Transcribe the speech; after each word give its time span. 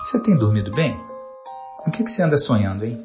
Você 0.00 0.18
tem 0.20 0.34
dormido 0.34 0.70
bem? 0.70 0.96
Com 1.76 1.90
o 1.90 1.92
que, 1.92 2.02
que 2.02 2.10
você 2.10 2.22
anda 2.22 2.38
sonhando, 2.38 2.82
hein? 2.82 2.98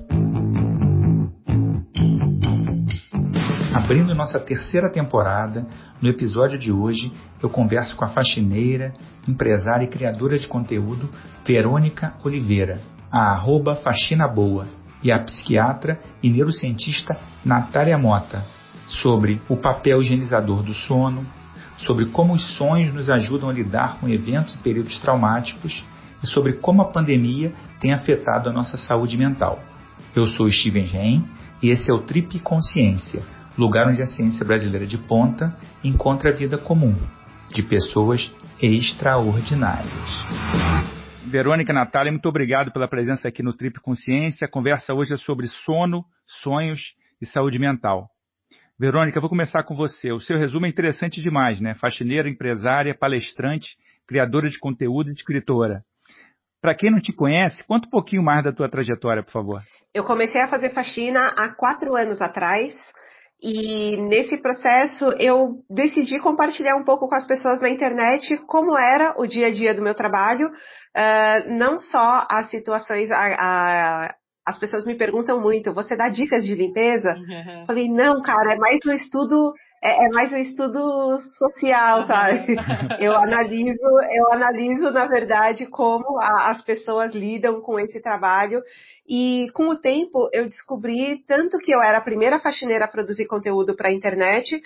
Abrindo 3.76 4.16
nossa 4.16 4.40
terceira 4.40 4.90
temporada, 4.90 5.68
no 6.02 6.08
episódio 6.08 6.58
de 6.58 6.72
hoje 6.72 7.12
eu 7.42 7.50
converso 7.50 7.94
com 7.98 8.06
a 8.06 8.08
faxineira, 8.08 8.94
empresária 9.28 9.84
e 9.84 9.90
criadora 9.90 10.40
de 10.40 10.48
conteúdo 10.48 11.10
Verônica 11.46 12.14
Oliveira, 12.24 12.80
a 13.12 13.34
arroba 13.34 13.76
Faxina 13.76 14.30
Boa, 14.30 14.66
e 15.04 15.12
a 15.12 15.20
psiquiatra 15.20 16.00
e 16.24 16.30
neurocientista 16.30 17.18
Natália 17.44 17.98
Mota, 17.98 18.46
sobre 18.88 19.42
o 19.50 19.58
papel 19.58 20.00
higienizador 20.00 20.64
do 20.64 20.74
sono, 20.74 21.26
sobre 21.86 22.08
como 22.08 22.34
os 22.34 22.58
sonhos 22.58 22.94
nos 22.94 23.10
ajudam 23.10 23.50
a 23.50 23.54
lidar 23.54 24.00
com 24.00 24.10
eventos 24.10 24.56
e 24.56 24.58
períodos 24.60 25.00
traumáticos 25.00 25.84
e 26.24 26.28
sobre 26.28 26.54
como 26.54 26.82
a 26.82 26.92
pandemia 26.92 27.52
tem 27.80 27.94
afetado 27.94 28.50
a 28.50 28.54
nossa 28.54 28.78
saúde 28.78 29.18
mental. 29.18 29.60
Eu 30.16 30.26
sou 30.26 30.50
Steven 30.52 30.86
Gen 30.86 31.24
e 31.62 31.70
esse 31.70 31.90
é 31.90 31.94
o 31.94 32.02
Trip 32.02 32.40
Consciência, 32.40 33.24
lugar 33.58 33.88
onde 33.88 34.02
a 34.02 34.06
ciência 34.06 34.46
brasileira 34.46 34.86
de 34.86 34.98
ponta 34.98 35.58
encontra 35.84 36.30
a 36.30 36.34
vida 36.34 36.58
comum 36.58 36.96
de 37.54 37.64
pessoas 37.64 38.34
extraordinárias. 38.62 39.94
Verônica 41.26 41.74
Natália, 41.74 42.12
muito 42.12 42.28
obrigado 42.30 42.72
pela 42.72 42.88
presença 42.88 43.28
aqui 43.28 43.42
no 43.42 43.54
Trip 43.54 43.80
Consciência. 43.82 44.46
A 44.46 44.50
conversa 44.50 44.94
hoje 44.94 45.14
é 45.14 45.18
sobre 45.18 45.48
sono, 45.48 46.06
sonhos 46.44 46.80
e 47.22 47.26
saúde 47.26 47.58
mental. 47.58 48.13
Verônica, 48.80 49.20
vou 49.20 49.30
começar 49.30 49.64
com 49.64 49.76
você. 49.76 50.12
O 50.12 50.20
seu 50.20 50.38
resumo 50.38 50.66
é 50.66 50.70
interessante 50.70 51.22
demais, 51.22 51.62
né? 51.62 51.76
Faxineira, 51.76 52.28
empresária, 52.28 52.96
palestrante, 52.98 53.78
criadora 54.08 54.50
de 54.50 54.60
conteúdo 54.60 55.10
e 55.10 55.14
escritora. 55.14 55.84
Para 56.62 56.76
quem 56.76 56.90
não 56.90 57.00
te 57.00 57.14
conhece, 57.14 57.64
conta 57.68 57.88
um 57.88 57.92
pouquinho 57.92 58.24
mais 58.24 58.44
da 58.44 58.52
tua 58.52 58.70
trajetória, 58.70 59.22
por 59.22 59.32
favor. 59.32 59.62
Eu 59.94 60.04
comecei 60.04 60.42
a 60.42 60.48
fazer 60.48 60.72
faxina 60.74 61.28
há 61.38 61.54
quatro 61.54 61.96
anos 61.96 62.22
atrás. 62.22 62.74
E 63.42 63.98
nesse 63.98 64.42
processo 64.42 65.06
eu 65.20 65.62
decidi 65.70 66.18
compartilhar 66.20 66.78
um 66.78 66.86
pouco 66.86 67.10
com 67.10 67.16
as 67.16 67.28
pessoas 67.28 67.60
na 67.60 67.70
internet 67.70 68.38
como 68.48 68.78
era 68.78 69.14
o 69.18 69.28
dia 69.28 69.48
a 69.48 69.52
dia 69.52 69.74
do 69.74 69.82
meu 69.82 69.94
trabalho, 69.94 70.48
uh, 70.48 71.54
não 71.58 71.78
só 71.78 72.26
as 72.32 72.50
situações, 72.50 73.12
a, 73.12 73.18
a, 73.18 74.16
as 74.46 74.60
pessoas 74.60 74.86
me 74.86 74.96
perguntam 74.96 75.40
muito, 75.40 75.74
você 75.74 75.96
dá 75.96 76.10
dicas 76.10 76.44
de 76.44 76.54
limpeza? 76.54 77.16
Uhum. 77.16 77.66
Falei, 77.66 77.90
não, 77.90 78.22
cara, 78.22 78.54
é 78.54 78.58
mais 78.58 78.80
um 78.86 78.92
estudo, 78.92 79.54
é, 79.82 80.06
é 80.06 80.10
mais 80.10 80.34
um 80.34 80.38
estudo 80.38 81.18
social, 81.38 82.02
uhum. 82.02 82.08
sabe? 82.08 82.56
Eu 83.00 83.16
analiso, 83.16 83.80
eu 84.12 84.32
analiso, 84.32 84.92
na 84.92 85.08
verdade, 85.08 85.66
como 85.68 86.20
a, 86.20 86.52
as 86.52 86.62
pessoas 86.62 87.14
lidam 87.14 87.62
com 87.62 87.80
esse 87.80 88.02
trabalho. 88.02 88.62
E 89.08 89.48
com 89.54 89.68
o 89.68 89.78
tempo 89.78 90.30
eu 90.32 90.46
descobri 90.46 91.22
tanto 91.28 91.58
que 91.58 91.74
eu 91.74 91.82
era 91.82 91.98
a 91.98 92.04
primeira 92.04 92.40
faxineira 92.40 92.86
a 92.86 92.88
produzir 92.88 93.26
conteúdo 93.26 93.76
para 93.76 93.90
a 93.90 93.92
internet, 93.92 94.62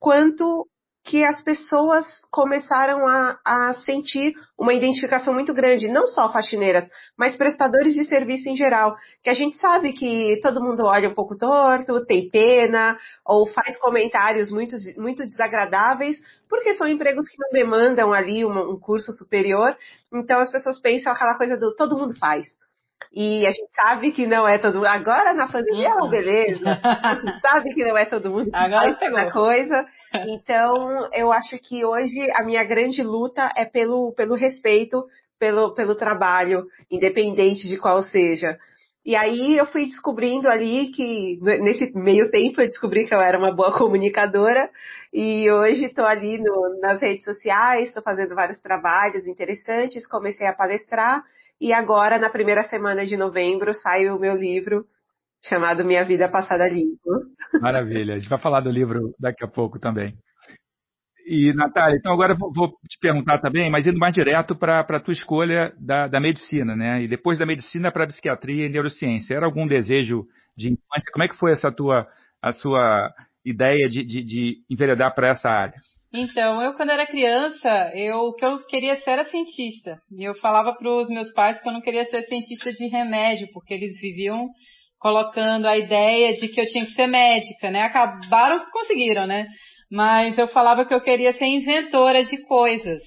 quanto 0.00 0.66
que 1.04 1.24
as 1.24 1.42
pessoas 1.42 2.06
começaram 2.30 3.06
a, 3.08 3.38
a, 3.44 3.74
sentir 3.84 4.34
uma 4.56 4.72
identificação 4.72 5.34
muito 5.34 5.52
grande, 5.52 5.88
não 5.88 6.06
só 6.06 6.32
faxineiras, 6.32 6.88
mas 7.18 7.36
prestadores 7.36 7.92
de 7.92 8.04
serviço 8.04 8.48
em 8.48 8.56
geral, 8.56 8.94
que 9.22 9.28
a 9.28 9.34
gente 9.34 9.56
sabe 9.56 9.92
que 9.92 10.38
todo 10.40 10.62
mundo 10.62 10.84
olha 10.84 11.08
um 11.08 11.14
pouco 11.14 11.36
torto, 11.36 12.06
tem 12.06 12.30
pena, 12.30 12.96
ou 13.26 13.48
faz 13.48 13.76
comentários 13.78 14.50
muito, 14.50 14.76
muito 14.96 15.26
desagradáveis, 15.26 16.16
porque 16.48 16.74
são 16.74 16.86
empregos 16.86 17.28
que 17.28 17.36
não 17.38 17.50
demandam 17.50 18.12
ali 18.12 18.44
um, 18.44 18.72
um 18.72 18.78
curso 18.78 19.12
superior, 19.12 19.76
então 20.12 20.40
as 20.40 20.52
pessoas 20.52 20.80
pensam 20.80 21.12
aquela 21.12 21.36
coisa 21.36 21.56
do 21.56 21.74
todo 21.74 21.98
mundo 21.98 22.16
faz. 22.16 22.46
E 23.12 23.46
a 23.46 23.50
gente 23.50 23.74
sabe 23.74 24.12
que 24.12 24.26
não 24.26 24.46
é 24.46 24.58
todo 24.58 24.76
mundo. 24.76 24.86
Agora 24.86 25.32
na 25.34 25.48
pandemia 25.48 25.88
é 25.88 25.94
uma 25.94 26.08
beleza. 26.08 26.80
A 26.82 27.14
gente 27.14 27.40
sabe 27.40 27.74
que 27.74 27.84
não 27.84 27.96
é 27.96 28.04
todo 28.04 28.30
mundo 28.30 28.50
Agora 28.52 28.96
essa 29.00 29.30
coisa. 29.30 29.86
Então, 30.28 31.08
eu 31.14 31.32
acho 31.32 31.58
que 31.58 31.86
hoje 31.86 32.30
a 32.34 32.44
minha 32.44 32.62
grande 32.64 33.02
luta 33.02 33.50
é 33.56 33.64
pelo, 33.64 34.12
pelo 34.12 34.34
respeito, 34.34 35.06
pelo, 35.38 35.74
pelo 35.74 35.94
trabalho, 35.94 36.66
independente 36.90 37.66
de 37.66 37.78
qual 37.78 38.02
seja. 38.02 38.58
E 39.04 39.16
aí 39.16 39.56
eu 39.56 39.66
fui 39.66 39.86
descobrindo 39.86 40.48
ali 40.48 40.92
que, 40.92 41.38
nesse 41.42 41.90
meio 41.92 42.30
tempo, 42.30 42.60
eu 42.60 42.68
descobri 42.68 43.06
que 43.06 43.14
eu 43.14 43.20
era 43.20 43.36
uma 43.36 43.50
boa 43.50 43.76
comunicadora. 43.76 44.70
E 45.12 45.50
hoje 45.50 45.86
estou 45.86 46.04
ali 46.04 46.38
no, 46.38 46.78
nas 46.80 47.00
redes 47.00 47.24
sociais, 47.24 47.88
estou 47.88 48.02
fazendo 48.02 48.34
vários 48.34 48.60
trabalhos 48.60 49.26
interessantes, 49.26 50.06
comecei 50.06 50.46
a 50.46 50.54
palestrar. 50.54 51.24
E 51.62 51.72
agora, 51.72 52.18
na 52.18 52.28
primeira 52.28 52.64
semana 52.64 53.06
de 53.06 53.16
novembro, 53.16 53.72
sai 53.72 54.10
o 54.10 54.18
meu 54.18 54.36
livro 54.36 54.84
chamado 55.44 55.84
Minha 55.84 56.04
Vida 56.04 56.28
Passada 56.28 56.68
Limpo. 56.68 57.08
Maravilha. 57.60 58.14
A 58.14 58.18
gente 58.18 58.28
vai 58.28 58.40
falar 58.40 58.62
do 58.62 58.68
livro 58.68 59.14
daqui 59.16 59.44
a 59.44 59.48
pouco 59.48 59.78
também. 59.78 60.12
E, 61.24 61.54
Natália, 61.54 61.96
então 61.96 62.12
agora 62.12 62.34
vou, 62.34 62.68
te 62.88 62.98
perguntar 63.00 63.38
também, 63.38 63.70
mas 63.70 63.86
indo 63.86 63.96
mais 63.96 64.12
direto 64.12 64.56
para 64.56 64.80
a 64.80 65.00
tua 65.00 65.12
escolha 65.12 65.72
da, 65.78 66.08
da, 66.08 66.18
medicina, 66.18 66.74
né? 66.74 67.04
E 67.04 67.06
depois 67.06 67.38
da 67.38 67.46
medicina 67.46 67.92
para 67.92 68.08
psiquiatria 68.08 68.66
e 68.66 68.68
neurociência. 68.68 69.36
Era 69.36 69.46
algum 69.46 69.64
desejo 69.64 70.26
de 70.56 70.66
infância? 70.66 71.12
Como 71.12 71.22
é 71.22 71.28
que 71.28 71.38
foi 71.38 71.52
essa 71.52 71.70
tua, 71.70 72.08
a 72.42 72.50
sua 72.50 73.08
ideia 73.44 73.86
de, 73.86 74.04
de, 74.04 74.24
de 74.24 74.56
enveredar 74.68 75.14
para 75.14 75.28
essa 75.28 75.48
área? 75.48 75.80
Então, 76.14 76.62
eu 76.62 76.74
quando 76.74 76.90
era 76.90 77.06
criança, 77.06 77.90
eu 77.94 78.18
o 78.18 78.34
que 78.34 78.44
eu 78.44 78.64
queria 78.66 79.00
ser 79.00 79.10
era 79.12 79.30
cientista. 79.30 79.98
E 80.10 80.22
eu 80.22 80.34
falava 80.34 80.74
para 80.74 80.90
os 80.90 81.08
meus 81.08 81.32
pais 81.32 81.60
que 81.60 81.66
eu 81.66 81.72
não 81.72 81.80
queria 81.80 82.04
ser 82.04 82.22
cientista 82.24 82.70
de 82.72 82.86
remédio, 82.88 83.48
porque 83.52 83.72
eles 83.72 83.98
viviam 83.98 84.48
colocando 84.98 85.66
a 85.66 85.76
ideia 85.76 86.34
de 86.34 86.48
que 86.48 86.60
eu 86.60 86.66
tinha 86.66 86.84
que 86.84 86.92
ser 86.92 87.06
médica, 87.06 87.70
né? 87.70 87.80
Acabaram 87.80 88.60
que 88.60 88.70
conseguiram, 88.70 89.26
né? 89.26 89.46
Mas 89.90 90.36
eu 90.38 90.48
falava 90.48 90.84
que 90.84 90.94
eu 90.94 91.00
queria 91.00 91.32
ser 91.36 91.46
inventora 91.46 92.22
de 92.22 92.42
coisas. 92.46 93.02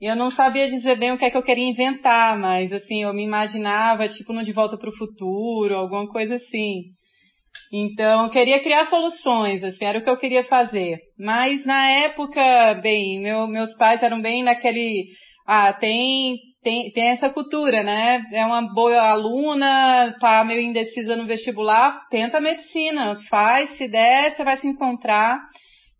E 0.00 0.06
eu 0.06 0.16
não 0.16 0.30
sabia 0.30 0.68
dizer 0.68 0.98
bem 0.98 1.12
o 1.12 1.18
que 1.18 1.24
é 1.24 1.30
que 1.30 1.36
eu 1.36 1.42
queria 1.42 1.68
inventar, 1.68 2.38
mas 2.38 2.72
assim, 2.72 3.02
eu 3.02 3.14
me 3.14 3.22
imaginava 3.22 4.08
tipo 4.08 4.32
no 4.32 4.44
De 4.44 4.52
Volta 4.52 4.76
para 4.76 4.90
o 4.90 4.96
Futuro, 4.96 5.76
alguma 5.76 6.06
coisa 6.08 6.34
assim. 6.34 6.82
Então, 7.76 8.30
queria 8.30 8.62
criar 8.62 8.84
soluções, 8.86 9.64
assim, 9.64 9.84
era 9.84 9.98
o 9.98 10.02
que 10.02 10.08
eu 10.08 10.16
queria 10.16 10.44
fazer. 10.44 10.98
Mas 11.18 11.66
na 11.66 11.90
época, 11.90 12.74
bem, 12.80 13.20
meu, 13.20 13.48
meus 13.48 13.76
pais 13.76 14.00
eram 14.00 14.22
bem 14.22 14.44
naquele, 14.44 15.06
ah, 15.44 15.72
tem, 15.72 16.36
tem, 16.62 16.92
tem 16.92 17.08
essa 17.08 17.30
cultura, 17.30 17.82
né? 17.82 18.24
É 18.32 18.46
uma 18.46 18.62
boa 18.62 19.00
aluna, 19.00 20.14
tá 20.20 20.44
meio 20.44 20.60
indecisa 20.60 21.16
no 21.16 21.26
vestibular, 21.26 22.00
tenta 22.10 22.40
medicina, 22.40 23.18
faz, 23.28 23.76
se 23.76 23.88
der, 23.88 24.32
você 24.32 24.44
vai 24.44 24.56
se 24.58 24.68
encontrar. 24.68 25.38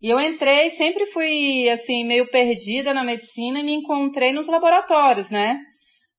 E 0.01 0.11
eu 0.11 0.21
entrei, 0.21 0.71
sempre 0.73 1.07
fui, 1.07 1.69
assim, 1.71 2.05
meio 2.05 2.31
perdida 2.31 2.95
na 2.95 3.03
medicina 3.03 3.59
e 3.59 3.65
me 3.65 3.73
encontrei 3.73 4.33
nos 4.33 4.47
laboratórios, 4.47 5.29
né? 5.29 5.59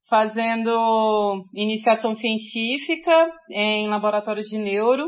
Fazendo 0.10 1.46
iniciação 1.54 2.14
científica 2.14 3.32
em 3.52 3.88
laboratórios 3.88 4.48
de 4.48 4.58
neuro 4.58 5.08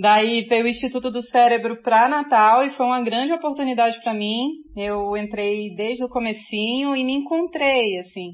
Daí 0.00 0.46
veio 0.48 0.64
o 0.64 0.68
Instituto 0.68 1.10
do 1.10 1.20
Cérebro 1.22 1.82
para 1.82 2.08
Natal 2.08 2.64
e 2.64 2.70
foi 2.70 2.86
uma 2.86 3.02
grande 3.02 3.32
oportunidade 3.32 4.00
para 4.00 4.14
mim. 4.14 4.50
Eu 4.76 5.16
entrei 5.16 5.74
desde 5.74 6.04
o 6.04 6.08
comecinho 6.08 6.94
e 6.94 7.02
me 7.02 7.14
encontrei, 7.14 7.98
assim. 7.98 8.30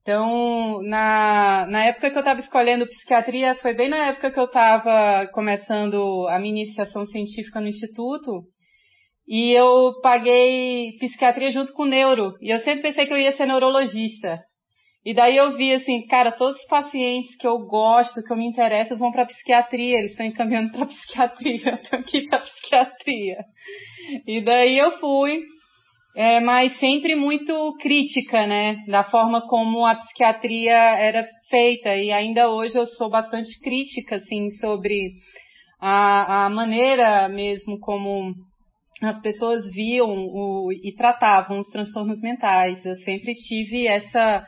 Então, 0.00 0.80
na, 0.84 1.66
na 1.68 1.84
época 1.84 2.10
que 2.10 2.16
eu 2.16 2.20
estava 2.20 2.40
escolhendo 2.40 2.86
psiquiatria, 2.86 3.56
foi 3.56 3.74
bem 3.74 3.90
na 3.90 4.06
época 4.06 4.30
que 4.30 4.40
eu 4.40 4.46
estava 4.46 5.26
começando 5.34 6.26
a 6.28 6.38
minha 6.38 6.62
iniciação 6.62 7.04
científica 7.04 7.60
no 7.60 7.68
Instituto. 7.68 8.44
E 9.28 9.52
eu 9.52 10.00
paguei 10.00 10.96
psiquiatria 10.98 11.50
junto 11.50 11.74
com 11.74 11.84
neuro. 11.84 12.32
E 12.40 12.54
eu 12.54 12.60
sempre 12.60 12.80
pensei 12.80 13.04
que 13.04 13.12
eu 13.12 13.18
ia 13.18 13.32
ser 13.32 13.44
neurologista. 13.44 14.38
E 15.06 15.14
daí 15.14 15.36
eu 15.36 15.56
vi 15.56 15.72
assim, 15.72 16.04
cara, 16.08 16.32
todos 16.32 16.58
os 16.58 16.66
pacientes 16.66 17.36
que 17.36 17.46
eu 17.46 17.60
gosto, 17.60 18.20
que 18.24 18.32
eu 18.32 18.36
me 18.36 18.44
interesso, 18.44 18.98
vão 18.98 19.12
para 19.12 19.24
psiquiatria, 19.24 20.00
eles 20.00 20.10
estão 20.10 20.26
encaminhando 20.26 20.72
para 20.72 20.86
psiquiatria, 20.90 21.74
estou 21.74 22.00
aqui 22.00 22.26
para 22.28 22.40
psiquiatria. 22.40 23.36
E 24.26 24.40
daí 24.40 24.76
eu 24.76 24.98
fui, 24.98 25.42
é, 26.16 26.40
mas 26.40 26.76
sempre 26.80 27.14
muito 27.14 27.76
crítica, 27.80 28.48
né, 28.48 28.82
da 28.88 29.04
forma 29.04 29.46
como 29.46 29.86
a 29.86 29.94
psiquiatria 29.94 30.74
era 30.74 31.24
feita. 31.48 31.94
E 31.94 32.10
ainda 32.10 32.50
hoje 32.50 32.74
eu 32.74 32.86
sou 32.88 33.08
bastante 33.08 33.60
crítica, 33.60 34.16
assim, 34.16 34.50
sobre 34.60 35.12
a, 35.80 36.46
a 36.46 36.50
maneira 36.50 37.28
mesmo 37.28 37.78
como 37.78 38.34
as 39.00 39.20
pessoas 39.22 39.70
viam 39.72 40.10
o, 40.10 40.72
e 40.72 40.92
tratavam 40.96 41.60
os 41.60 41.68
transtornos 41.68 42.20
mentais. 42.20 42.84
Eu 42.84 42.96
sempre 42.96 43.34
tive 43.34 43.86
essa 43.86 44.44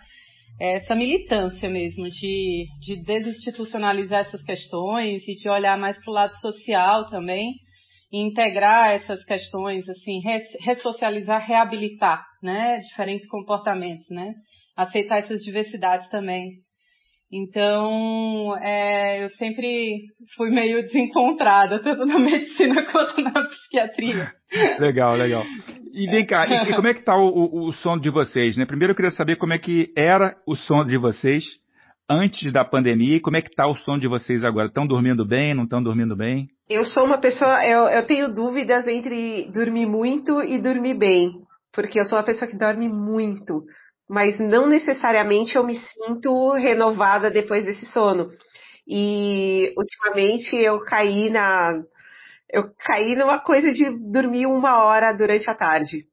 essa 0.60 0.94
militância 0.94 1.68
mesmo 1.68 2.08
de, 2.10 2.66
de 2.80 3.02
desinstitucionalizar 3.04 4.20
essas 4.20 4.42
questões 4.42 5.26
e 5.28 5.34
de 5.36 5.48
olhar 5.48 5.78
mais 5.78 5.98
para 6.02 6.10
o 6.10 6.14
lado 6.14 6.32
social 6.40 7.08
também 7.10 7.54
e 8.12 8.20
integrar 8.20 8.90
essas 8.90 9.22
questões, 9.24 9.88
assim, 9.88 10.20
ressocializar, 10.60 11.46
reabilitar, 11.46 12.24
né, 12.42 12.80
diferentes 12.80 13.28
comportamentos, 13.28 14.08
né. 14.10 14.34
aceitar 14.76 15.18
essas 15.18 15.42
diversidades 15.42 16.08
também. 16.08 16.52
Então, 17.30 18.56
é, 18.58 19.22
eu 19.22 19.28
sempre 19.30 20.06
fui 20.34 20.50
meio 20.50 20.82
desencontrada, 20.82 21.78
tanto 21.82 22.06
na 22.06 22.18
medicina 22.18 22.82
quanto 22.90 23.20
na 23.20 23.44
psiquiatria. 23.48 24.32
Legal, 24.80 25.14
legal. 25.14 25.44
E 25.92 26.10
vem 26.10 26.24
cá, 26.24 26.46
e, 26.46 26.70
e 26.70 26.74
como 26.74 26.88
é 26.88 26.94
que 26.94 27.00
está 27.00 27.14
o, 27.16 27.28
o, 27.28 27.68
o 27.68 27.72
sono 27.72 28.00
de 28.00 28.08
vocês, 28.08 28.56
né? 28.56 28.64
Primeiro 28.64 28.92
eu 28.92 28.96
queria 28.96 29.10
saber 29.10 29.36
como 29.36 29.52
é 29.52 29.58
que 29.58 29.92
era 29.94 30.36
o 30.46 30.56
sono 30.56 30.86
de 30.86 30.96
vocês 30.96 31.44
antes 32.08 32.50
da 32.50 32.64
pandemia 32.64 33.16
e 33.16 33.20
como 33.20 33.36
é 33.36 33.42
que 33.42 33.48
está 33.48 33.66
o 33.66 33.74
sono 33.74 34.00
de 34.00 34.08
vocês 34.08 34.42
agora? 34.42 34.68
Estão 34.68 34.86
dormindo 34.86 35.26
bem, 35.26 35.52
não 35.52 35.64
estão 35.64 35.82
dormindo 35.82 36.16
bem? 36.16 36.48
Eu 36.68 36.82
sou 36.84 37.04
uma 37.04 37.18
pessoa, 37.18 37.62
eu, 37.66 37.82
eu 37.88 38.06
tenho 38.06 38.32
dúvidas 38.32 38.86
entre 38.86 39.50
dormir 39.52 39.86
muito 39.86 40.42
e 40.42 40.58
dormir 40.58 40.94
bem, 40.94 41.30
porque 41.74 42.00
eu 42.00 42.04
sou 42.04 42.16
uma 42.16 42.24
pessoa 42.24 42.50
que 42.50 42.56
dorme 42.56 42.88
muito 42.88 43.62
mas 44.08 44.38
não 44.38 44.66
necessariamente 44.66 45.56
eu 45.56 45.64
me 45.64 45.76
sinto 45.76 46.52
renovada 46.52 47.30
depois 47.30 47.64
desse 47.64 47.86
sono. 47.86 48.30
E 48.86 49.74
ultimamente 49.76 50.56
eu 50.56 50.82
caí 50.84 51.28
na 51.30 51.82
eu 52.50 52.72
caí 52.78 53.14
numa 53.14 53.38
coisa 53.38 53.70
de 53.72 53.90
dormir 54.10 54.46
uma 54.46 54.82
hora 54.82 55.12
durante 55.12 55.50
a 55.50 55.54
tarde. 55.54 56.06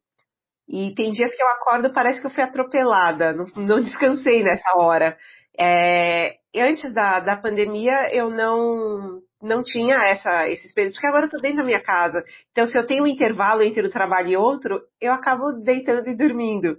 E 0.68 0.94
tem 0.96 1.12
dias 1.12 1.34
que 1.34 1.42
eu 1.42 1.48
acordo, 1.48 1.94
parece 1.94 2.20
que 2.20 2.28
eu 2.28 2.32
fui 2.32 2.44
atropelada, 2.44 3.32
não, 3.34 3.46
não 3.56 3.80
descansei 3.80 4.44
nessa 4.44 4.78
hora. 4.78 5.18
É, 5.58 6.36
antes 6.56 6.94
da, 6.94 7.20
da 7.22 7.38
pandemia, 7.38 8.14
eu 8.14 8.30
não, 8.30 9.22
não 9.42 9.64
tinha 9.64 9.96
essa, 9.96 10.50
esse 10.50 10.68
espelho, 10.68 10.92
porque 10.92 11.08
agora 11.08 11.28
eu 11.28 11.30
tô 11.30 11.38
dentro 11.38 11.58
da 11.58 11.64
minha 11.64 11.82
casa. 11.82 12.22
Então, 12.52 12.66
se 12.66 12.78
eu 12.78 12.86
tenho 12.86 13.04
um 13.04 13.08
intervalo 13.08 13.62
entre 13.62 13.86
o 13.86 13.92
trabalho 13.92 14.28
e 14.28 14.38
outro, 14.38 14.82
eu 15.00 15.14
acabo 15.14 15.54
deitando 15.64 16.10
e 16.10 16.18
dormindo. 16.18 16.78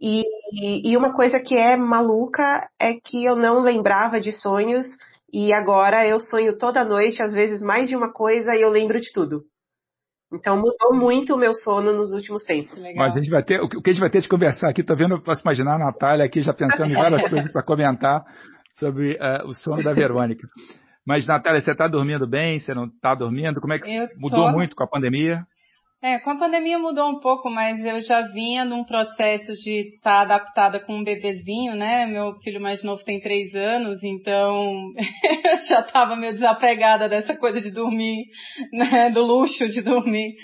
E, 0.00 0.24
e 0.90 0.96
uma 0.96 1.12
coisa 1.14 1.38
que 1.38 1.54
é 1.54 1.76
maluca 1.76 2.68
é 2.80 2.94
que 2.94 3.24
eu 3.24 3.36
não 3.36 3.60
lembrava 3.60 4.18
de 4.18 4.32
sonhos 4.32 4.86
e 5.32 5.52
agora 5.54 6.06
eu 6.06 6.18
sonho 6.18 6.56
toda 6.56 6.84
noite, 6.84 7.22
às 7.22 7.34
vezes 7.34 7.62
mais 7.62 7.88
de 7.88 7.96
uma 7.96 8.12
coisa, 8.12 8.54
e 8.54 8.62
eu 8.62 8.70
lembro 8.70 8.98
de 8.98 9.12
tudo. 9.12 9.42
Então 10.32 10.56
mudou 10.56 10.94
muito 10.94 11.34
o 11.34 11.38
meu 11.38 11.52
sono 11.52 11.92
nos 11.92 12.12
últimos 12.12 12.44
tempos. 12.44 12.80
Legal. 12.80 13.06
Mas 13.06 13.14
a 13.14 13.18
gente 13.18 13.30
vai 13.30 13.42
ter, 13.42 13.60
o 13.60 13.68
que 13.68 13.90
a 13.90 13.92
gente 13.92 14.00
vai 14.00 14.10
ter 14.10 14.20
de 14.20 14.28
conversar 14.28 14.70
aqui, 14.70 14.82
tô 14.82 14.94
vendo, 14.94 15.14
eu 15.14 15.22
posso 15.22 15.42
imaginar 15.42 15.74
a 15.74 15.78
Natália 15.78 16.24
aqui 16.24 16.40
já 16.40 16.54
pensando 16.54 16.90
em 16.90 16.94
várias 16.94 17.22
coisas 17.28 17.52
para 17.52 17.62
comentar 17.62 18.24
sobre 18.78 19.14
uh, 19.14 19.46
o 19.48 19.54
sono 19.54 19.82
da 19.82 19.92
Verônica. 19.92 20.46
Mas, 21.06 21.26
Natália, 21.26 21.60
você 21.60 21.72
está 21.72 21.88
dormindo 21.88 22.26
bem? 22.26 22.58
Você 22.58 22.72
não 22.72 22.84
está 22.84 23.14
dormindo? 23.14 23.60
Como 23.60 23.72
é 23.72 23.78
que 23.78 24.08
mudou 24.16 24.50
muito 24.52 24.76
com 24.76 24.84
a 24.84 24.88
pandemia? 24.88 25.44
É, 26.02 26.18
com 26.18 26.30
a 26.30 26.38
pandemia 26.38 26.78
mudou 26.78 27.10
um 27.10 27.20
pouco, 27.20 27.50
mas 27.50 27.78
eu 27.84 28.00
já 28.00 28.22
vinha 28.22 28.64
num 28.64 28.84
processo 28.84 29.54
de 29.56 29.96
estar 29.96 30.26
tá 30.26 30.34
adaptada 30.34 30.80
com 30.80 30.94
um 30.94 31.04
bebezinho, 31.04 31.74
né? 31.76 32.06
Meu 32.06 32.32
filho 32.42 32.58
mais 32.58 32.82
novo 32.82 33.04
tem 33.04 33.20
três 33.20 33.54
anos, 33.54 34.02
então 34.02 34.94
eu 35.44 35.58
já 35.68 35.80
estava 35.80 36.16
meio 36.16 36.32
desapegada 36.32 37.06
dessa 37.06 37.36
coisa 37.36 37.60
de 37.60 37.70
dormir, 37.70 38.24
né? 38.72 39.10
Do 39.10 39.22
luxo 39.22 39.68
de 39.68 39.82
dormir. 39.82 40.34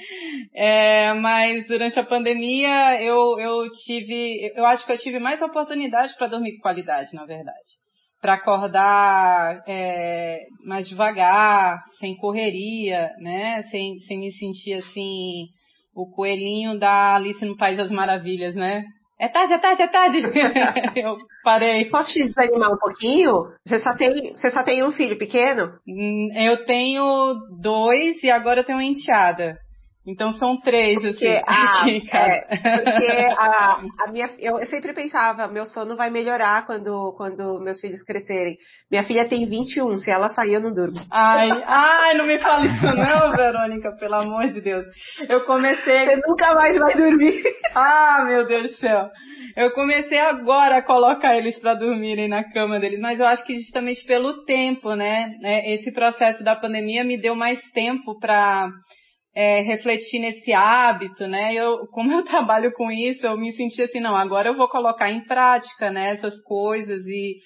É, 0.55 1.15
mas 1.15 1.67
durante 1.67 1.99
a 1.99 2.05
pandemia 2.05 3.01
eu, 3.01 3.41
eu 3.41 3.71
tive, 3.87 4.53
eu 4.55 4.67
acho 4.67 4.85
que 4.85 4.93
eu 4.93 4.99
tive 4.99 5.19
mais 5.19 5.41
oportunidade 5.41 6.15
para 6.19 6.27
dormir 6.27 6.57
com 6.57 6.63
qualidade, 6.63 7.15
na 7.15 7.25
verdade 7.25 7.86
para 8.27 8.35
acordar 8.35 9.63
é, 9.69 10.47
mais 10.67 10.89
devagar, 10.89 11.85
sem 12.01 12.17
correria, 12.17 13.13
né? 13.21 13.63
Sem, 13.71 14.01
sem 14.01 14.19
me 14.19 14.33
sentir 14.33 14.73
assim, 14.73 15.47
o 15.95 16.11
coelhinho 16.11 16.77
da 16.77 17.15
Alice 17.15 17.45
no 17.45 17.57
País 17.57 17.77
das 17.77 17.89
Maravilhas, 17.89 18.57
né? 18.57 18.83
É 19.21 19.29
tarde, 19.29 19.53
é 19.53 19.59
tarde, 19.59 19.83
é 19.83 19.87
tarde. 19.87 20.23
eu 21.01 21.17
parei. 21.45 21.85
Posso 21.85 22.13
te 22.13 22.25
desanimar 22.27 22.73
um 22.73 22.79
pouquinho? 22.79 23.33
Você 23.65 23.79
só 23.79 23.95
tem, 23.95 24.13
você 24.37 24.51
só 24.51 24.65
tem 24.65 24.83
um 24.83 24.91
filho 24.91 25.17
pequeno? 25.17 25.71
Hum, 25.89 26.29
eu 26.35 26.65
tenho 26.65 27.33
dois 27.63 28.21
e 28.25 28.29
agora 28.29 28.61
eu 28.61 28.65
tenho 28.65 28.79
uma 28.79 28.85
enteada. 28.85 29.57
Então 30.07 30.33
são 30.35 30.57
três, 30.59 31.01
porque, 31.01 31.27
assim. 31.47 32.03
Ah, 32.13 32.29
é, 32.29 32.41
porque 32.79 33.13
a, 33.37 33.81
a 34.05 34.13
minha, 34.13 34.31
eu, 34.39 34.59
eu, 34.59 34.67
sempre 34.67 34.93
pensava, 34.93 35.49
meu 35.49 35.67
sono 35.67 35.97
vai 35.97 36.11
melhorar 36.11 36.65
quando, 36.65 37.13
quando 37.17 37.61
meus 37.61 37.81
filhos 37.81 38.03
crescerem. 38.05 38.57
Minha 38.89 39.03
filha 39.03 39.29
tem 39.29 39.45
21, 39.45 39.97
se 39.97 40.11
ela 40.11 40.29
sair 40.29 40.55
eu 40.55 40.61
não 40.61 40.73
durmo. 40.73 40.99
Ai, 41.11 41.51
ai, 41.67 42.17
não 42.17 42.27
me 42.27 42.39
fala 42.39 42.67
isso 42.67 42.87
não, 42.87 43.37
Verônica, 43.37 43.97
pelo 43.99 44.15
amor 44.15 44.47
de 44.47 44.61
Deus. 44.61 44.87
Eu 45.29 45.45
comecei... 45.45 46.07
Você 46.07 46.23
nunca 46.27 46.55
mais 46.55 46.79
vai 46.79 46.95
dormir. 46.95 47.43
Ah, 47.75 48.25
meu 48.27 48.47
Deus 48.47 48.71
do 48.71 48.77
céu. 48.77 49.11
Eu 49.55 49.71
comecei 49.73 50.19
agora 50.19 50.79
a 50.79 50.83
colocar 50.83 51.37
eles 51.37 51.59
para 51.59 51.75
dormirem 51.75 52.27
na 52.27 52.45
cama 52.45 52.81
deles, 52.81 52.99
mas 53.01 53.21
eu 53.21 53.27
acho 53.27 53.45
que 53.45 53.59
justamente 53.59 54.05
pelo 54.07 54.45
tempo, 54.45 54.95
né? 54.95 55.35
É, 55.43 55.75
esse 55.75 55.93
processo 55.93 56.43
da 56.43 56.57
pandemia 56.57 57.05
me 57.05 57.21
deu 57.21 57.35
mais 57.35 57.61
tempo 57.73 58.19
para 58.19 58.71
é, 59.37 59.61
refletir 59.61 60.19
nesse 60.19 60.51
hábito, 60.55 61.27
né? 61.27 61.53
Eu, 61.55 61.87
como 61.89 62.11
eu 62.11 62.25
trabalho 62.25 62.73
com 62.73 62.91
isso, 62.91 63.27
eu 63.27 63.37
me 63.37 63.53
senti 63.53 63.83
assim, 63.83 64.01
não, 64.01 64.17
agora 64.17 64.49
eu 64.49 64.57
vou 64.57 64.67
colocar 64.67 65.13
em 65.13 65.23
prática, 65.27 65.91
né, 65.91 66.15
essas 66.15 66.43
coisas 66.43 67.05
e, 67.05 67.37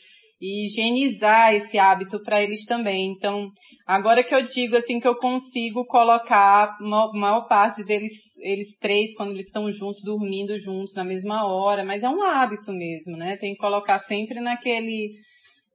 e 0.41 0.67
higienizar 0.67 1.53
esse 1.53 1.77
hábito 1.77 2.23
para 2.23 2.41
eles 2.41 2.65
também. 2.67 3.11
Então, 3.11 3.49
agora 3.89 4.23
que 4.23 4.33
eu 4.33 4.41
digo 4.45 4.77
assim 4.77 5.01
que 5.01 5.09
eu 5.09 5.17
consigo 5.17 5.85
colocar 5.87 6.77
a 6.81 7.19
maior 7.19 7.49
parte 7.49 7.83
deles, 7.85 8.13
eles 8.39 8.69
três, 8.79 9.13
quando 9.17 9.33
eles 9.33 9.47
estão 9.47 9.71
juntos, 9.73 10.01
dormindo 10.05 10.57
juntos 10.61 10.95
na 10.95 11.03
mesma 11.03 11.45
hora, 11.45 11.85
mas 11.85 12.05
é 12.05 12.09
um 12.09 12.23
hábito 12.23 12.71
mesmo, 12.71 13.17
né? 13.17 13.37
Tem 13.39 13.53
que 13.55 13.59
colocar 13.59 13.99
sempre 14.05 14.41
naquele 14.41 15.11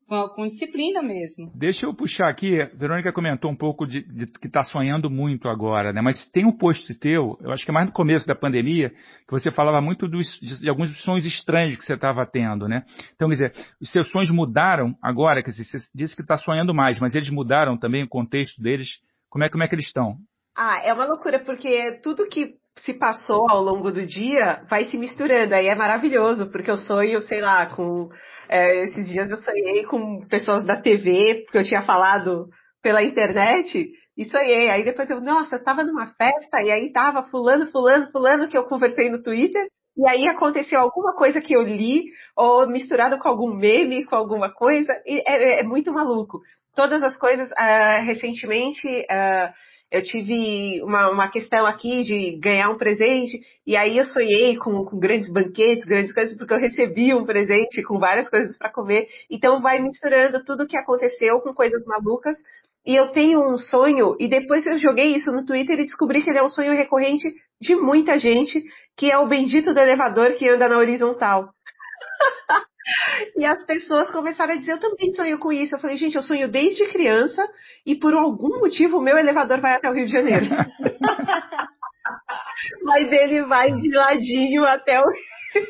com, 0.07 0.29
com, 0.29 0.47
disciplina 0.47 1.01
mesmo. 1.01 1.51
Deixa 1.55 1.85
eu 1.85 1.93
puxar 1.93 2.29
aqui, 2.29 2.57
Verônica 2.75 3.11
comentou 3.11 3.49
um 3.49 3.55
pouco 3.55 3.85
de, 3.87 4.01
de 4.01 4.25
que 4.27 4.47
está 4.47 4.63
sonhando 4.63 5.09
muito 5.09 5.47
agora, 5.49 5.91
né? 5.91 6.01
Mas 6.01 6.29
tem 6.31 6.45
um 6.45 6.55
post 6.55 6.93
teu, 6.95 7.37
eu 7.41 7.51
acho 7.51 7.65
que 7.65 7.71
é 7.71 7.73
mais 7.73 7.87
no 7.87 7.91
começo 7.91 8.27
da 8.27 8.35
pandemia, 8.35 8.89
que 8.89 9.31
você 9.31 9.51
falava 9.51 9.81
muito 9.81 10.07
dos, 10.07 10.27
de, 10.39 10.61
de 10.61 10.69
alguns 10.69 10.95
sonhos 11.01 11.25
estranhos 11.25 11.75
que 11.75 11.83
você 11.83 11.93
estava 11.93 12.25
tendo, 12.25 12.67
né? 12.67 12.83
Então, 13.15 13.29
quer 13.29 13.35
dizer, 13.35 13.53
os 13.81 13.91
seus 13.91 14.09
sonhos 14.09 14.29
mudaram 14.29 14.95
agora, 15.01 15.41
quer 15.41 15.51
dizer, 15.51 15.63
você 15.63 15.77
disse 15.93 16.15
que 16.15 16.21
está 16.21 16.37
sonhando 16.37 16.73
mais, 16.73 16.99
mas 16.99 17.15
eles 17.15 17.29
mudaram 17.29 17.77
também 17.77 18.03
o 18.03 18.09
contexto 18.09 18.61
deles. 18.61 18.89
Como 19.29 19.43
é, 19.43 19.49
como 19.49 19.63
é 19.63 19.67
que 19.67 19.75
eles 19.75 19.85
estão? 19.85 20.17
Ah, 20.55 20.79
é 20.85 20.93
uma 20.93 21.05
loucura, 21.05 21.39
porque 21.39 21.99
tudo 22.01 22.29
que 22.29 22.55
se 22.80 22.94
passou 22.94 23.50
ao 23.50 23.62
longo 23.62 23.92
do 23.92 24.06
dia 24.06 24.63
vai 24.70 24.86
se 24.86 24.98
misturando. 24.98 25.55
Aí 25.55 25.67
é 25.67 25.75
maravilhoso, 25.75 26.50
porque 26.51 26.70
eu 26.70 26.77
sonho, 26.77 27.22
sei 27.22 27.41
lá, 27.41 27.65
com. 27.67 28.10
É, 28.50 28.84
esses 28.84 29.08
dias 29.08 29.32
eu 29.32 29.38
sonhei 29.38 29.84
com 29.86 30.25
pessoas 30.27 30.65
da 30.65 30.75
TV, 30.75 31.44
porque 31.46 31.58
eu 31.58 31.63
tinha 31.63 31.84
falado 31.84 32.48
pela 32.82 33.01
internet, 33.01 33.89
e 34.17 34.25
sonhei. 34.25 34.70
Aí 34.70 34.84
depois 34.84 35.10
eu, 35.10 35.22
nossa, 35.22 35.55
eu 35.55 35.63
tava 35.63 35.84
numa 35.84 36.08
festa, 36.13 36.62
e 36.62 36.72
aí 36.72 36.91
tava 36.91 37.24
fulano, 37.29 37.67
fulano, 37.72 38.12
fulano, 38.12 38.48
que 38.48 38.58
eu 38.58 38.65
conversei 38.65 39.10
no 39.10 39.24
Twitter. 39.24 39.67
E 39.98 40.08
aí 40.10 40.27
aconteceu 40.27 40.79
alguma 40.79 41.15
coisa 41.15 41.39
que 41.39 41.55
eu 41.55 41.62
li, 41.62 42.03
ou 42.36 42.67
misturado 42.67 43.17
com 43.17 43.29
algum 43.29 43.55
meme, 43.55 44.05
com 44.05 44.15
alguma 44.15 44.53
coisa, 44.53 44.91
e 45.05 45.24
é, 45.25 45.62
é 45.62 45.63
muito 45.63 45.94
maluco. 45.94 46.41
Todas 46.75 47.01
as 47.01 47.17
coisas, 47.17 47.50
uh, 47.51 48.03
recentemente, 48.03 48.86
uh, 48.86 49.53
eu 49.92 50.04
tive 50.04 50.82
uma, 50.84 51.10
uma 51.10 51.30
questão 51.30 51.65
aqui 51.65 52.01
de 52.01 52.38
ganhar 52.39 52.70
um 52.70 52.77
presente, 52.77 53.39
e 53.65 53.75
aí 53.77 53.98
eu 53.98 54.06
sonhei 54.06 54.58
com, 54.58 54.84
com 54.84 55.00
grandes 55.00 55.32
banquetes, 55.32 55.86
grandes 55.86 56.13
coisas, 56.13 56.38
porque 56.38 56.54
eu 56.54 56.60
recebi 56.60 57.13
um 57.13 57.25
presente 57.25 57.82
com 57.84 58.00
várias 58.00 58.30
coisas 58.30 58.58
para 58.58 58.72
comer. 58.72 59.08
Então 59.30 59.62
vai 59.62 59.80
misturando 59.80 60.44
tudo 60.44 60.63
o 60.63 60.68
que 60.68 60.77
aconteceu 60.77 61.39
com 61.42 61.54
coisas 61.54 61.84
malucas. 61.86 62.36
E 62.86 62.96
eu 62.96 63.08
tenho 63.12 63.42
um 63.42 63.58
sonho, 63.58 64.15
e 64.20 64.27
depois 64.27 64.65
eu 64.68 64.77
joguei 64.77 65.15
isso 65.15 65.32
no 65.32 65.46
Twitter 65.46 65.80
e 65.80 65.86
descobri 65.86 66.22
que 66.22 66.30
ele 66.30 66.39
é 66.39 66.44
um 66.44 66.50
sonho 66.50 66.72
recorrente 66.72 67.27
de 67.60 67.75
muita 67.75 68.20
gente, 68.20 68.63
que 68.96 69.10
é 69.10 69.18
o 69.18 69.27
bendito 69.27 69.74
do 69.74 69.80
elevador 69.80 70.36
que 70.36 70.48
anda 70.48 70.70
na 70.70 70.77
horizontal. 70.77 71.50
E 73.36 73.46
as 73.46 73.63
pessoas 73.65 74.12
começaram 74.12 74.54
a 74.54 74.58
dizer, 74.58 74.74
eu 74.74 74.80
também 74.80 75.12
sonho 75.13 75.39
com 75.39 75.51
isso. 75.51 75.75
Eu 75.75 75.80
falei, 75.80 75.98
gente, 75.98 76.15
eu 76.15 76.22
sonho 76.22 76.48
desde 76.50 76.86
criança 76.88 77.44
e 77.86 77.96
por 77.96 78.13
algum 78.13 78.60
motivo 78.60 78.98
o 78.98 79.01
meu 79.01 79.18
elevador 79.18 79.60
vai 79.60 79.74
até 79.75 79.89
o 79.89 79.94
Rio 79.94 80.06
de 80.06 80.12
Janeiro. 80.12 80.46
Mas 82.84 83.12
ele 83.12 83.44
vai 83.46 83.72
de 83.72 83.92
ladinho 83.92 84.63
até 84.63 85.01
o 85.01 85.06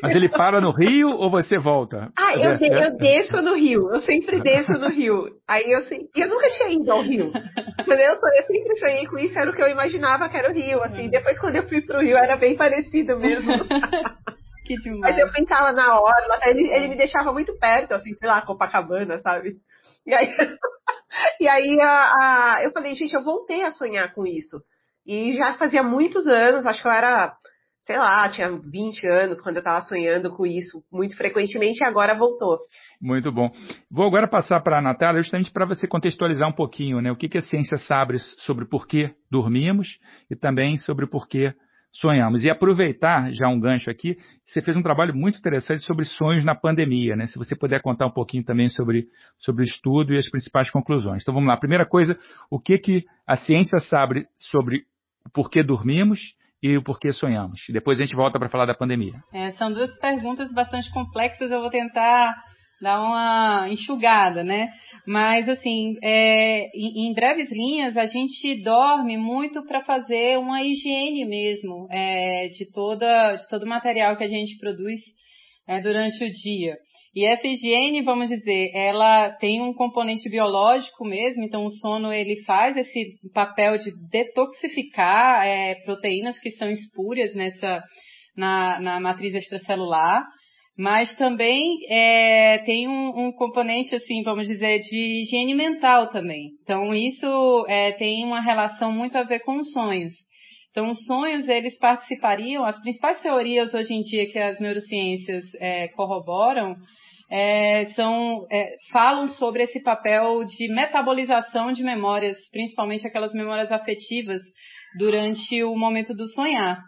Mas 0.02 0.14
ele 0.14 0.28
para 0.28 0.60
no 0.60 0.70
Rio 0.70 1.08
ou 1.08 1.30
você 1.30 1.56
volta? 1.56 2.12
Ah, 2.18 2.34
eu, 2.36 2.56
de, 2.56 2.66
eu 2.66 2.96
desço 2.98 3.40
no 3.40 3.54
Rio. 3.54 3.90
Eu 3.92 4.00
sempre 4.00 4.40
desço 4.40 4.72
no 4.72 4.88
Rio. 4.88 5.24
Aí 5.48 5.64
eu 5.64 5.80
eu 6.14 6.28
nunca 6.28 6.50
tinha 6.50 6.70
ido 6.70 6.92
ao 6.92 7.02
Rio. 7.02 7.32
Mas 7.86 8.00
eu, 8.00 8.10
eu 8.10 8.42
sempre 8.46 8.76
sonhei 8.76 9.06
com 9.06 9.18
isso, 9.18 9.38
era 9.38 9.50
o 9.50 9.54
que 9.54 9.62
eu 9.62 9.68
imaginava 9.68 10.28
que 10.28 10.36
era 10.36 10.50
o 10.50 10.54
Rio. 10.54 10.82
Assim, 10.82 11.08
depois 11.08 11.38
quando 11.40 11.56
eu 11.56 11.66
fui 11.66 11.80
pro 11.80 12.00
Rio 12.00 12.18
era 12.18 12.36
bem 12.36 12.56
parecido 12.56 13.18
mesmo. 13.18 13.52
Que 14.66 14.74
demais. 14.76 15.00
Mas 15.00 15.18
eu 15.18 15.30
pensava 15.30 15.72
na 15.72 16.00
hora, 16.00 16.40
ele, 16.46 16.68
ele 16.68 16.88
me 16.88 16.96
deixava 16.96 17.32
muito 17.32 17.56
perto, 17.56 17.92
assim, 17.94 18.14
sei 18.14 18.28
lá, 18.28 18.42
Copacabana, 18.42 19.18
sabe? 19.20 19.54
E 20.04 20.12
aí, 20.12 20.28
e 21.40 21.48
aí 21.48 21.80
a, 21.80 22.12
a, 22.56 22.64
eu 22.64 22.72
falei, 22.72 22.94
gente, 22.94 23.14
eu 23.14 23.22
voltei 23.22 23.62
a 23.62 23.70
sonhar 23.70 24.12
com 24.12 24.26
isso. 24.26 24.60
E 25.06 25.36
já 25.36 25.54
fazia 25.54 25.84
muitos 25.84 26.26
anos, 26.26 26.66
acho 26.66 26.82
que 26.82 26.88
eu 26.88 26.92
era, 26.92 27.32
sei 27.82 27.96
lá, 27.96 28.28
tinha 28.28 28.50
20 28.50 29.06
anos 29.06 29.40
quando 29.40 29.56
eu 29.56 29.60
estava 29.60 29.80
sonhando 29.82 30.34
com 30.34 30.44
isso 30.44 30.82
muito 30.92 31.16
frequentemente 31.16 31.80
e 31.80 31.86
agora 31.86 32.12
voltou. 32.12 32.58
Muito 33.00 33.30
bom. 33.30 33.48
Vou 33.88 34.04
agora 34.04 34.28
passar 34.28 34.60
para 34.62 34.78
a 34.78 34.82
Natália 34.82 35.22
justamente 35.22 35.52
para 35.52 35.64
você 35.64 35.86
contextualizar 35.86 36.48
um 36.48 36.54
pouquinho 36.54 37.00
né, 37.00 37.12
o 37.12 37.16
que, 37.16 37.28
que 37.28 37.38
a 37.38 37.42
ciência 37.42 37.78
sabe 37.78 38.18
sobre 38.38 38.64
por 38.64 38.84
que 38.88 39.14
dormimos 39.30 39.86
e 40.28 40.34
também 40.34 40.76
sobre 40.76 41.06
por 41.06 41.28
que 41.28 41.54
sonhamos. 41.92 42.44
E 42.44 42.50
aproveitar 42.50 43.32
já 43.32 43.48
um 43.48 43.58
gancho 43.58 43.90
aqui, 43.90 44.16
você 44.44 44.60
fez 44.60 44.76
um 44.76 44.82
trabalho 44.82 45.14
muito 45.14 45.38
interessante 45.38 45.82
sobre 45.82 46.04
sonhos 46.04 46.44
na 46.44 46.54
pandemia, 46.54 47.16
né? 47.16 47.26
Se 47.26 47.38
você 47.38 47.56
puder 47.56 47.80
contar 47.80 48.06
um 48.06 48.12
pouquinho 48.12 48.44
também 48.44 48.68
sobre, 48.68 49.06
sobre 49.38 49.62
o 49.62 49.64
estudo 49.64 50.12
e 50.12 50.18
as 50.18 50.28
principais 50.28 50.70
conclusões. 50.70 51.22
Então 51.22 51.34
vamos 51.34 51.48
lá. 51.48 51.56
Primeira 51.56 51.86
coisa, 51.86 52.18
o 52.50 52.60
que, 52.60 52.78
que 52.78 53.04
a 53.26 53.36
ciência 53.36 53.78
sabe 53.78 54.26
sobre 54.38 54.84
o 55.24 55.30
porquê 55.30 55.62
dormimos 55.62 56.20
e 56.62 56.76
o 56.76 56.82
porquê 56.82 57.12
sonhamos. 57.12 57.60
Depois 57.68 58.00
a 58.00 58.04
gente 58.04 58.16
volta 58.16 58.38
para 58.38 58.48
falar 58.48 58.66
da 58.66 58.74
pandemia. 58.74 59.14
É, 59.32 59.52
são 59.52 59.72
duas 59.72 59.96
perguntas 59.98 60.52
bastante 60.52 60.90
complexas, 60.92 61.50
eu 61.50 61.60
vou 61.60 61.70
tentar 61.70 62.34
dar 62.80 63.00
uma 63.00 63.68
enxugada, 63.70 64.44
né? 64.44 64.68
Mas, 65.06 65.48
assim, 65.48 65.94
é, 66.02 66.66
em, 66.74 67.08
em, 67.08 67.14
breves 67.14 67.48
linhas, 67.50 67.96
a 67.96 68.06
gente 68.06 68.62
dorme 68.62 69.16
muito 69.16 69.64
para 69.64 69.84
fazer 69.84 70.36
uma 70.36 70.62
higiene 70.62 71.24
mesmo 71.24 71.86
é, 71.90 72.48
de, 72.48 72.70
toda, 72.72 73.36
de 73.36 73.48
todo 73.48 73.62
o 73.62 73.68
material 73.68 74.16
que 74.16 74.24
a 74.24 74.28
gente 74.28 74.58
produz 74.58 75.00
é, 75.68 75.80
durante 75.80 76.24
o 76.24 76.32
dia. 76.32 76.76
E 77.14 77.24
essa 77.24 77.46
higiene, 77.46 78.02
vamos 78.02 78.28
dizer, 78.28 78.72
ela 78.74 79.30
tem 79.40 79.62
um 79.62 79.72
componente 79.72 80.28
biológico 80.28 81.02
mesmo, 81.02 81.44
então 81.44 81.64
o 81.64 81.70
sono 81.70 82.12
ele 82.12 82.42
faz 82.44 82.76
esse 82.76 83.14
papel 83.32 83.78
de 83.78 83.90
detoxificar 84.10 85.46
é, 85.46 85.76
proteínas 85.76 86.38
que 86.38 86.50
são 86.50 86.68
espúrias 86.70 87.34
nessa, 87.34 87.82
na, 88.36 88.80
na 88.80 89.00
matriz 89.00 89.34
extracelular, 89.34 90.26
mas 90.78 91.16
também 91.16 91.78
é, 91.88 92.58
tem 92.66 92.86
um, 92.86 93.26
um, 93.26 93.32
componente, 93.32 93.94
assim, 93.94 94.22
vamos 94.22 94.46
dizer, 94.46 94.80
de 94.80 95.22
higiene 95.22 95.54
mental 95.54 96.08
também. 96.08 96.50
Então 96.62 96.94
isso 96.94 97.64
é, 97.68 97.92
tem 97.92 98.24
uma 98.24 98.40
relação 98.40 98.92
muito 98.92 99.16
a 99.16 99.22
ver 99.22 99.40
com 99.40 99.58
os 99.58 99.72
sonhos. 99.72 100.12
Então, 100.76 100.90
os 100.90 101.06
sonhos, 101.06 101.48
eles 101.48 101.78
participariam, 101.78 102.62
as 102.62 102.78
principais 102.82 103.18
teorias 103.22 103.72
hoje 103.72 103.94
em 103.94 104.02
dia 104.02 104.30
que 104.30 104.38
as 104.38 104.60
neurociências 104.60 105.46
é, 105.54 105.88
corroboram, 105.88 106.76
é, 107.30 107.86
são, 107.94 108.46
é, 108.52 108.74
falam 108.92 109.26
sobre 109.26 109.62
esse 109.62 109.82
papel 109.82 110.44
de 110.44 110.68
metabolização 110.68 111.72
de 111.72 111.82
memórias, 111.82 112.36
principalmente 112.50 113.06
aquelas 113.06 113.32
memórias 113.32 113.72
afetivas, 113.72 114.42
durante 114.98 115.62
o 115.64 115.74
momento 115.74 116.14
do 116.14 116.26
sonhar. 116.28 116.78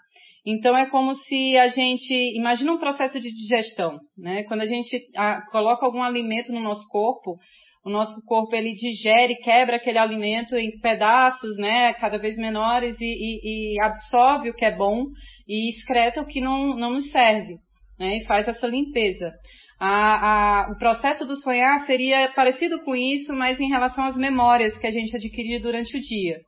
Então 0.50 0.75
é 0.75 0.87
como 0.87 1.14
se 1.14 1.59
a 1.59 1.69
gente 1.69 2.14
imagina 2.35 2.73
um 2.73 2.78
processo 2.78 3.21
de 3.21 3.31
digestão, 3.31 3.99
né? 4.17 4.45
Quando 4.45 4.62
a 4.62 4.67
gente 4.67 4.99
a, 5.14 5.43
coloca 5.50 5.85
algum 5.85 6.02
alimento 6.02 6.50
no 6.50 6.61
nosso 6.61 6.88
corpo, 6.88 7.37
o 7.85 7.90
nosso 7.90 8.19
corpo 8.25 8.57
ele 8.57 8.75
digere, 8.75 9.37
quebra 9.43 9.76
aquele 9.76 9.99
alimento 9.99 10.57
em 10.57 10.71
pedaços, 10.81 11.59
né? 11.59 11.93
Cada 12.00 12.17
vez 12.17 12.38
menores 12.38 12.97
e, 12.99 13.05
e, 13.05 13.75
e 13.75 13.81
absorve 13.83 14.49
o 14.49 14.55
que 14.55 14.64
é 14.64 14.75
bom 14.75 15.05
e 15.47 15.69
excreta 15.69 16.23
o 16.23 16.26
que 16.26 16.40
não, 16.40 16.75
não 16.75 16.95
nos 16.95 17.11
serve, 17.11 17.57
né? 17.99 18.17
E 18.17 18.25
faz 18.25 18.49
essa 18.49 18.67
limpeza. 18.67 19.35
A, 19.78 20.62
a, 20.62 20.73
o 20.73 20.78
processo 20.78 21.26
do 21.26 21.37
sonhar 21.37 21.85
seria 21.85 22.33
parecido 22.35 22.83
com 22.85 22.97
isso, 22.97 23.35
mas 23.35 23.61
em 23.61 23.69
relação 23.69 24.02
às 24.02 24.17
memórias 24.17 24.78
que 24.78 24.87
a 24.87 24.90
gente 24.90 25.14
adquiria 25.14 25.61
durante 25.61 25.95
o 25.95 26.00
dia. 26.00 26.38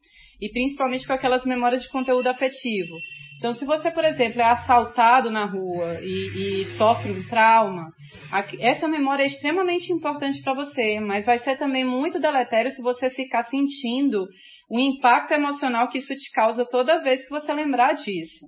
E 0.41 0.49
principalmente 0.49 1.07
com 1.07 1.13
aquelas 1.13 1.45
memórias 1.45 1.83
de 1.83 1.91
conteúdo 1.91 2.29
afetivo. 2.29 2.97
Então, 3.41 3.55
se 3.55 3.65
você, 3.65 3.91
por 3.91 4.05
exemplo, 4.05 4.39
é 4.43 4.45
assaltado 4.45 5.31
na 5.31 5.47
rua 5.47 5.99
e, 6.03 6.61
e 6.61 6.65
sofre 6.77 7.11
um 7.11 7.27
trauma, 7.27 7.91
essa 8.61 8.87
memória 8.87 9.23
é 9.23 9.29
extremamente 9.29 9.91
importante 9.95 10.43
para 10.43 10.53
você, 10.53 11.01
mas 11.01 11.25
vai 11.25 11.39
ser 11.39 11.57
também 11.57 11.83
muito 11.83 12.21
deletério 12.21 12.71
se 12.71 12.83
você 12.83 13.09
ficar 13.09 13.45
sentindo 13.45 14.29
o 14.71 14.79
impacto 14.79 15.33
emocional 15.33 15.89
que 15.89 15.97
isso 15.97 16.15
te 16.15 16.31
causa 16.33 16.67
toda 16.67 17.01
vez 17.01 17.23
que 17.25 17.31
você 17.31 17.51
lembrar 17.55 17.95
disso. 17.95 18.45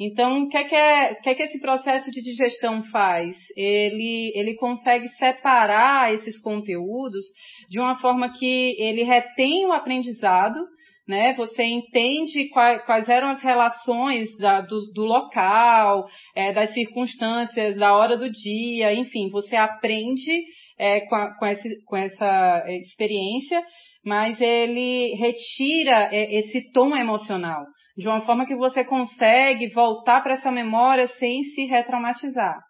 Então, 0.00 0.42
o 0.42 0.48
que 0.48 0.56
é 0.56 0.64
que, 0.64 0.74
é, 0.74 1.14
que, 1.14 1.30
é 1.30 1.34
que 1.36 1.42
esse 1.44 1.60
processo 1.60 2.10
de 2.10 2.20
digestão 2.20 2.82
faz? 2.90 3.36
Ele, 3.56 4.32
ele 4.34 4.56
consegue 4.56 5.08
separar 5.10 6.12
esses 6.12 6.42
conteúdos 6.42 7.24
de 7.70 7.78
uma 7.78 7.94
forma 8.00 8.32
que 8.32 8.74
ele 8.82 9.04
retém 9.04 9.64
o 9.64 9.72
aprendizado, 9.72 10.58
né? 11.06 11.34
Você 11.34 11.62
entende 11.62 12.48
quais, 12.50 12.84
quais 12.84 13.08
eram 13.08 13.28
as 13.28 13.42
relações 13.42 14.36
da, 14.38 14.60
do, 14.60 14.92
do, 14.92 15.04
local, 15.04 16.06
é, 16.34 16.52
das 16.52 16.72
circunstâncias, 16.72 17.76
da 17.76 17.94
hora 17.94 18.16
do 18.16 18.30
dia, 18.30 18.92
enfim, 18.94 19.28
você 19.30 19.56
aprende 19.56 20.44
é, 20.78 21.00
com, 21.02 21.14
a, 21.14 21.36
com, 21.38 21.46
esse, 21.46 21.84
com 21.84 21.96
essa 21.96 22.64
experiência, 22.68 23.62
mas 24.04 24.40
ele 24.40 25.14
retira 25.16 26.08
é, 26.12 26.38
esse 26.38 26.70
tom 26.72 26.96
emocional 26.96 27.64
de 27.96 28.08
uma 28.08 28.22
forma 28.22 28.44
que 28.44 28.56
você 28.56 28.84
consegue 28.84 29.68
voltar 29.68 30.20
para 30.22 30.34
essa 30.34 30.50
memória 30.50 31.06
sem 31.06 31.44
se 31.44 31.66
retraumatizar. 31.66 32.60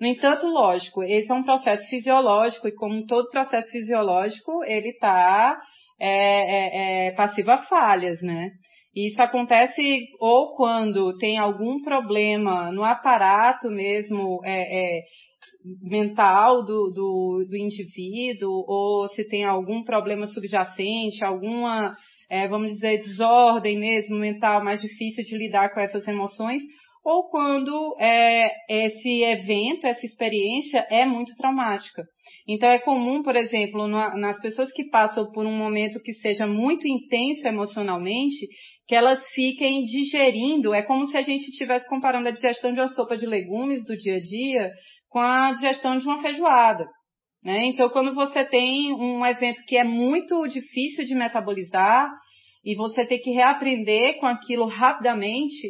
No 0.00 0.06
entanto, 0.06 0.46
lógico, 0.46 1.02
esse 1.02 1.30
é 1.30 1.34
um 1.34 1.42
processo 1.42 1.88
fisiológico 1.88 2.68
e 2.68 2.74
como 2.74 3.04
todo 3.06 3.30
processo 3.30 3.70
fisiológico, 3.72 4.62
ele 4.64 4.90
está 4.90 5.58
é, 6.00 6.08
é, 6.08 7.06
é, 7.08 7.10
passivo 7.12 7.50
a 7.50 7.58
falhas, 7.58 8.20
né? 8.22 8.50
Isso 8.94 9.20
acontece 9.22 9.80
ou 10.20 10.56
quando 10.56 11.16
tem 11.18 11.38
algum 11.38 11.82
problema 11.82 12.72
no 12.72 12.84
aparato 12.84 13.70
mesmo 13.70 14.40
é, 14.44 14.98
é, 14.98 15.02
mental 15.82 16.64
do, 16.64 16.90
do, 16.90 17.46
do 17.48 17.56
indivíduo, 17.56 18.64
ou 18.66 19.06
se 19.08 19.28
tem 19.28 19.44
algum 19.44 19.84
problema 19.84 20.26
subjacente, 20.26 21.24
alguma 21.24 21.94
é, 22.30 22.46
vamos 22.46 22.72
dizer, 22.72 22.98
desordem 22.98 23.78
mesmo 23.78 24.16
mental, 24.16 24.62
mais 24.62 24.80
difícil 24.80 25.24
de 25.24 25.36
lidar 25.36 25.72
com 25.72 25.80
essas 25.80 26.06
emoções, 26.06 26.60
ou 27.04 27.28
quando 27.30 27.96
é, 27.98 28.50
esse 28.68 29.22
evento, 29.22 29.86
essa 29.86 30.04
experiência 30.04 30.86
é 30.90 31.04
muito 31.04 31.34
traumática. 31.36 32.02
Então 32.46 32.68
é 32.68 32.78
comum, 32.78 33.22
por 33.22 33.36
exemplo, 33.36 33.86
na, 33.86 34.14
nas 34.16 34.40
pessoas 34.40 34.70
que 34.72 34.88
passam 34.88 35.30
por 35.32 35.46
um 35.46 35.56
momento 35.56 36.00
que 36.02 36.14
seja 36.14 36.46
muito 36.46 36.86
intenso 36.88 37.46
emocionalmente, 37.46 38.46
que 38.86 38.94
elas 38.94 39.22
fiquem 39.34 39.84
digerindo, 39.84 40.72
é 40.72 40.82
como 40.82 41.06
se 41.06 41.16
a 41.16 41.22
gente 41.22 41.42
estivesse 41.50 41.86
comparando 41.88 42.28
a 42.28 42.32
digestão 42.32 42.72
de 42.72 42.80
uma 42.80 42.88
sopa 42.88 43.16
de 43.16 43.26
legumes 43.26 43.84
do 43.86 43.96
dia 43.96 44.16
a 44.16 44.20
dia 44.20 44.72
com 45.10 45.18
a 45.18 45.52
digestão 45.52 45.98
de 45.98 46.06
uma 46.06 46.22
feijoada. 46.22 46.86
Né? 47.44 47.66
Então, 47.66 47.88
quando 47.90 48.14
você 48.14 48.44
tem 48.44 48.92
um 48.94 49.24
evento 49.24 49.62
que 49.66 49.76
é 49.76 49.84
muito 49.84 50.46
difícil 50.48 51.04
de 51.04 51.14
metabolizar 51.14 52.10
e 52.64 52.74
você 52.74 53.06
tem 53.06 53.20
que 53.20 53.30
reaprender 53.30 54.18
com 54.18 54.26
aquilo 54.26 54.66
rapidamente, 54.66 55.68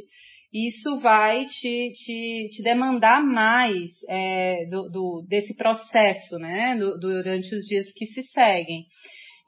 isso 0.53 0.99
vai 0.99 1.45
te, 1.45 1.93
te, 1.93 2.49
te 2.51 2.63
demandar 2.63 3.23
mais 3.23 3.91
é, 4.09 4.65
do, 4.71 4.89
do, 4.89 5.27
desse 5.29 5.55
processo, 5.55 6.39
né, 6.39 6.75
do, 6.77 6.99
durante 6.99 7.55
os 7.55 7.65
dias 7.67 7.87
que 7.93 8.07
se 8.07 8.23
seguem. 8.25 8.85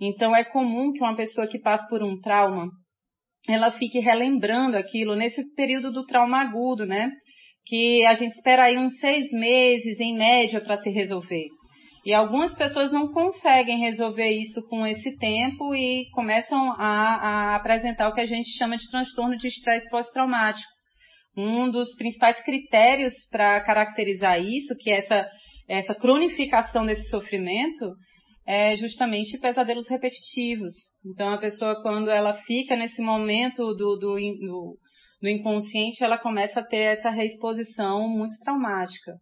Então, 0.01 0.35
é 0.35 0.45
comum 0.45 0.93
que 0.93 1.03
uma 1.03 1.17
pessoa 1.17 1.47
que 1.47 1.59
passa 1.59 1.87
por 1.89 2.03
um 2.03 2.21
trauma, 2.21 2.69
ela 3.49 3.71
fique 3.73 3.99
relembrando 3.99 4.77
aquilo 4.77 5.15
nesse 5.15 5.43
período 5.55 5.93
do 5.93 6.07
trauma 6.07 6.41
agudo, 6.41 6.87
né? 6.87 7.11
Que 7.67 8.05
a 8.07 8.15
gente 8.15 8.35
espera 8.35 8.65
aí 8.65 8.79
uns 8.79 8.99
seis 8.99 9.31
meses, 9.31 10.01
em 10.01 10.17
média, 10.17 10.61
para 10.61 10.79
se 10.79 10.91
resolver. 10.91 11.47
E 12.05 12.15
algumas 12.15 12.57
pessoas 12.57 12.91
não 12.91 13.13
conseguem 13.13 13.79
resolver 13.79 14.31
isso 14.31 14.63
com 14.69 14.87
esse 14.87 15.17
tempo 15.19 15.75
e 15.75 16.09
começam 16.13 16.73
a, 16.73 17.17
a 17.53 17.57
apresentar 17.57 18.09
o 18.09 18.15
que 18.15 18.23
a 18.23 18.27
gente 18.27 18.57
chama 18.57 18.79
de 18.79 18.91
transtorno 18.91 19.37
de 19.37 19.49
estresse 19.49 19.89
pós-traumático. 19.91 20.80
Um 21.37 21.71
dos 21.71 21.95
principais 21.97 22.43
critérios 22.45 23.15
para 23.31 23.61
caracterizar 23.65 24.41
isso, 24.41 24.75
que 24.79 24.91
é 24.91 24.99
essa, 24.99 25.31
essa 25.69 25.95
cronificação 25.95 26.85
desse 26.85 27.09
sofrimento, 27.09 27.95
é 28.47 28.77
justamente 28.77 29.39
pesadelos 29.39 29.89
repetitivos. 29.89 30.73
Então, 31.07 31.33
a 31.33 31.39
pessoa, 31.39 31.81
quando 31.83 32.11
ela 32.11 32.35
fica 32.35 32.75
nesse 32.75 33.01
momento 33.01 33.75
do, 33.75 33.97
do, 33.97 34.17
do, 34.17 34.79
do 35.23 35.29
inconsciente, 35.29 36.03
ela 36.03 36.19
começa 36.19 36.61
a 36.61 36.67
ter 36.67 36.99
essa 36.99 37.11
reexposição 37.11 38.09
muito 38.09 38.37
traumática. 38.43 39.13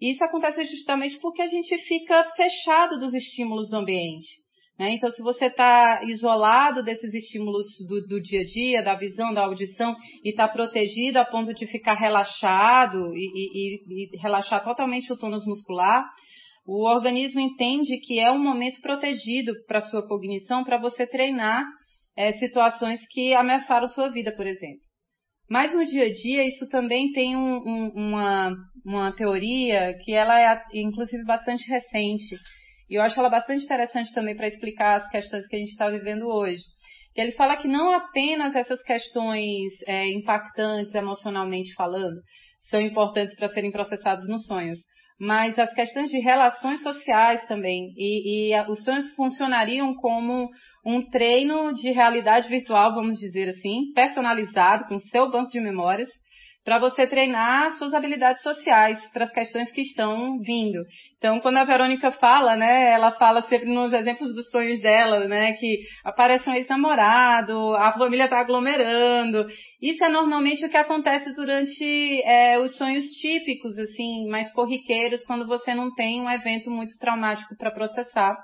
E 0.00 0.10
isso 0.10 0.24
acontece 0.24 0.64
justamente 0.64 1.18
porque 1.20 1.40
a 1.40 1.46
gente 1.46 1.78
fica 1.78 2.24
fechado 2.36 2.98
dos 2.98 3.14
estímulos 3.14 3.70
do 3.70 3.76
ambiente. 3.76 4.43
Né? 4.78 4.94
Então, 4.94 5.08
se 5.10 5.22
você 5.22 5.46
está 5.46 6.02
isolado 6.04 6.82
desses 6.82 7.14
estímulos 7.14 7.66
do, 7.88 8.06
do, 8.08 8.20
dia 8.20 8.40
a 8.40 8.44
dia, 8.44 8.82
da 8.82 8.94
visão, 8.94 9.32
da 9.32 9.44
audição, 9.44 9.94
e 10.24 10.30
está 10.30 10.48
protegido 10.48 11.18
a 11.18 11.24
ponto 11.24 11.54
de 11.54 11.66
ficar 11.66 11.94
relaxado 11.94 13.14
e, 13.14 13.30
e, 13.34 14.14
e 14.14 14.18
relaxar 14.20 14.62
totalmente 14.64 15.12
o 15.12 15.16
tônus 15.16 15.46
muscular, 15.46 16.04
o 16.66 16.88
organismo 16.88 17.40
entende 17.40 17.98
que 17.98 18.18
é 18.18 18.30
um 18.30 18.42
momento 18.42 18.80
protegido 18.80 19.52
para 19.66 19.82
sua 19.82 20.06
cognição, 20.08 20.64
para 20.64 20.78
você 20.78 21.06
treinar 21.06 21.64
é, 22.16 22.32
situações 22.34 23.00
que 23.10 23.34
ameaçaram 23.34 23.86
sua 23.88 24.08
vida, 24.08 24.32
por 24.34 24.46
exemplo. 24.46 24.82
Mas 25.48 25.74
no 25.74 25.84
dia 25.84 26.04
a 26.04 26.12
dia 26.12 26.48
isso 26.48 26.66
também 26.70 27.12
tem 27.12 27.36
um, 27.36 27.56
um, 27.66 27.92
uma, 27.94 28.56
uma 28.84 29.12
teoria 29.12 29.94
que 30.02 30.12
ela 30.12 30.40
é 30.40 30.62
inclusive 30.72 31.22
bastante 31.24 31.68
recente. 31.68 32.36
E 32.88 32.94
eu 32.94 33.02
acho 33.02 33.18
ela 33.18 33.30
bastante 33.30 33.64
interessante 33.64 34.12
também 34.12 34.36
para 34.36 34.48
explicar 34.48 34.96
as 34.96 35.08
questões 35.08 35.46
que 35.46 35.56
a 35.56 35.58
gente 35.58 35.70
está 35.70 35.88
vivendo 35.90 36.26
hoje. 36.26 36.62
Ele 37.16 37.32
fala 37.32 37.56
que 37.56 37.68
não 37.68 37.94
apenas 37.94 38.54
essas 38.54 38.82
questões 38.82 39.72
é, 39.86 40.10
impactantes 40.10 40.94
emocionalmente 40.94 41.72
falando 41.74 42.20
são 42.68 42.80
importantes 42.80 43.34
para 43.36 43.50
serem 43.50 43.70
processados 43.70 44.26
nos 44.28 44.46
sonhos, 44.46 44.78
mas 45.20 45.56
as 45.58 45.72
questões 45.74 46.10
de 46.10 46.18
relações 46.18 46.82
sociais 46.82 47.46
também. 47.46 47.92
E, 47.96 48.50
e 48.52 48.70
os 48.70 48.82
sonhos 48.82 49.14
funcionariam 49.14 49.94
como 49.94 50.48
um 50.84 51.02
treino 51.10 51.72
de 51.74 51.90
realidade 51.90 52.48
virtual, 52.48 52.94
vamos 52.94 53.18
dizer 53.18 53.50
assim, 53.50 53.92
personalizado, 53.94 54.86
com 54.88 54.98
seu 54.98 55.30
banco 55.30 55.50
de 55.50 55.60
memórias, 55.60 56.08
para 56.64 56.78
você 56.78 57.06
treinar 57.06 57.70
suas 57.72 57.92
habilidades 57.92 58.42
sociais 58.42 58.98
para 59.12 59.24
as 59.24 59.32
questões 59.32 59.70
que 59.70 59.82
estão 59.82 60.38
vindo. 60.40 60.82
Então, 61.18 61.38
quando 61.40 61.58
a 61.58 61.64
Verônica 61.64 62.10
fala, 62.12 62.56
né, 62.56 62.90
ela 62.90 63.12
fala 63.12 63.42
sempre 63.42 63.72
nos 63.72 63.92
exemplos 63.92 64.34
dos 64.34 64.48
sonhos 64.50 64.80
dela, 64.80 65.28
né, 65.28 65.52
que 65.52 65.80
aparece 66.02 66.48
um 66.48 66.54
ex-namorado, 66.54 67.76
a 67.76 67.92
família 67.92 68.24
está 68.24 68.40
aglomerando. 68.40 69.46
Isso 69.80 70.02
é 70.02 70.08
normalmente 70.08 70.64
o 70.64 70.70
que 70.70 70.76
acontece 70.76 71.34
durante 71.34 72.22
é, 72.24 72.58
os 72.58 72.74
sonhos 72.78 73.04
típicos, 73.20 73.78
assim, 73.78 74.26
mais 74.28 74.50
corriqueiros, 74.54 75.22
quando 75.26 75.46
você 75.46 75.74
não 75.74 75.92
tem 75.94 76.22
um 76.22 76.30
evento 76.30 76.70
muito 76.70 76.98
traumático 76.98 77.54
para 77.58 77.70
processar. 77.70 78.38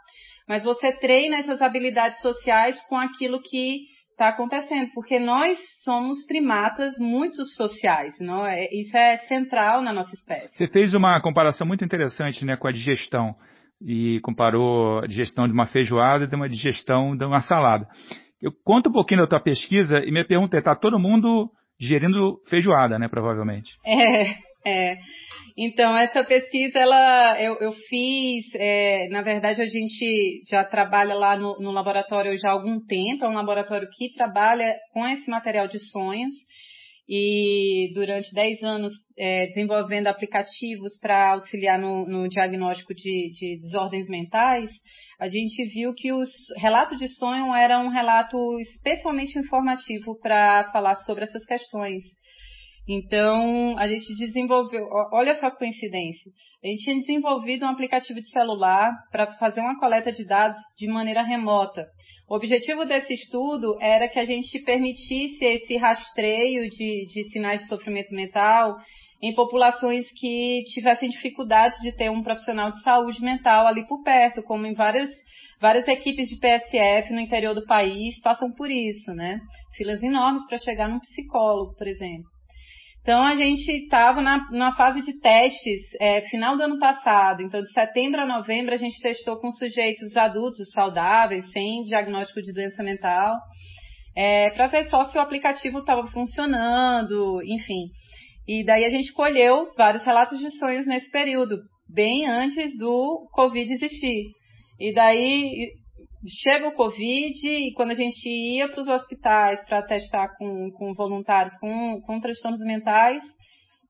Mas 0.46 0.64
você 0.64 0.92
treina 0.92 1.38
essas 1.38 1.62
habilidades 1.62 2.20
sociais 2.20 2.78
com 2.88 2.96
aquilo 2.96 3.40
que 3.40 3.84
está 4.20 4.28
acontecendo, 4.28 4.90
porque 4.92 5.18
nós 5.18 5.58
somos 5.82 6.26
primatas 6.26 6.98
muito 6.98 7.42
sociais, 7.56 8.14
não 8.20 8.46
é? 8.46 8.66
Isso 8.70 8.94
é 8.94 9.16
central 9.20 9.80
na 9.80 9.94
nossa 9.94 10.14
espécie. 10.14 10.54
Você 10.56 10.68
fez 10.68 10.92
uma 10.92 11.20
comparação 11.22 11.66
muito 11.66 11.84
interessante, 11.84 12.44
né, 12.44 12.54
com 12.56 12.68
a 12.68 12.72
digestão 12.72 13.34
e 13.80 14.20
comparou 14.20 14.98
a 14.98 15.06
digestão 15.06 15.46
de 15.46 15.54
uma 15.54 15.66
feijoada 15.66 16.26
de 16.26 16.36
uma 16.36 16.50
digestão 16.50 17.16
de 17.16 17.24
uma 17.24 17.40
salada. 17.40 17.88
Eu 18.42 18.52
conto 18.62 18.90
um 18.90 18.92
pouquinho 18.92 19.22
da 19.22 19.26
tua 19.26 19.40
pesquisa 19.40 20.02
e 20.04 20.10
minha 20.10 20.26
pergunta 20.26 20.56
é: 20.56 20.60
está 20.60 20.74
todo 20.74 20.98
mundo 20.98 21.50
digerindo 21.78 22.36
feijoada, 22.46 22.98
né, 22.98 23.08
provavelmente? 23.08 23.70
É, 23.86 24.26
é. 24.66 24.96
Então, 25.56 25.96
essa 25.96 26.24
pesquisa, 26.24 26.78
ela, 26.78 27.40
eu, 27.42 27.56
eu 27.60 27.72
fiz, 27.72 28.46
é, 28.54 29.08
na 29.10 29.22
verdade, 29.22 29.62
a 29.62 29.66
gente 29.66 30.42
já 30.48 30.64
trabalha 30.64 31.14
lá 31.14 31.36
no, 31.36 31.56
no, 31.58 31.70
laboratório 31.70 32.38
já 32.38 32.50
há 32.50 32.52
algum 32.52 32.78
tempo, 32.86 33.24
é 33.24 33.28
um 33.28 33.34
laboratório 33.34 33.88
que 33.90 34.12
trabalha 34.14 34.76
com 34.92 35.06
esse 35.06 35.28
material 35.28 35.68
de 35.68 35.78
sonhos 35.90 36.34
e 37.12 37.90
durante 37.92 38.32
10 38.32 38.62
anos 38.62 38.92
é, 39.18 39.48
desenvolvendo 39.48 40.06
aplicativos 40.06 40.96
para 41.00 41.32
auxiliar 41.32 41.76
no, 41.76 42.06
no 42.06 42.28
diagnóstico 42.28 42.94
de, 42.94 43.32
de, 43.32 43.60
desordens 43.60 44.08
mentais, 44.08 44.70
a 45.18 45.28
gente 45.28 45.64
viu 45.74 45.92
que 45.92 46.12
o 46.12 46.24
relato 46.56 46.96
de 46.96 47.08
sonho 47.08 47.52
era 47.52 47.80
um 47.80 47.88
relato 47.88 48.38
especialmente 48.60 49.36
informativo 49.36 50.16
para 50.20 50.70
falar 50.72 50.94
sobre 50.94 51.24
essas 51.24 51.44
questões. 51.44 52.04
Então, 52.92 53.78
a 53.78 53.86
gente 53.86 54.16
desenvolveu, 54.16 54.84
olha 55.12 55.32
só 55.36 55.46
a 55.46 55.56
coincidência, 55.56 56.32
a 56.60 56.66
gente 56.66 56.82
tinha 56.82 56.96
desenvolvido 56.96 57.64
um 57.64 57.68
aplicativo 57.68 58.20
de 58.20 58.28
celular 58.30 58.92
para 59.12 59.32
fazer 59.34 59.60
uma 59.60 59.78
coleta 59.78 60.10
de 60.10 60.26
dados 60.26 60.56
de 60.76 60.88
maneira 60.88 61.22
remota. 61.22 61.86
O 62.28 62.34
objetivo 62.34 62.84
desse 62.84 63.12
estudo 63.14 63.80
era 63.80 64.08
que 64.08 64.18
a 64.18 64.24
gente 64.24 64.58
permitisse 64.64 65.44
esse 65.44 65.76
rastreio 65.76 66.68
de, 66.68 67.06
de 67.06 67.30
sinais 67.30 67.60
de 67.60 67.68
sofrimento 67.68 68.12
mental 68.12 68.76
em 69.22 69.36
populações 69.36 70.10
que 70.10 70.64
tivessem 70.74 71.10
dificuldade 71.10 71.80
de 71.82 71.92
ter 71.92 72.10
um 72.10 72.24
profissional 72.24 72.70
de 72.70 72.82
saúde 72.82 73.22
mental 73.22 73.68
ali 73.68 73.86
por 73.86 74.02
perto, 74.02 74.42
como 74.42 74.66
em 74.66 74.74
várias, 74.74 75.10
várias 75.60 75.86
equipes 75.86 76.28
de 76.28 76.40
PSF 76.40 77.12
no 77.12 77.20
interior 77.20 77.54
do 77.54 77.64
país 77.66 78.20
passam 78.20 78.50
por 78.50 78.68
isso, 78.68 79.12
né? 79.12 79.38
Filas 79.76 80.02
enormes 80.02 80.44
para 80.48 80.58
chegar 80.58 80.88
num 80.88 80.98
psicólogo, 80.98 81.76
por 81.76 81.86
exemplo. 81.86 82.39
Então 83.02 83.22
a 83.22 83.34
gente 83.34 83.68
estava 83.70 84.20
na, 84.20 84.50
na, 84.50 84.74
fase 84.76 85.00
de 85.00 85.18
testes 85.20 85.82
é, 86.00 86.20
final 86.22 86.56
do 86.56 86.62
ano 86.62 86.78
passado. 86.78 87.42
Então 87.42 87.62
de 87.62 87.72
setembro 87.72 88.20
a 88.20 88.26
novembro 88.26 88.74
a 88.74 88.78
gente 88.78 89.00
testou 89.00 89.38
com 89.38 89.50
sujeitos 89.52 90.14
adultos 90.16 90.70
saudáveis, 90.72 91.50
sem 91.50 91.82
diagnóstico 91.84 92.42
de 92.42 92.52
doença 92.52 92.82
mental, 92.82 93.36
é, 94.14 94.50
para 94.50 94.66
ver 94.66 94.88
só 94.88 95.04
se 95.04 95.16
o 95.16 95.20
aplicativo 95.20 95.78
estava 95.78 96.06
funcionando, 96.08 97.40
enfim. 97.42 97.86
E 98.46 98.64
daí 98.64 98.84
a 98.84 98.90
gente 98.90 99.12
colheu 99.12 99.72
vários 99.76 100.04
relatos 100.04 100.38
de 100.38 100.50
sonhos 100.58 100.86
nesse 100.86 101.10
período, 101.10 101.56
bem 101.88 102.28
antes 102.28 102.76
do 102.76 103.28
Covid 103.32 103.72
existir. 103.72 104.26
E 104.78 104.92
daí 104.92 105.70
chega 106.26 106.68
o 106.68 106.74
Covid 106.74 107.48
e 107.48 107.72
quando 107.72 107.92
a 107.92 107.94
gente 107.94 108.28
ia 108.28 108.68
para 108.68 108.80
os 108.80 108.88
hospitais 108.88 109.64
para 109.66 109.82
testar 109.82 110.28
com, 110.36 110.70
com 110.72 110.94
voluntários 110.94 111.56
com, 111.58 112.00
com 112.02 112.20
transtornos 112.20 112.60
mentais, 112.60 113.22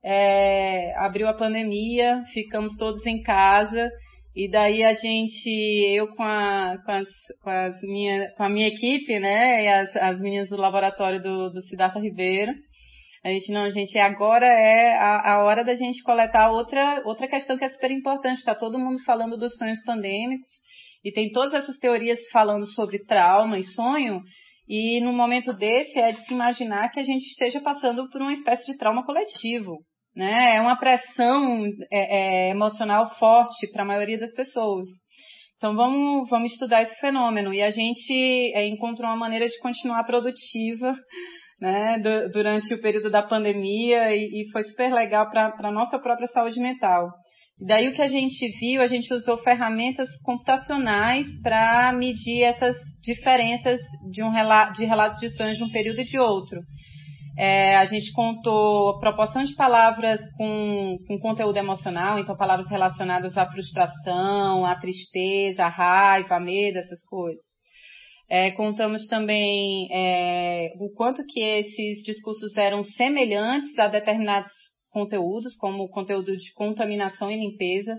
é, 0.04 0.94
abriu 0.96 1.28
a 1.28 1.34
pandemia, 1.34 2.22
ficamos 2.32 2.76
todos 2.76 3.04
em 3.04 3.22
casa 3.22 3.90
e 4.34 4.48
daí 4.48 4.84
a 4.84 4.94
gente, 4.94 5.50
eu 5.94 6.14
com 6.14 6.22
a, 6.22 6.78
com, 6.84 6.92
as, 6.92 7.08
com, 7.42 7.50
as 7.50 7.82
minha, 7.82 8.30
com 8.36 8.44
a 8.44 8.48
minha 8.48 8.68
equipe, 8.68 9.18
né, 9.18 9.64
e 9.64 9.68
as, 9.68 9.96
as 9.96 10.20
meninas 10.20 10.48
do 10.48 10.56
laboratório 10.56 11.20
do, 11.20 11.50
do 11.50 11.60
Siddhartha 11.62 11.98
Ribeiro, 11.98 12.52
a 13.22 13.28
gente 13.28 13.52
não, 13.52 13.68
gente, 13.70 13.98
agora 13.98 14.46
é 14.46 14.96
a, 14.96 15.34
a 15.34 15.44
hora 15.44 15.62
da 15.62 15.74
gente 15.74 16.02
coletar 16.02 16.50
outra, 16.50 17.02
outra 17.04 17.28
questão 17.28 17.58
que 17.58 17.64
é 17.64 17.68
super 17.68 17.90
importante. 17.90 18.38
Está 18.38 18.54
todo 18.54 18.78
mundo 18.78 18.98
falando 19.04 19.36
dos 19.36 19.54
sonhos 19.58 19.84
pandêmicos 19.84 20.48
e 21.04 21.12
tem 21.12 21.30
todas 21.32 21.54
essas 21.54 21.78
teorias 21.78 22.18
falando 22.32 22.66
sobre 22.66 23.04
trauma 23.04 23.58
e 23.58 23.64
sonho, 23.64 24.20
e 24.68 25.00
no 25.00 25.12
momento 25.12 25.52
desse 25.52 25.98
é 25.98 26.12
de 26.12 26.24
se 26.24 26.32
imaginar 26.32 26.90
que 26.90 27.00
a 27.00 27.02
gente 27.02 27.24
esteja 27.24 27.60
passando 27.60 28.08
por 28.08 28.20
uma 28.20 28.32
espécie 28.32 28.70
de 28.70 28.78
trauma 28.78 29.04
coletivo. 29.04 29.78
Né? 30.14 30.56
É 30.56 30.60
uma 30.60 30.76
pressão 30.76 31.64
é, 31.90 32.48
é, 32.48 32.50
emocional 32.50 33.10
forte 33.18 33.70
para 33.72 33.82
a 33.82 33.86
maioria 33.86 34.18
das 34.18 34.32
pessoas. 34.32 34.88
Então 35.56 35.74
vamos, 35.74 36.28
vamos 36.30 36.52
estudar 36.52 36.82
esse 36.82 36.98
fenômeno. 37.00 37.52
E 37.52 37.60
a 37.60 37.70
gente 37.70 38.52
é, 38.54 38.66
encontrou 38.66 39.08
uma 39.08 39.16
maneira 39.16 39.46
de 39.46 39.58
continuar 39.58 40.04
produtiva 40.04 40.94
né, 41.60 42.00
durante 42.32 42.72
o 42.72 42.80
período 42.80 43.10
da 43.10 43.22
pandemia 43.22 44.14
e, 44.14 44.42
e 44.42 44.50
foi 44.52 44.62
super 44.62 44.92
legal 44.92 45.28
para 45.30 45.52
a 45.58 45.72
nossa 45.72 45.98
própria 45.98 46.28
saúde 46.28 46.60
mental. 46.60 47.10
Daí 47.60 47.88
o 47.88 47.92
que 47.92 48.00
a 48.00 48.08
gente 48.08 48.48
viu, 48.58 48.80
a 48.80 48.86
gente 48.86 49.12
usou 49.12 49.36
ferramentas 49.38 50.08
computacionais 50.22 51.26
para 51.42 51.92
medir 51.92 52.42
essas 52.42 52.74
diferenças 53.02 53.80
de, 54.10 54.22
um 54.22 54.30
relato, 54.30 54.72
de 54.78 54.86
relatos 54.86 55.20
de 55.20 55.28
sonhos 55.30 55.58
de 55.58 55.64
um 55.64 55.70
período 55.70 56.00
e 56.00 56.04
de 56.04 56.18
outro. 56.18 56.58
É, 57.38 57.76
a 57.76 57.84
gente 57.84 58.12
contou 58.12 58.90
a 58.90 58.98
proporção 58.98 59.44
de 59.44 59.54
palavras 59.54 60.20
com, 60.36 60.96
com 61.06 61.18
conteúdo 61.20 61.56
emocional, 61.56 62.18
então 62.18 62.36
palavras 62.36 62.68
relacionadas 62.68 63.36
à 63.36 63.46
frustração, 63.50 64.64
à 64.64 64.74
tristeza, 64.76 65.64
à 65.64 65.68
raiva, 65.68 66.36
à 66.36 66.40
medo, 66.40 66.78
essas 66.78 67.04
coisas. 67.04 67.42
É, 68.28 68.52
contamos 68.52 69.06
também 69.06 69.88
é, 69.92 70.72
o 70.78 70.90
quanto 70.94 71.24
que 71.26 71.40
esses 71.40 72.02
discursos 72.04 72.56
eram 72.56 72.84
semelhantes 72.84 73.78
a 73.78 73.88
determinados 73.88 74.50
conteúdos, 74.90 75.56
como 75.56 75.84
o 75.84 75.88
conteúdo 75.88 76.36
de 76.36 76.52
contaminação 76.54 77.30
e 77.30 77.36
limpeza, 77.36 77.96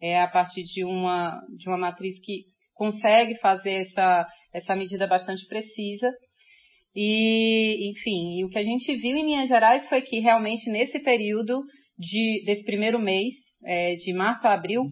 é, 0.00 0.20
a 0.20 0.28
partir 0.28 0.62
de 0.62 0.84
uma, 0.84 1.40
de 1.56 1.68
uma 1.68 1.78
matriz 1.78 2.18
que 2.20 2.44
consegue 2.74 3.36
fazer 3.38 3.86
essa, 3.86 4.26
essa 4.52 4.74
medida 4.74 5.06
bastante 5.06 5.46
precisa. 5.46 6.10
E, 6.94 7.90
enfim, 7.90 8.38
e 8.38 8.44
o 8.44 8.48
que 8.48 8.58
a 8.58 8.64
gente 8.64 8.94
viu 8.96 9.16
em 9.16 9.24
Minas 9.24 9.48
Gerais 9.48 9.88
foi 9.88 10.00
que 10.02 10.20
realmente 10.20 10.70
nesse 10.70 10.98
período 11.00 11.62
de, 11.98 12.42
desse 12.46 12.64
primeiro 12.64 12.98
mês, 12.98 13.34
é, 13.64 13.96
de 13.96 14.12
março 14.12 14.46
a 14.46 14.54
abril, 14.54 14.84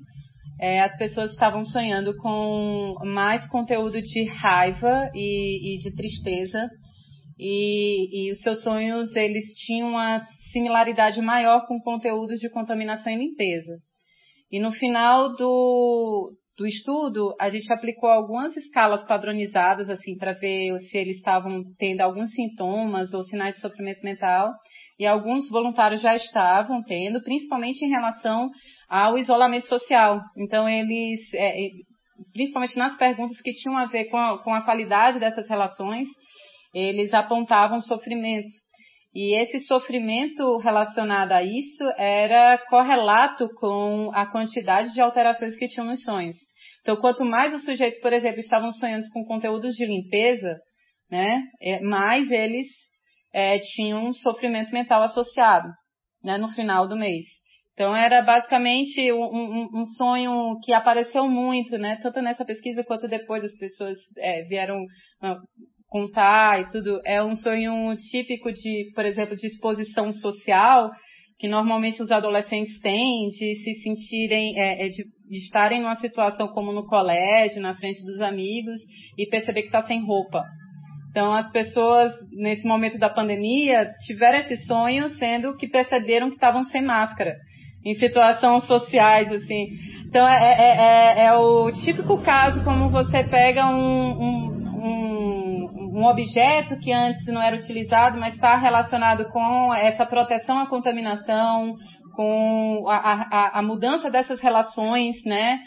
é, 0.61 0.81
as 0.81 0.97
pessoas 0.97 1.33
estavam 1.33 1.65
sonhando 1.65 2.17
com 2.17 2.95
mais 3.05 3.47
conteúdo 3.49 4.01
de 4.01 4.25
raiva 4.25 5.11
e, 5.15 5.75
e 5.75 5.79
de 5.79 5.95
tristeza. 5.95 6.69
E, 7.39 8.29
e, 8.29 8.33
os 8.33 8.41
seus 8.41 8.63
sonhos, 8.63 9.15
eles 9.17 9.45
tinham 9.67 9.91
uma 9.91 10.25
similaridade 10.55 11.21
maior 11.21 11.67
com 11.67 11.79
conteúdos 11.81 12.38
de 12.38 12.49
contaminação 12.49 13.12
e 13.12 13.17
limpeza. 13.17 13.75
E 14.51 14.61
no 14.61 14.71
final 14.71 15.35
do, 15.35 16.33
do 16.57 16.67
estudo, 16.67 17.35
a 17.40 17.51
gente 17.51 17.71
aplicou 17.73 18.09
algumas 18.09 18.57
escalas 18.57 19.05
padronizadas, 19.05 19.90
assim, 19.90 20.17
para 20.17 20.33
ver 20.35 20.79
se 20.88 20.97
eles 20.97 21.17
estavam 21.17 21.64
tendo 21.77 22.01
alguns 22.01 22.31
sintomas 22.31 23.12
ou 23.12 23.25
sinais 23.25 23.57
de 23.57 23.61
sofrimento 23.61 24.03
mental. 24.05 24.53
E 24.99 25.05
alguns 25.05 25.51
voluntários 25.51 26.01
já 26.01 26.14
estavam 26.14 26.83
tendo, 26.85 27.21
principalmente 27.21 27.85
em 27.85 27.90
relação 27.90 28.49
ao 28.88 29.19
isolamento 29.19 29.67
social. 29.67 30.21
Então, 30.38 30.69
eles, 30.69 31.21
é, 31.35 31.53
principalmente 32.33 32.77
nas 32.77 32.97
perguntas 32.97 33.40
que 33.40 33.53
tinham 33.55 33.77
a 33.77 33.87
ver 33.87 34.05
com 34.05 34.17
a, 34.17 34.38
com 34.38 34.55
a 34.55 34.62
qualidade 34.62 35.19
dessas 35.19 35.49
relações, 35.49 36.09
eles 36.73 37.12
apontavam 37.12 37.81
sofrimento. 37.81 38.63
E 39.14 39.40
esse 39.40 39.61
sofrimento 39.61 40.59
relacionado 40.59 41.33
a 41.33 41.42
isso 41.42 41.85
era 41.96 42.59
correlato 42.68 43.48
com 43.55 44.11
a 44.12 44.27
quantidade 44.27 44.92
de 44.92 45.00
alterações 45.00 45.57
que 45.57 45.68
tinham 45.68 45.87
nos 45.87 46.03
sonhos. 46.03 46.35
Então, 46.83 46.96
quanto 46.96 47.24
mais 47.24 47.55
os 47.55 47.64
sujeitos, 47.64 48.00
por 48.00 48.12
exemplo, 48.12 48.40
estavam 48.40 48.72
sonhando 48.72 49.05
com 49.12 49.24
conteúdos 49.24 49.74
de 49.74 49.87
limpeza, 49.87 50.59
né, 51.11 51.42
é, 51.62 51.81
mais 51.81 52.29
eles 52.31 52.66
é, 53.33 53.59
tinham 53.61 54.05
um 54.05 54.12
sofrimento 54.12 54.72
mental 54.72 55.03
associado, 55.03 55.68
né, 56.22 56.37
no 56.37 56.48
final 56.48 56.88
do 56.88 56.96
mês. 56.96 57.24
Então 57.74 57.94
era 57.94 58.22
basicamente 58.22 59.12
um, 59.12 59.24
um, 59.24 59.81
um, 59.81 59.87
sonho 59.96 60.61
que 60.62 60.72
apareceu 60.72 61.29
muito, 61.29 61.77
né? 61.77 61.98
Tanto 62.00 62.22
nessa 62.22 62.44
pesquisa 62.44 62.85
quanto 62.85 63.09
depois 63.09 63.42
as 63.42 63.57
pessoas 63.59 63.98
é, 64.16 64.44
vieram 64.44 64.79
contar 65.95 66.61
e 66.61 66.69
tudo. 66.71 67.01
É 67.07 67.23
um 67.23 67.37
sonho 67.37 67.97
típico 68.11 68.53
de, 68.53 68.91
por 68.97 69.05
exemplo, 69.05 69.37
de 69.37 69.47
exposição 69.47 70.13
social 70.13 70.91
que 71.39 71.47
normalmente 71.47 72.03
os 72.03 72.11
adolescentes 72.11 72.81
têm 72.81 73.29
de 73.29 73.57
se 73.63 73.75
sentirem, 73.83 74.59
é, 74.59 74.87
é 74.87 74.89
de, 74.89 75.05
de, 75.05 75.39
estarem 75.39 75.81
numa 75.81 75.95
situação 75.97 76.49
como 76.49 76.73
no 76.73 76.87
colégio, 76.87 77.63
na 77.63 77.77
frente 77.77 78.03
dos 78.05 78.21
amigos 78.21 78.81
e 79.17 79.29
perceber 79.29 79.63
que 79.63 79.69
está 79.69 79.83
sem 79.83 80.05
roupa. 80.05 80.43
Então, 81.11 81.33
as 81.33 81.51
pessoas, 81.53 82.13
nesse 82.33 82.67
momento 82.67 82.99
da 82.99 83.09
pandemia, 83.09 83.89
tiveram 84.05 84.39
esse 84.41 84.65
sonho, 84.65 85.09
sendo 85.11 85.57
que 85.57 85.69
perceberam 85.69 86.29
que 86.29 86.35
estavam 86.35 86.65
sem 86.65 86.83
máscara, 86.83 87.37
em 87.85 87.95
situações 87.95 88.65
sociais, 88.65 89.31
assim. 89.31 89.69
Então, 90.07 90.27
é, 90.27 90.39
é, 90.39 91.23
é, 91.23 91.25
é 91.27 91.33
o 91.35 91.71
típico 91.73 92.21
caso 92.23 92.65
como 92.65 92.89
você 92.89 93.23
pega 93.25 93.67
um, 93.67 94.11
um, 94.11 94.54
um, 95.95 96.05
objeto 96.07 96.79
que 96.81 96.93
antes 96.93 97.25
não 97.27 97.41
era 97.41 97.57
utilizado, 97.57 98.19
mas 98.19 98.35
está 98.35 98.57
relacionado 98.57 99.29
com 99.31 99.75
essa 99.75 100.05
proteção 100.05 100.59
à 100.59 100.67
contaminação, 100.67 101.75
com 102.15 102.85
a, 102.89 102.97
a, 102.97 103.59
a 103.59 103.63
mudança 103.63 104.11
dessas 104.11 104.41
relações, 104.41 105.17
né? 105.25 105.61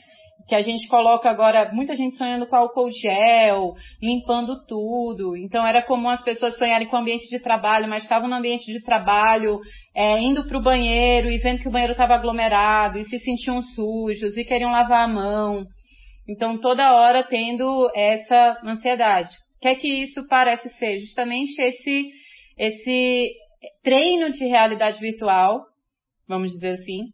que 0.47 0.55
a 0.55 0.61
gente 0.61 0.87
coloca 0.87 1.29
agora, 1.29 1.71
muita 1.73 1.93
gente 1.93 2.15
sonhando 2.15 2.47
com 2.47 2.55
álcool 2.55 2.89
gel, 2.89 3.73
limpando 4.01 4.65
tudo. 4.65 5.35
Então 5.35 5.65
era 5.65 5.81
comum 5.81 6.09
as 6.09 6.23
pessoas 6.23 6.57
sonharem 6.57 6.87
com 6.87 6.95
o 6.95 6.99
ambiente 6.99 7.27
de 7.29 7.39
trabalho, 7.39 7.87
mas 7.87 8.03
estavam 8.03 8.29
no 8.29 8.35
ambiente 8.35 8.71
de 8.71 8.81
trabalho, 8.81 9.59
é, 9.93 10.19
indo 10.19 10.47
para 10.47 10.57
o 10.57 10.63
banheiro 10.63 11.29
e 11.29 11.37
vendo 11.39 11.59
que 11.59 11.67
o 11.67 11.71
banheiro 11.71 11.91
estava 11.91 12.15
aglomerado 12.15 12.97
e 12.97 13.05
se 13.05 13.19
sentiam 13.19 13.61
sujos 13.61 14.37
e 14.37 14.45
queriam 14.45 14.71
lavar 14.71 15.03
a 15.03 15.13
mão. 15.13 15.65
Então 16.29 16.57
toda 16.59 16.93
hora 16.93 17.23
tendo 17.23 17.91
essa 17.93 18.57
ansiedade. 18.63 19.31
O 19.57 19.59
que 19.61 19.67
é 19.67 19.75
que 19.75 19.87
isso 20.03 20.25
parece 20.27 20.69
ser? 20.77 20.99
Justamente 21.01 21.59
esse, 21.59 22.09
esse 22.57 23.31
treino 23.83 24.31
de 24.31 24.45
realidade 24.45 24.99
virtual, 24.99 25.65
vamos 26.27 26.51
dizer 26.51 26.79
assim, 26.79 27.05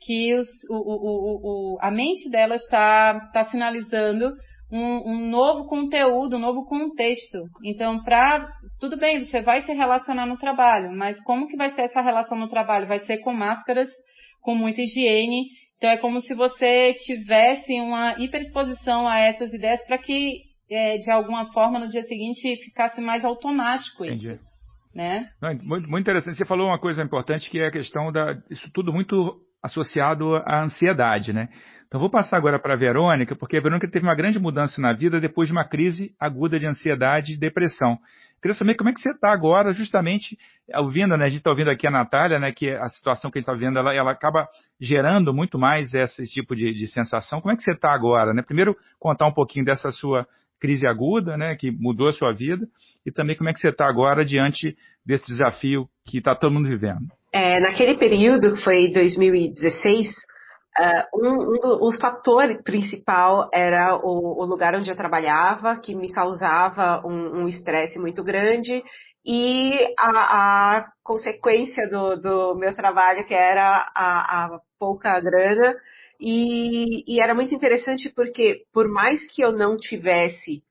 que 0.00 0.34
os, 0.34 0.48
o, 0.70 0.76
o, 0.76 1.74
o, 1.74 1.78
a 1.80 1.90
mente 1.90 2.30
dela 2.30 2.54
está, 2.54 3.20
está 3.26 3.44
finalizando 3.44 4.32
um, 4.72 5.10
um, 5.10 5.30
novo 5.30 5.66
conteúdo, 5.66 6.36
um 6.36 6.40
novo 6.40 6.64
contexto. 6.64 7.38
Então, 7.64 8.02
para 8.02 8.48
tudo 8.78 8.96
bem, 8.96 9.24
você 9.24 9.42
vai 9.42 9.62
se 9.62 9.72
relacionar 9.72 10.26
no 10.26 10.38
trabalho, 10.38 10.92
mas 10.92 11.20
como 11.24 11.48
que 11.48 11.56
vai 11.56 11.74
ser 11.74 11.82
essa 11.82 12.00
relação 12.00 12.38
no 12.38 12.48
trabalho? 12.48 12.86
Vai 12.86 13.00
ser 13.00 13.18
com 13.18 13.32
máscaras, 13.32 13.90
com 14.40 14.54
muita 14.54 14.80
higiene. 14.80 15.46
Então, 15.76 15.90
é 15.90 15.96
como 15.96 16.20
se 16.20 16.34
você 16.34 16.94
tivesse 17.04 17.72
uma 17.80 18.16
hiperexposição 18.18 19.08
a 19.08 19.18
essas 19.18 19.52
ideias 19.52 19.84
para 19.86 19.98
que, 19.98 20.38
é, 20.70 20.98
de 20.98 21.10
alguma 21.10 21.52
forma, 21.52 21.78
no 21.78 21.88
dia 21.88 22.02
seguinte 22.04 22.56
ficasse 22.64 23.00
mais 23.00 23.24
automático 23.24 24.04
isso. 24.04 24.26
Entendi. 24.26 24.40
Né? 24.94 25.28
Não, 25.40 25.50
muito, 25.62 25.88
muito 25.88 26.00
interessante. 26.00 26.36
Você 26.36 26.44
falou 26.44 26.66
uma 26.66 26.78
coisa 26.78 27.02
importante 27.02 27.48
que 27.48 27.60
é 27.60 27.68
a 27.68 27.70
questão 27.70 28.10
da. 28.10 28.36
Isso 28.50 28.68
tudo 28.72 28.92
muito 28.92 29.40
associado 29.62 30.36
à 30.36 30.62
ansiedade, 30.62 31.32
né? 31.32 31.48
Então 31.86 32.00
vou 32.00 32.08
passar 32.08 32.36
agora 32.36 32.58
para 32.58 32.74
a 32.74 32.76
Verônica, 32.76 33.36
porque 33.36 33.56
a 33.56 33.60
Verônica 33.60 33.90
teve 33.90 34.06
uma 34.06 34.14
grande 34.14 34.38
mudança 34.38 34.80
na 34.80 34.92
vida 34.92 35.20
depois 35.20 35.48
de 35.48 35.52
uma 35.52 35.64
crise 35.64 36.14
aguda 36.18 36.58
de 36.58 36.66
ansiedade 36.66 37.34
e 37.34 37.38
depressão. 37.38 37.98
Queria 38.40 38.54
saber 38.54 38.74
como 38.74 38.88
é 38.88 38.92
que 38.92 39.00
você 39.00 39.10
está 39.10 39.30
agora, 39.30 39.72
justamente 39.72 40.36
ouvindo, 40.76 41.16
né? 41.16 41.26
A 41.26 41.28
gente 41.28 41.38
está 41.38 41.50
ouvindo 41.50 41.70
aqui 41.70 41.86
a 41.86 41.90
Natália, 41.90 42.38
né? 42.38 42.52
Que 42.52 42.70
a 42.70 42.88
situação 42.88 43.30
que 43.30 43.38
a 43.38 43.40
gente 43.40 43.48
está 43.48 43.58
vendo, 43.58 43.78
ela, 43.78 43.92
ela 43.92 44.12
acaba 44.12 44.48
gerando 44.80 45.34
muito 45.34 45.58
mais 45.58 45.92
esse 45.92 46.24
tipo 46.24 46.56
de, 46.56 46.72
de 46.72 46.86
sensação. 46.86 47.40
Como 47.40 47.52
é 47.52 47.56
que 47.56 47.62
você 47.62 47.72
está 47.72 47.92
agora, 47.92 48.32
né? 48.32 48.42
Primeiro 48.42 48.74
contar 48.98 49.26
um 49.26 49.34
pouquinho 49.34 49.64
dessa 49.64 49.90
sua 49.90 50.26
crise 50.60 50.86
aguda, 50.86 51.36
né? 51.36 51.56
Que 51.56 51.70
mudou 51.70 52.08
a 52.08 52.12
sua 52.12 52.32
vida 52.32 52.66
e 53.04 53.10
também 53.10 53.36
como 53.36 53.48
é 53.48 53.52
que 53.52 53.60
você 53.60 53.68
está 53.68 53.88
agora 53.88 54.24
diante 54.24 54.76
desse 55.04 55.26
desafio 55.26 55.88
que 56.04 56.18
está 56.18 56.34
todo 56.34 56.52
mundo 56.52 56.68
vivendo. 56.68 57.08
É, 57.32 57.60
naquele 57.60 57.96
período, 57.96 58.54
que 58.54 58.62
foi 58.62 58.92
2016, 58.92 60.08
uh, 60.08 60.12
é, 60.78 61.06
um, 61.14 61.28
um 61.28 61.60
do, 61.60 61.84
o 61.84 61.92
fator 62.00 62.62
principal 62.64 63.48
era 63.54 63.96
o, 63.96 64.42
o, 64.42 64.46
lugar 64.46 64.74
onde 64.74 64.90
eu 64.90 64.96
trabalhava, 64.96 65.80
que 65.80 65.94
me 65.94 66.12
causava 66.12 67.02
um 67.06 67.46
estresse 67.46 67.98
um 67.98 68.02
muito 68.02 68.24
grande, 68.24 68.82
e 69.24 69.72
a, 69.98 70.78
a 70.78 70.86
consequência 71.02 71.88
do, 71.88 72.16
do, 72.16 72.54
meu 72.56 72.74
trabalho, 72.74 73.24
que 73.24 73.34
era 73.34 73.90
a, 73.94 74.44
a 74.54 74.60
pouca 74.78 75.20
grana, 75.20 75.74
e, 76.20 77.04
e 77.06 77.20
era 77.20 77.34
muito 77.34 77.54
interessante 77.54 78.12
porque, 78.14 78.64
por 78.72 78.88
mais 78.88 79.26
que 79.32 79.42
eu 79.42 79.52
não 79.52 79.76
tivesse 79.76 80.62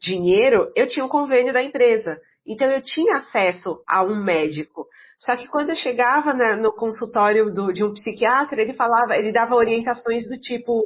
dinheiro, 0.00 0.70
eu 0.76 0.86
tinha 0.86 1.04
um 1.04 1.08
convênio 1.08 1.52
da 1.52 1.62
empresa. 1.62 2.20
Então 2.46 2.70
eu 2.70 2.80
tinha 2.80 3.16
acesso 3.16 3.82
a 3.86 4.02
um 4.02 4.22
médico. 4.22 4.86
Só 5.18 5.36
que 5.36 5.48
quando 5.48 5.70
eu 5.70 5.76
chegava 5.76 6.32
na, 6.32 6.56
no 6.56 6.72
consultório 6.72 7.52
do, 7.52 7.72
de 7.72 7.84
um 7.84 7.92
psiquiatra, 7.92 8.62
ele 8.62 8.72
falava, 8.72 9.16
ele 9.16 9.32
dava 9.32 9.54
orientações 9.54 10.26
do 10.26 10.38
tipo 10.38 10.82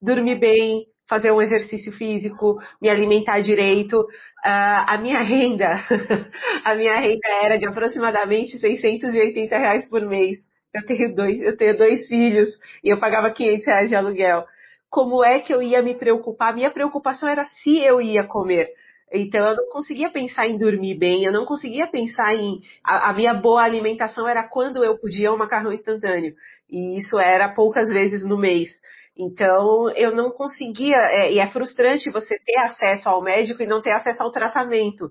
dormir 0.00 0.38
bem, 0.38 0.86
fazer 1.08 1.32
um 1.32 1.40
exercício 1.40 1.92
físico, 1.92 2.58
me 2.82 2.90
alimentar 2.90 3.40
direito. 3.40 4.00
Uh, 4.00 4.84
a 4.86 4.98
minha 4.98 5.20
renda, 5.20 5.80
a 6.64 6.74
minha 6.74 6.96
renda 6.98 7.28
era 7.42 7.56
de 7.56 7.66
aproximadamente 7.66 8.58
680 8.58 9.56
reais 9.56 9.88
por 9.88 10.02
mês. 10.02 10.38
Eu 10.78 10.86
tenho 10.86 11.14
dois, 11.14 11.40
eu 11.40 11.56
tenho 11.56 11.76
dois 11.76 12.06
filhos 12.08 12.48
e 12.82 12.90
eu 12.90 12.98
pagava 12.98 13.30
500 13.30 13.66
reais 13.66 13.88
de 13.88 13.96
aluguel. 13.96 14.44
Como 14.90 15.22
é 15.24 15.40
que 15.40 15.52
eu 15.52 15.62
ia 15.62 15.82
me 15.82 15.94
preocupar? 15.94 16.54
Minha 16.54 16.70
preocupação 16.70 17.28
era 17.28 17.44
se 17.44 17.78
eu 17.78 18.00
ia 18.00 18.24
comer. 18.24 18.70
Então 19.12 19.46
eu 19.46 19.56
não 19.56 19.68
conseguia 19.70 20.10
pensar 20.10 20.46
em 20.46 20.58
dormir 20.58 20.94
bem, 20.94 21.24
eu 21.24 21.32
não 21.32 21.44
conseguia 21.44 21.86
pensar 21.86 22.34
em. 22.34 22.60
A, 22.84 23.10
a, 23.10 23.12
minha 23.12 23.34
boa 23.34 23.62
alimentação 23.62 24.28
era 24.28 24.46
quando 24.46 24.84
eu 24.84 24.98
podia 24.98 25.32
um 25.32 25.36
macarrão 25.36 25.72
instantâneo. 25.72 26.34
E 26.70 26.98
isso 26.98 27.18
era 27.18 27.48
poucas 27.48 27.88
vezes 27.88 28.24
no 28.24 28.36
mês. 28.36 28.68
Então 29.16 29.90
eu 29.96 30.14
não 30.14 30.30
conseguia, 30.30 30.96
é, 30.96 31.32
e 31.32 31.38
é 31.38 31.48
frustrante 31.48 32.10
você 32.10 32.38
ter 32.38 32.56
acesso 32.58 33.08
ao 33.08 33.22
médico 33.22 33.62
e 33.62 33.66
não 33.66 33.80
ter 33.80 33.90
acesso 33.90 34.22
ao 34.22 34.30
tratamento. 34.30 35.10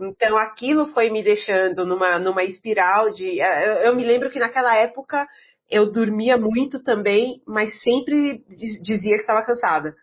Então 0.00 0.36
aquilo 0.36 0.86
foi 0.88 1.10
me 1.10 1.22
deixando 1.22 1.84
numa, 1.86 2.18
numa 2.18 2.44
espiral 2.44 3.10
de. 3.10 3.40
É, 3.40 3.68
eu, 3.68 3.72
eu 3.88 3.96
me 3.96 4.04
lembro 4.04 4.30
que 4.30 4.38
naquela 4.38 4.76
época 4.76 5.26
eu 5.70 5.90
dormia 5.90 6.36
muito 6.36 6.82
também, 6.82 7.40
mas 7.46 7.82
sempre 7.82 8.44
dizia 8.82 9.14
que 9.14 9.20
estava 9.20 9.44
cansada. 9.44 9.94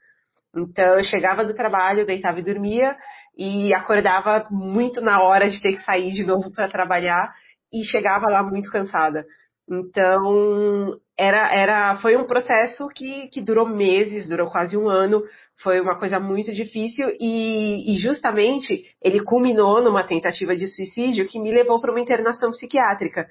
Então 0.55 0.97
eu 0.97 1.03
chegava 1.03 1.45
do 1.45 1.53
trabalho, 1.53 2.05
deitava 2.05 2.39
e 2.39 2.43
dormia, 2.43 2.95
e 3.37 3.73
acordava 3.73 4.47
muito 4.51 5.01
na 5.01 5.21
hora 5.21 5.49
de 5.49 5.61
ter 5.61 5.73
que 5.73 5.83
sair 5.83 6.11
de 6.11 6.23
novo 6.23 6.51
para 6.51 6.67
trabalhar 6.67 7.33
e 7.71 7.83
chegava 7.83 8.27
lá 8.29 8.43
muito 8.43 8.69
cansada. 8.71 9.25
Então, 9.69 10.99
era, 11.17 11.51
era, 11.53 11.95
foi 11.97 12.17
um 12.17 12.25
processo 12.25 12.87
que, 12.89 13.27
que 13.29 13.41
durou 13.41 13.67
meses, 13.67 14.29
durou 14.29 14.49
quase 14.49 14.77
um 14.77 14.89
ano, 14.89 15.23
foi 15.61 15.79
uma 15.79 15.97
coisa 15.97 16.19
muito 16.19 16.51
difícil 16.51 17.07
e, 17.19 17.93
e 17.93 17.97
justamente 17.97 18.85
ele 19.01 19.23
culminou 19.23 19.81
numa 19.81 20.03
tentativa 20.03 20.55
de 20.55 20.67
suicídio 20.67 21.27
que 21.27 21.39
me 21.39 21.51
levou 21.51 21.79
para 21.79 21.91
uma 21.91 22.01
internação 22.01 22.49
psiquiátrica. 22.51 23.27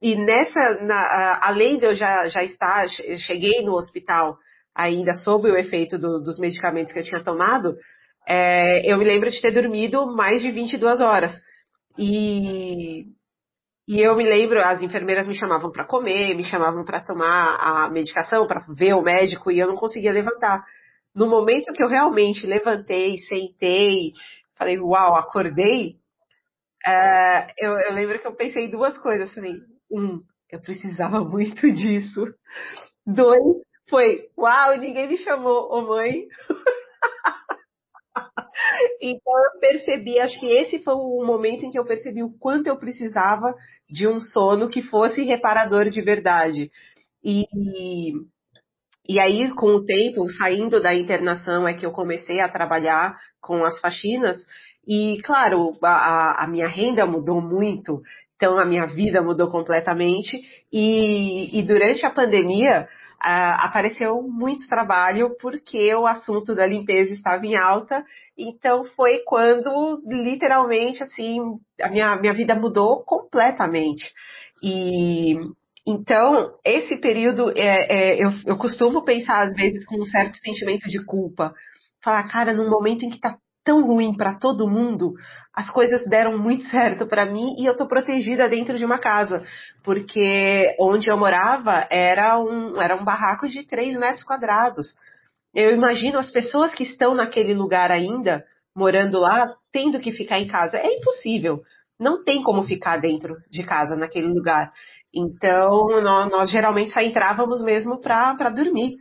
E 0.00 0.16
nessa, 0.16 0.82
na, 0.82 1.38
além 1.42 1.78
de 1.78 1.86
eu 1.86 1.94
já, 1.94 2.26
já 2.28 2.42
estar, 2.42 2.86
cheguei 3.18 3.62
no 3.62 3.74
hospital 3.74 4.36
ainda 4.74 5.14
sob 5.14 5.50
o 5.50 5.56
efeito 5.56 5.98
do, 5.98 6.18
dos 6.18 6.38
medicamentos 6.38 6.92
que 6.92 6.98
eu 6.98 7.04
tinha 7.04 7.24
tomado, 7.24 7.76
é, 8.28 8.82
eu 8.90 8.98
me 8.98 9.04
lembro 9.04 9.30
de 9.30 9.40
ter 9.40 9.52
dormido 9.52 10.06
mais 10.14 10.42
de 10.42 10.50
22 10.50 11.00
horas. 11.00 11.32
E, 11.98 13.06
e 13.88 14.00
eu 14.00 14.16
me 14.16 14.24
lembro, 14.24 14.60
as 14.60 14.82
enfermeiras 14.82 15.26
me 15.26 15.34
chamavam 15.34 15.70
para 15.70 15.86
comer, 15.86 16.34
me 16.34 16.44
chamavam 16.44 16.84
para 16.84 17.00
tomar 17.00 17.56
a 17.56 17.88
medicação, 17.88 18.46
para 18.46 18.66
ver 18.68 18.94
o 18.94 19.02
médico, 19.02 19.50
e 19.50 19.58
eu 19.58 19.68
não 19.68 19.76
conseguia 19.76 20.12
levantar. 20.12 20.62
No 21.16 21.26
momento 21.26 21.72
que 21.72 21.82
eu 21.82 21.88
realmente 21.88 22.46
levantei, 22.46 23.16
sentei, 23.18 24.12
falei, 24.54 24.78
uau, 24.78 25.16
acordei, 25.16 25.96
é, 26.86 27.46
eu, 27.58 27.72
eu 27.78 27.92
lembro 27.94 28.20
que 28.20 28.26
eu 28.26 28.34
pensei 28.34 28.70
duas 28.70 28.98
coisas. 28.98 29.34
Falei, 29.34 29.54
um, 29.90 30.20
eu 30.50 30.60
precisava 30.60 31.20
muito 31.24 31.72
disso. 31.72 32.22
Dois, 33.06 33.42
foi, 33.88 34.28
uau, 34.38 34.76
ninguém 34.78 35.08
me 35.08 35.16
chamou, 35.18 35.72
ô 35.72 35.82
mãe. 35.82 36.26
Então 39.00 39.32
eu 39.54 39.60
percebi, 39.60 40.18
acho 40.18 40.40
que 40.40 40.46
esse 40.46 40.82
foi 40.82 40.94
o 40.94 41.22
momento 41.24 41.64
em 41.64 41.70
que 41.70 41.78
eu 41.78 41.84
percebi 41.84 42.22
o 42.22 42.32
quanto 42.38 42.66
eu 42.66 42.78
precisava 42.78 43.54
de 43.88 44.08
um 44.08 44.18
sono 44.18 44.70
que 44.70 44.82
fosse 44.82 45.22
reparador 45.22 45.84
de 45.84 46.00
verdade. 46.00 46.70
E, 47.22 47.44
e 49.08 49.20
aí, 49.20 49.50
com 49.54 49.68
o 49.68 49.84
tempo, 49.84 50.28
saindo 50.30 50.80
da 50.80 50.94
internação, 50.94 51.66
é 51.66 51.74
que 51.74 51.86
eu 51.86 51.92
comecei 51.92 52.40
a 52.40 52.48
trabalhar 52.48 53.16
com 53.40 53.64
as 53.64 53.78
faxinas. 53.80 54.36
E, 54.86 55.18
claro, 55.24 55.72
a, 55.82 56.44
a 56.44 56.46
minha 56.48 56.68
renda 56.68 57.06
mudou 57.06 57.40
muito, 57.40 58.00
então 58.36 58.58
a 58.58 58.64
minha 58.64 58.86
vida 58.86 59.22
mudou 59.22 59.50
completamente. 59.50 60.40
E, 60.72 61.58
e 61.58 61.62
durante 61.62 62.04
a 62.04 62.10
pandemia, 62.10 62.88
apareceu 63.20 64.22
muito 64.22 64.68
trabalho 64.68 65.36
porque 65.40 65.94
o 65.94 66.06
assunto 66.06 66.54
da 66.54 66.66
limpeza 66.66 67.12
estava 67.12 67.44
em 67.46 67.56
alta. 67.56 68.04
Então 68.36 68.84
foi 68.96 69.20
quando 69.24 70.02
literalmente 70.06 71.02
assim 71.02 71.40
a 71.80 71.88
minha, 71.88 72.16
minha 72.16 72.34
vida 72.34 72.54
mudou 72.54 73.02
completamente. 73.04 74.04
E 74.62 75.36
então 75.86 76.54
esse 76.64 76.96
período 76.96 77.50
é, 77.56 77.86
é, 77.88 78.24
eu, 78.24 78.32
eu 78.44 78.58
costumo 78.58 79.04
pensar 79.04 79.48
às 79.48 79.54
vezes 79.54 79.84
com 79.86 80.00
um 80.00 80.04
certo 80.04 80.36
sentimento 80.38 80.88
de 80.88 81.04
culpa. 81.04 81.54
Falar, 82.02 82.24
cara, 82.24 82.52
num 82.52 82.68
momento 82.68 83.04
em 83.04 83.10
que 83.10 83.20
tá 83.20 83.36
tão 83.64 83.84
ruim 83.84 84.16
para 84.16 84.38
todo 84.38 84.68
mundo, 84.68 85.14
as 85.52 85.70
coisas 85.70 86.06
deram 86.06 86.38
muito 86.38 86.64
certo 86.70 87.06
para 87.06 87.26
mim 87.26 87.54
e 87.58 87.68
eu 87.68 87.76
tô 87.76 87.86
protegida 87.86 88.48
dentro 88.48 88.78
de 88.78 88.84
uma 88.84 88.98
casa, 88.98 89.42
porque 89.82 90.74
onde 90.80 91.10
eu 91.10 91.16
morava 91.16 91.86
era 91.90 92.38
um, 92.38 92.80
era 92.80 92.96
um 92.96 93.04
barraco 93.04 93.48
de 93.48 93.66
3 93.66 93.98
metros 93.98 94.24
quadrados. 94.24 94.86
Eu 95.54 95.72
imagino 95.72 96.18
as 96.18 96.30
pessoas 96.30 96.74
que 96.74 96.82
estão 96.82 97.14
naquele 97.14 97.54
lugar 97.54 97.90
ainda, 97.90 98.44
morando 98.74 99.18
lá, 99.18 99.54
tendo 99.72 99.98
que 99.98 100.12
ficar 100.12 100.38
em 100.38 100.46
casa. 100.46 100.76
É 100.76 100.98
impossível. 100.98 101.62
Não 101.98 102.22
tem 102.22 102.42
como 102.42 102.62
ficar 102.64 102.98
dentro 102.98 103.36
de 103.50 103.64
casa 103.64 103.96
naquele 103.96 104.26
lugar. 104.26 104.70
Então, 105.16 106.02
nós, 106.02 106.30
nós 106.30 106.50
geralmente 106.50 106.90
só 106.90 107.00
entrávamos 107.00 107.64
mesmo 107.64 107.98
para 107.98 108.50
dormir. 108.50 108.96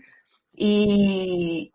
E, 0.57 1.69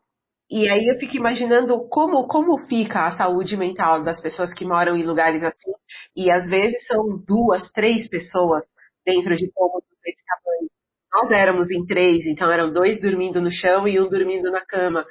e 0.50 0.66
aí 0.66 0.86
eu 0.86 0.98
fico 0.98 1.14
imaginando 1.14 1.86
como, 1.90 2.26
como 2.26 2.56
fica 2.66 3.06
a 3.06 3.10
saúde 3.10 3.54
mental 3.58 4.02
das 4.02 4.18
pessoas 4.22 4.54
que 4.54 4.64
moram 4.64 4.96
em 4.96 5.04
lugares 5.04 5.44
assim. 5.44 5.72
E 6.16 6.30
às 6.30 6.48
vezes 6.48 6.86
são 6.86 7.22
duas, 7.26 7.70
três 7.72 8.08
pessoas 8.08 8.64
dentro 9.04 9.36
de 9.36 9.50
cômodos 9.52 9.88
desse 10.02 10.22
tamanho. 10.24 10.70
Nós 11.12 11.30
éramos 11.30 11.70
em 11.70 11.84
três, 11.84 12.24
então 12.24 12.50
eram 12.50 12.72
dois 12.72 12.98
dormindo 13.02 13.42
no 13.42 13.50
chão 13.50 13.86
e 13.86 14.00
um 14.00 14.08
dormindo 14.08 14.50
na 14.50 14.64
cama. 14.64 15.04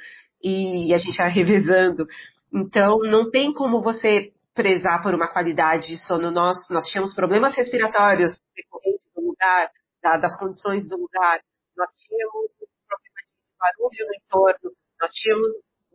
E 0.44 0.92
a 0.92 0.98
gente 0.98 1.20
ia 1.20 1.28
revezando. 1.28 2.08
Então 2.52 2.98
não 3.00 3.30
tem 3.30 3.54
como 3.54 3.84
você 3.84 4.32
prezar 4.54 5.02
por 5.02 5.14
uma 5.14 5.32
qualidade 5.32 5.88
de 5.88 5.98
sono. 6.06 6.32
Nós, 6.32 6.58
nós 6.70 6.86
tínhamos 6.86 7.14
problemas 7.14 7.56
respiratórios 7.56 8.32
decorrentes 8.56 9.06
do 9.16 9.22
lugar, 9.22 9.70
da, 10.02 10.18
das 10.18 10.38
condições 10.38 10.88
do 10.88 10.98
lugar. 10.98 11.40
Nós 11.78 11.90
tínhamos 12.08 12.52
problemas 12.88 13.24
de 13.24 13.58
barulho 13.60 14.08
no 14.08 14.16
entorno 14.16 14.80
nós 15.00 15.12
tínhamos 15.12 15.52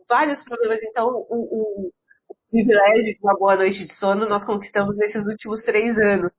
vários 0.09 0.43
problemas, 0.43 0.81
então 0.83 1.07
o, 1.07 1.25
o, 1.29 1.91
o 2.29 2.35
privilégio 2.49 3.13
de 3.13 3.19
uma 3.21 3.37
boa 3.37 3.55
noite 3.55 3.85
de 3.85 3.93
sono 3.95 4.27
nós 4.27 4.45
conquistamos 4.45 4.97
nesses 4.97 5.25
últimos 5.27 5.61
três 5.61 5.97
anos. 5.97 6.31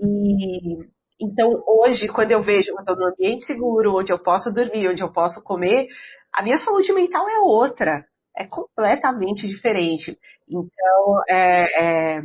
E 0.00 0.88
então 1.20 1.62
hoje, 1.66 2.08
quando 2.08 2.32
eu 2.32 2.42
vejo 2.42 2.72
que 2.72 2.78
eu 2.78 2.80
estou 2.80 2.96
num 2.96 3.08
ambiente 3.08 3.44
seguro, 3.44 3.96
onde 3.96 4.12
eu 4.12 4.18
posso 4.18 4.52
dormir, 4.52 4.88
onde 4.88 5.02
eu 5.02 5.12
posso 5.12 5.42
comer, 5.42 5.86
a 6.32 6.42
minha 6.42 6.58
saúde 6.58 6.92
mental 6.92 7.28
é 7.28 7.38
outra, 7.40 8.04
é 8.36 8.46
completamente 8.46 9.46
diferente. 9.46 10.18
Então, 10.48 11.22
é, 11.28 12.16
é, 12.16 12.22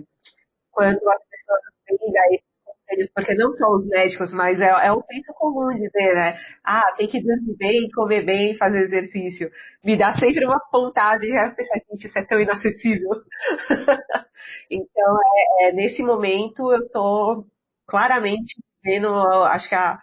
quando 0.71 1.09
as 1.09 1.23
pessoas 1.27 1.61
veem 1.87 2.35
esse 2.35 2.49
conselhos, 2.89 3.11
porque 3.13 3.35
não 3.35 3.51
só 3.51 3.67
os 3.69 3.87
médicos, 3.87 4.33
mas 4.33 4.59
é, 4.59 4.69
é 4.69 4.91
um 4.91 5.01
senso 5.01 5.33
comum 5.33 5.69
dizer, 5.69 6.13
né? 6.15 6.37
Ah, 6.63 6.93
tem 6.97 7.07
que 7.07 7.21
dormir 7.21 7.55
bem, 7.57 7.89
comer 7.91 8.25
bem, 8.25 8.57
fazer 8.57 8.81
exercício. 8.81 9.49
Me 9.83 9.97
dá 9.97 10.13
sempre 10.13 10.45
uma 10.45 10.59
pontada 10.71 11.19
de 11.19 11.29
já 11.29 11.51
pensar, 11.51 11.79
gente, 11.89 12.07
isso 12.07 12.19
é 12.19 12.25
tão 12.25 12.39
inacessível. 12.39 13.09
então, 14.69 15.17
é, 15.61 15.69
é, 15.69 15.71
nesse 15.73 16.01
momento, 16.01 16.71
eu 16.71 16.89
tô 16.89 17.45
claramente 17.87 18.55
vendo, 18.83 19.09
acho 19.45 19.67
que 19.67 19.75
a, 19.75 19.99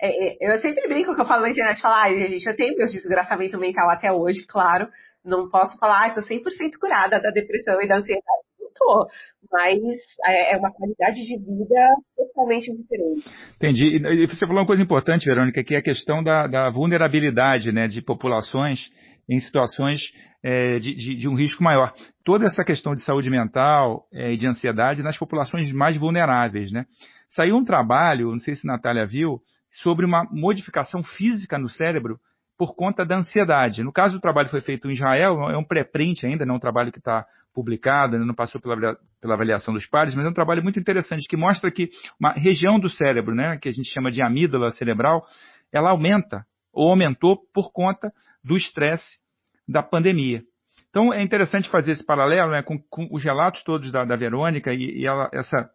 é, 0.00 0.46
é, 0.46 0.54
eu 0.54 0.58
sempre 0.58 0.88
brinco 0.88 1.14
que 1.14 1.20
eu 1.20 1.26
falo 1.26 1.42
na 1.42 1.50
internet, 1.50 1.80
falar, 1.80 2.04
ah, 2.04 2.10
gente, 2.10 2.46
eu 2.46 2.56
tenho 2.56 2.76
meus 2.76 2.90
desgraçamento 2.90 3.58
mental 3.58 3.90
até 3.90 4.10
hoje, 4.12 4.46
claro, 4.46 4.88
não 5.24 5.48
posso 5.48 5.78
falar, 5.78 6.06
ah, 6.06 6.14
tô 6.14 6.20
100% 6.20 6.78
curada 6.80 7.20
da 7.20 7.30
depressão 7.30 7.80
e 7.82 7.88
da 7.88 7.98
ansiedade 7.98 8.50
tô, 8.74 9.08
mas 9.50 9.78
é, 10.26 10.54
é 10.54 10.56
uma 10.56 10.72
qualidade 10.72 11.16
de 11.16 11.38
vida 11.38 11.94
totalmente 12.16 12.74
diferente. 12.74 13.30
Entendi. 13.56 13.96
E 13.96 14.26
você 14.26 14.46
falou 14.46 14.60
uma 14.60 14.66
coisa 14.66 14.82
importante, 14.82 15.26
Verônica, 15.26 15.62
que 15.62 15.74
é 15.74 15.78
a 15.78 15.82
questão 15.82 16.22
da, 16.22 16.46
da 16.46 16.70
vulnerabilidade 16.70 17.72
né, 17.72 17.86
de 17.86 18.02
populações 18.02 18.90
em 19.28 19.38
situações 19.38 20.00
é, 20.42 20.78
de, 20.78 20.94
de, 20.94 21.16
de, 21.16 21.28
um 21.28 21.34
risco 21.34 21.62
maior. 21.62 21.92
Toda 22.24 22.46
essa 22.46 22.64
questão 22.64 22.94
de 22.94 23.04
saúde 23.04 23.30
mental 23.30 24.06
é, 24.12 24.32
e 24.32 24.36
de 24.36 24.46
ansiedade 24.46 25.02
nas 25.02 25.16
populações 25.16 25.70
mais 25.72 25.96
vulneráveis. 25.96 26.72
Né? 26.72 26.84
Saiu 27.28 27.56
um 27.56 27.64
trabalho, 27.64 28.32
não 28.32 28.40
sei 28.40 28.56
se 28.56 28.68
a 28.68 28.72
Natália 28.72 29.06
viu, 29.06 29.40
sobre 29.82 30.04
uma 30.04 30.24
modificação 30.32 31.02
física 31.02 31.58
no 31.58 31.68
cérebro 31.68 32.18
por 32.60 32.76
conta 32.76 33.06
da 33.06 33.16
ansiedade. 33.16 33.82
No 33.82 33.90
caso, 33.90 34.18
o 34.18 34.20
trabalho 34.20 34.50
foi 34.50 34.60
feito 34.60 34.86
em 34.86 34.92
Israel, 34.92 35.48
é 35.48 35.56
um 35.56 35.64
pré-print 35.64 36.26
ainda, 36.26 36.44
não 36.44 36.56
é 36.56 36.56
um 36.58 36.60
trabalho 36.60 36.92
que 36.92 36.98
está 36.98 37.24
publicado, 37.54 38.16
ainda 38.16 38.26
não 38.26 38.34
passou 38.34 38.60
pela, 38.60 38.98
pela 39.18 39.32
avaliação 39.32 39.72
dos 39.72 39.86
pares, 39.86 40.14
mas 40.14 40.26
é 40.26 40.28
um 40.28 40.34
trabalho 40.34 40.62
muito 40.62 40.78
interessante 40.78 41.26
que 41.26 41.38
mostra 41.38 41.70
que 41.70 41.88
uma 42.20 42.32
região 42.32 42.78
do 42.78 42.90
cérebro, 42.90 43.34
né, 43.34 43.56
que 43.56 43.66
a 43.66 43.72
gente 43.72 43.90
chama 43.90 44.10
de 44.10 44.20
amígdala 44.20 44.70
cerebral, 44.72 45.24
ela 45.72 45.88
aumenta 45.88 46.44
ou 46.70 46.90
aumentou 46.90 47.38
por 47.54 47.72
conta 47.72 48.12
do 48.44 48.58
estresse 48.58 49.18
da 49.66 49.82
pandemia. 49.82 50.42
Então 50.90 51.14
é 51.14 51.22
interessante 51.22 51.70
fazer 51.70 51.92
esse 51.92 52.04
paralelo 52.04 52.50
né, 52.50 52.62
com, 52.62 52.78
com 52.90 53.08
os 53.10 53.24
relatos 53.24 53.64
todos 53.64 53.90
da, 53.90 54.04
da 54.04 54.16
Verônica 54.16 54.70
e, 54.70 54.98
e 54.98 55.06
ela, 55.06 55.30
essa 55.32 55.70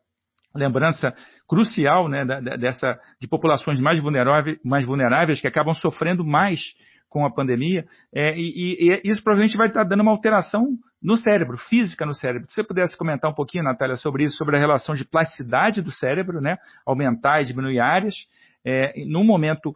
lembrança 0.56 1.14
crucial 1.48 2.08
né, 2.08 2.26
dessa, 2.58 3.00
de 3.20 3.28
populações 3.28 3.80
mais 3.80 4.00
vulneráveis, 4.00 4.58
mais 4.64 4.86
vulneráveis 4.86 5.42
que 5.42 5.48
acabam 5.48 5.74
sofrendo 5.76 6.26
mais 6.26 6.62
com 7.10 7.26
a 7.26 7.32
pandemia, 7.32 7.86
é, 8.14 8.38
e, 8.38 8.78
e, 8.78 9.02
isso 9.10 9.24
provavelmente 9.24 9.56
vai 9.56 9.68
estar 9.68 9.86
dando 9.86 10.02
uma 10.02 10.12
alteração 10.12 10.68
no 11.02 11.16
cérebro, 11.16 11.58
física 11.58 12.06
no 12.06 12.14
cérebro. 12.14 12.48
Se 12.50 12.56
você 12.56 12.64
pudesse 12.64 12.98
comentar 12.98 13.32
um 13.32 13.34
pouquinho, 13.34 13.64
Natália, 13.64 13.96
sobre 13.96 14.26
isso, 14.26 14.36
sobre 14.36 14.58
a 14.58 14.60
relação 14.60 14.96
de 14.96 15.06
plasticidade 15.06 15.82
do 15.82 15.92
cérebro, 15.92 16.42
né, 16.42 16.58
aumentar 16.86 17.42
e 17.42 17.46
diminuir 17.46 17.80
áreas, 17.80 18.16
é, 18.66 19.06
num 19.06 19.24
momento 19.24 19.74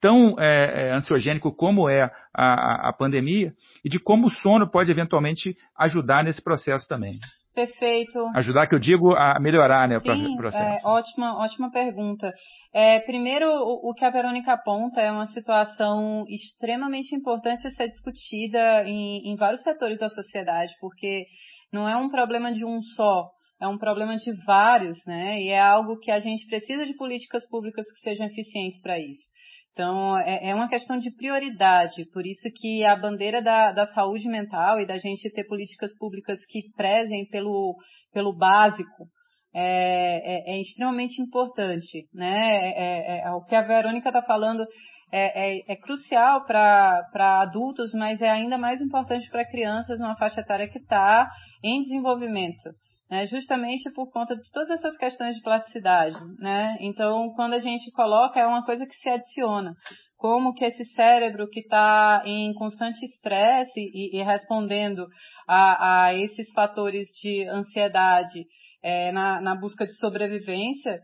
tão 0.00 0.36
é, 0.38 0.88
é 0.88 0.92
ansiogênico 0.92 1.52
como 1.52 1.88
é 1.88 2.10
a, 2.32 2.88
a 2.88 2.92
pandemia, 2.92 3.52
e 3.84 3.88
de 3.88 3.98
como 3.98 4.28
o 4.28 4.30
sono 4.30 4.70
pode 4.70 4.90
eventualmente 4.90 5.56
ajudar 5.76 6.24
nesse 6.24 6.42
processo 6.42 6.86
também. 6.88 7.18
Perfeito. 7.54 8.26
Ajudar, 8.34 8.66
que 8.66 8.74
eu 8.74 8.80
digo, 8.80 9.14
a 9.14 9.38
melhorar 9.38 9.88
né, 9.88 10.00
Sim, 10.00 10.34
o 10.34 10.36
processo. 10.36 10.86
É, 10.86 10.90
ótima, 10.90 11.38
ótima 11.38 11.70
pergunta. 11.70 12.32
É, 12.72 12.98
primeiro, 13.00 13.46
o, 13.48 13.90
o, 13.90 13.94
que 13.94 14.04
a 14.04 14.10
Verônica 14.10 14.52
aponta 14.52 15.00
é 15.00 15.10
uma 15.12 15.26
situação 15.26 16.24
extremamente 16.28 17.14
importante 17.14 17.64
a 17.66 17.70
ser 17.70 17.88
discutida 17.88 18.82
em, 18.84 19.32
em 19.32 19.36
vários 19.36 19.62
setores 19.62 20.00
da 20.00 20.08
sociedade, 20.08 20.72
porque 20.80 21.26
não 21.72 21.88
é 21.88 21.96
um 21.96 22.08
problema 22.08 22.52
de 22.52 22.64
um 22.64 22.82
só, 22.96 23.30
é 23.60 23.68
um 23.68 23.78
problema 23.78 24.16
de 24.16 24.32
vários, 24.44 24.98
né? 25.06 25.40
E 25.40 25.50
é 25.50 25.60
algo 25.60 25.98
que 26.00 26.10
a 26.10 26.18
gente 26.18 26.48
precisa 26.48 26.84
de 26.84 26.96
políticas 26.96 27.48
públicas 27.48 27.86
que 27.86 28.00
sejam 28.00 28.26
eficientes 28.26 28.80
para 28.80 28.98
isso. 28.98 29.28
Então, 29.74 30.16
é, 30.18 30.50
é, 30.50 30.54
uma 30.54 30.68
questão 30.68 31.00
de 31.00 31.10
prioridade, 31.10 32.08
por 32.12 32.24
isso 32.24 32.48
que 32.54 32.84
a 32.84 32.94
bandeira 32.94 33.42
da, 33.42 33.72
da, 33.72 33.86
saúde 33.86 34.28
mental 34.28 34.78
e 34.78 34.86
da 34.86 34.98
gente 34.98 35.28
ter 35.32 35.44
políticas 35.48 35.92
públicas 35.98 36.38
que 36.48 36.62
prezem 36.76 37.26
pelo, 37.26 37.74
pelo 38.12 38.32
básico 38.32 39.08
é, 39.52 40.52
é, 40.52 40.54
é 40.54 40.60
extremamente 40.60 41.20
importante. 41.20 42.06
Né? 42.14 42.54
É, 42.54 43.16
é, 43.16 43.20
é, 43.24 43.30
o 43.32 43.42
que 43.42 43.56
a 43.56 43.62
Verônica 43.62 44.08
está 44.08 44.22
falando 44.22 44.64
é, 45.10 45.76
crucial 45.82 46.44
para 46.46 47.40
adultos, 47.42 47.92
mas 47.94 48.22
é 48.22 48.30
ainda 48.30 48.56
mais 48.56 48.80
importante 48.80 49.28
para 49.28 49.44
crianças 49.44 49.98
numa 49.98 50.16
faixa 50.16 50.40
etária 50.40 50.68
que 50.68 50.78
está 50.78 51.28
em 51.64 51.82
desenvolvimento 51.82 52.70
né, 53.14 53.28
justamente 53.28 53.88
por 53.92 54.10
conta 54.10 54.34
de 54.34 54.50
todas 54.50 54.70
essas 54.70 54.96
questões 54.96 55.36
de 55.36 55.42
plasticidade, 55.42 56.16
né? 56.36 56.76
Então, 56.80 57.32
quando 57.36 57.52
a 57.52 57.60
gente 57.60 57.88
coloca, 57.92 58.40
é 58.40 58.46
uma 58.46 58.64
coisa 58.64 58.84
que 58.84 58.96
se 58.96 59.08
adiciona. 59.08 59.72
Como 60.16 60.52
que 60.52 60.64
esse 60.64 60.84
cérebro 60.96 61.48
que 61.48 61.60
está 61.60 62.24
em 62.24 62.52
constante 62.54 63.04
estresse 63.06 63.78
e, 63.78 64.18
e, 64.18 64.22
respondendo 64.24 65.06
a, 65.46 66.06
a, 66.06 66.14
esses 66.14 66.50
fatores 66.52 67.06
de 67.22 67.46
ansiedade 67.48 68.46
é, 68.82 69.12
na, 69.12 69.40
na 69.40 69.54
busca 69.54 69.86
de 69.86 69.96
sobrevivência, 69.96 70.98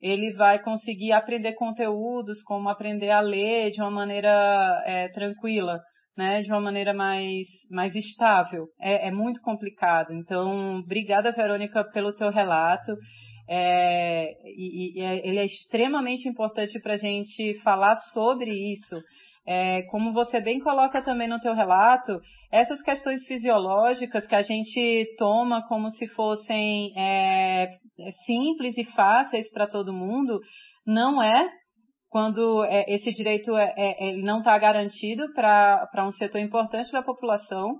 ele 0.00 0.32
vai 0.32 0.60
conseguir 0.60 1.12
aprender 1.12 1.52
conteúdos, 1.52 2.42
como 2.42 2.68
aprender 2.68 3.10
a 3.10 3.20
ler 3.20 3.70
de 3.70 3.80
uma 3.80 3.90
maneira 3.90 4.82
é, 4.84 5.06
tranquila, 5.10 5.78
né, 6.16 6.42
de 6.42 6.50
uma 6.50 6.60
maneira 6.60 6.92
mais, 6.92 7.46
mais 7.70 7.94
estável. 7.94 8.66
É, 8.80 9.08
é 9.08 9.10
muito 9.10 9.40
complicado. 9.40 10.12
Então, 10.12 10.80
obrigada, 10.80 11.32
Verônica, 11.32 11.84
pelo 11.92 12.14
teu 12.14 12.30
relato. 12.30 12.92
É, 13.48 14.32
e, 14.44 14.98
e, 14.98 15.02
é, 15.02 15.26
ele 15.26 15.38
é 15.38 15.44
extremamente 15.44 16.28
importante 16.28 16.78
para 16.80 16.94
a 16.94 16.98
gente 16.98 17.58
falar 17.62 17.96
sobre 18.12 18.50
isso. 18.50 18.96
É, 19.46 19.82
como 19.90 20.12
você 20.12 20.40
bem 20.40 20.60
coloca 20.60 21.02
também 21.02 21.26
no 21.26 21.40
teu 21.40 21.54
relato, 21.54 22.20
essas 22.50 22.80
questões 22.82 23.26
fisiológicas 23.26 24.26
que 24.26 24.34
a 24.34 24.42
gente 24.42 25.16
toma 25.18 25.66
como 25.66 25.90
se 25.90 26.06
fossem 26.08 26.92
é, 26.96 27.68
simples 28.24 28.76
e 28.78 28.84
fáceis 28.84 29.50
para 29.50 29.66
todo 29.66 29.92
mundo, 29.92 30.38
não 30.86 31.20
é 31.22 31.50
quando 32.12 32.62
é, 32.64 32.84
esse 32.94 33.10
direito 33.10 33.56
é, 33.56 33.72
é, 33.74 34.16
não 34.18 34.40
está 34.40 34.56
garantido 34.58 35.32
para 35.32 36.06
um 36.06 36.12
setor 36.12 36.42
importante 36.42 36.92
da 36.92 37.02
população. 37.02 37.78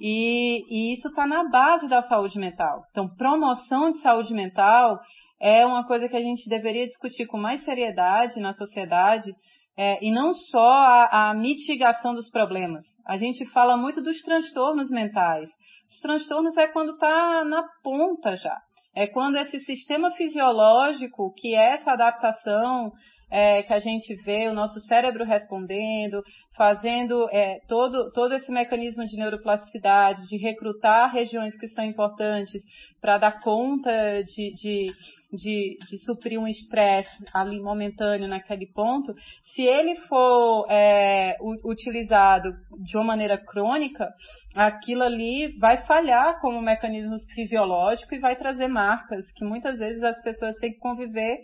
E, 0.00 0.62
e 0.70 0.94
isso 0.94 1.08
está 1.08 1.26
na 1.26 1.50
base 1.50 1.88
da 1.88 2.00
saúde 2.02 2.38
mental. 2.38 2.84
Então, 2.92 3.08
promoção 3.16 3.90
de 3.90 3.98
saúde 3.98 4.32
mental 4.32 5.00
é 5.40 5.66
uma 5.66 5.84
coisa 5.84 6.08
que 6.08 6.16
a 6.16 6.22
gente 6.22 6.48
deveria 6.48 6.86
discutir 6.86 7.26
com 7.26 7.36
mais 7.36 7.64
seriedade 7.64 8.38
na 8.38 8.52
sociedade, 8.52 9.34
é, 9.76 9.98
e 10.04 10.12
não 10.12 10.34
só 10.34 10.70
a, 10.70 11.30
a, 11.30 11.34
mitigação 11.34 12.14
dos 12.14 12.30
problemas. 12.30 12.84
A 13.04 13.16
gente 13.16 13.44
fala 13.46 13.76
muito 13.76 14.00
dos 14.00 14.20
transtornos 14.22 14.88
mentais. 14.88 15.50
Os 15.88 16.00
transtornos 16.00 16.56
é 16.56 16.68
quando 16.68 16.92
está 16.92 17.44
na 17.44 17.64
ponta 17.82 18.36
já. 18.36 18.56
É 18.94 19.08
quando 19.08 19.36
esse 19.36 19.58
sistema 19.60 20.12
fisiológico, 20.12 21.32
que 21.36 21.56
é 21.56 21.74
essa 21.74 21.92
adaptação 21.92 22.92
é, 23.30 23.62
que 23.62 23.72
a 23.72 23.78
gente 23.78 24.14
vê 24.22 24.48
o 24.48 24.54
nosso 24.54 24.80
cérebro 24.80 25.24
respondendo, 25.24 26.22
fazendo 26.56 27.28
é, 27.30 27.60
todo, 27.68 28.10
todo 28.12 28.34
esse 28.34 28.50
mecanismo 28.50 29.06
de 29.06 29.16
neuroplasticidade, 29.16 30.26
de 30.28 30.36
recrutar 30.36 31.12
regiões 31.12 31.56
que 31.56 31.68
são 31.68 31.84
importantes 31.84 32.62
para 33.00 33.16
dar 33.16 33.40
conta 33.40 33.90
de, 34.24 34.52
de, 34.54 34.86
de, 35.32 35.78
de 35.88 35.98
suprir 36.04 36.38
um 36.38 36.48
estresse 36.48 37.24
ali 37.32 37.60
momentâneo 37.60 38.26
naquele 38.26 38.66
ponto, 38.66 39.14
se 39.54 39.62
ele 39.62 39.94
for 40.08 40.66
é, 40.68 41.36
utilizado 41.64 42.52
de 42.84 42.96
uma 42.96 43.04
maneira 43.04 43.38
crônica, 43.38 44.08
aquilo 44.54 45.04
ali 45.04 45.56
vai 45.58 45.86
falhar 45.86 46.40
como 46.40 46.60
mecanismo 46.60 47.14
fisiológico 47.34 48.16
e 48.16 48.18
vai 48.18 48.34
trazer 48.34 48.66
marcas 48.66 49.30
que 49.32 49.44
muitas 49.44 49.78
vezes 49.78 50.02
as 50.02 50.20
pessoas 50.22 50.56
têm 50.56 50.72
que 50.72 50.80
conviver 50.80 51.38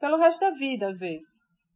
pelo 0.00 0.18
resto 0.18 0.40
da 0.40 0.50
vida, 0.50 0.88
às 0.88 0.98
vezes. 0.98 1.28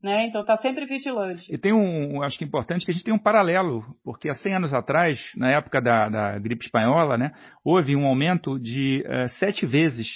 Né? 0.03 0.27
Então 0.27 0.43
está 0.43 0.57
sempre 0.57 0.85
vigilante. 0.85 1.53
E 1.53 1.57
tem 1.57 1.73
um, 1.73 2.23
acho 2.23 2.37
que 2.37 2.45
é 2.45 2.47
importante 2.47 2.85
que 2.85 2.91
a 2.91 2.95
gente 2.95 3.05
tem 3.05 3.15
um 3.15 3.19
paralelo, 3.19 3.83
porque 4.05 4.29
há 4.29 4.35
100 4.35 4.57
anos 4.57 4.75
atrás, 4.75 5.19
na 5.35 5.51
época 5.51 5.81
da, 5.81 6.09
da 6.09 6.39
gripe 6.39 6.65
espanhola, 6.67 7.17
né, 7.17 7.33
houve 7.65 7.97
um 7.97 8.05
aumento 8.05 8.59
de 8.59 9.03
uh, 9.07 9.29
sete 9.39 9.65
vezes 9.65 10.07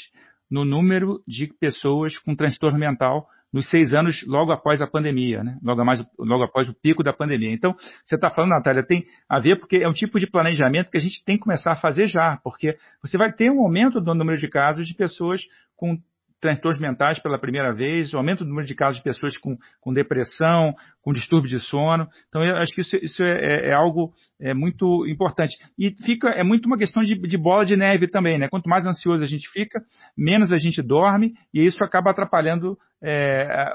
no 0.51 0.65
número 0.65 1.23
de 1.27 1.47
pessoas 1.59 2.19
com 2.19 2.35
transtorno 2.35 2.79
mental 2.79 3.27
nos 3.53 3.71
seis 3.71 3.95
anos 3.95 4.23
logo 4.27 4.53
após 4.53 4.83
a 4.83 4.87
pandemia, 4.87 5.43
né? 5.43 5.59
logo, 5.63 5.83
mais, 5.85 6.05
logo 6.19 6.45
após 6.45 6.69
o 6.69 6.75
pico 6.75 7.03
da 7.03 7.13
pandemia. 7.13 7.51
Então, 7.51 7.75
você 8.05 8.15
está 8.15 8.29
falando, 8.29 8.51
Natália, 8.51 8.83
tem 8.83 9.05
a 9.27 9.41
ver 9.41 9.59
porque 9.59 9.79
é 9.79 9.89
um 9.89 9.93
tipo 9.93 10.21
de 10.21 10.27
planejamento 10.27 10.91
que 10.91 10.99
a 10.99 11.01
gente 11.01 11.25
tem 11.25 11.37
que 11.37 11.45
começar 11.45 11.73
a 11.73 11.77
fazer 11.77 12.07
já, 12.07 12.39
porque 12.45 12.77
você 13.03 13.17
vai 13.17 13.33
ter 13.33 13.51
um 13.51 13.63
aumento 13.63 14.01
do 14.01 14.15
número 14.15 14.39
de 14.39 14.49
casos 14.49 14.87
de 14.87 14.95
pessoas 14.95 15.41
com 15.77 15.99
transtornos 16.41 16.81
mentais 16.81 17.19
pela 17.19 17.39
primeira 17.39 17.73
vez, 17.73 18.13
o 18.13 18.19
aumento 18.19 18.45
do 18.45 18.49
número 18.49 18.67
de 18.67 18.75
casos 18.75 18.99
de 18.99 19.03
pessoas 19.03 19.37
com, 19.37 19.57
com 19.81 19.93
depressão, 19.93 20.75
com 21.03 21.13
distúrbio 21.13 21.51
de 21.51 21.59
sono. 21.59 22.07
Então, 22.29 22.43
eu 22.43 22.57
acho 22.57 22.75
que 22.75 22.81
isso, 22.81 22.97
isso 22.97 23.23
é, 23.23 23.31
é, 23.31 23.69
é, 23.71 23.73
algo 23.73 24.13
é, 24.41 24.55
muito 24.55 25.07
importante. 25.07 25.57
E 25.79 25.91
fica, 26.05 26.29
é 26.31 26.43
muito 26.43 26.67
uma 26.67 26.79
questão 26.79 27.03
de, 27.03 27.15
de, 27.15 27.37
bola 27.37 27.65
de 27.65 27.77
neve 27.77 28.07
também, 28.09 28.39
né? 28.39 28.49
Quanto 28.49 28.69
mais 28.69 28.87
ansioso 28.87 29.23
a 29.23 29.27
gente 29.27 29.49
fica, 29.51 29.81
menos 30.17 30.53
a 30.53 30.57
gente 30.57 30.81
dorme, 30.83 31.33
e 31.53 31.65
isso 31.65 31.83
acaba 31.83 32.11
atrapalhando, 32.11 32.77
é, 33.03 33.73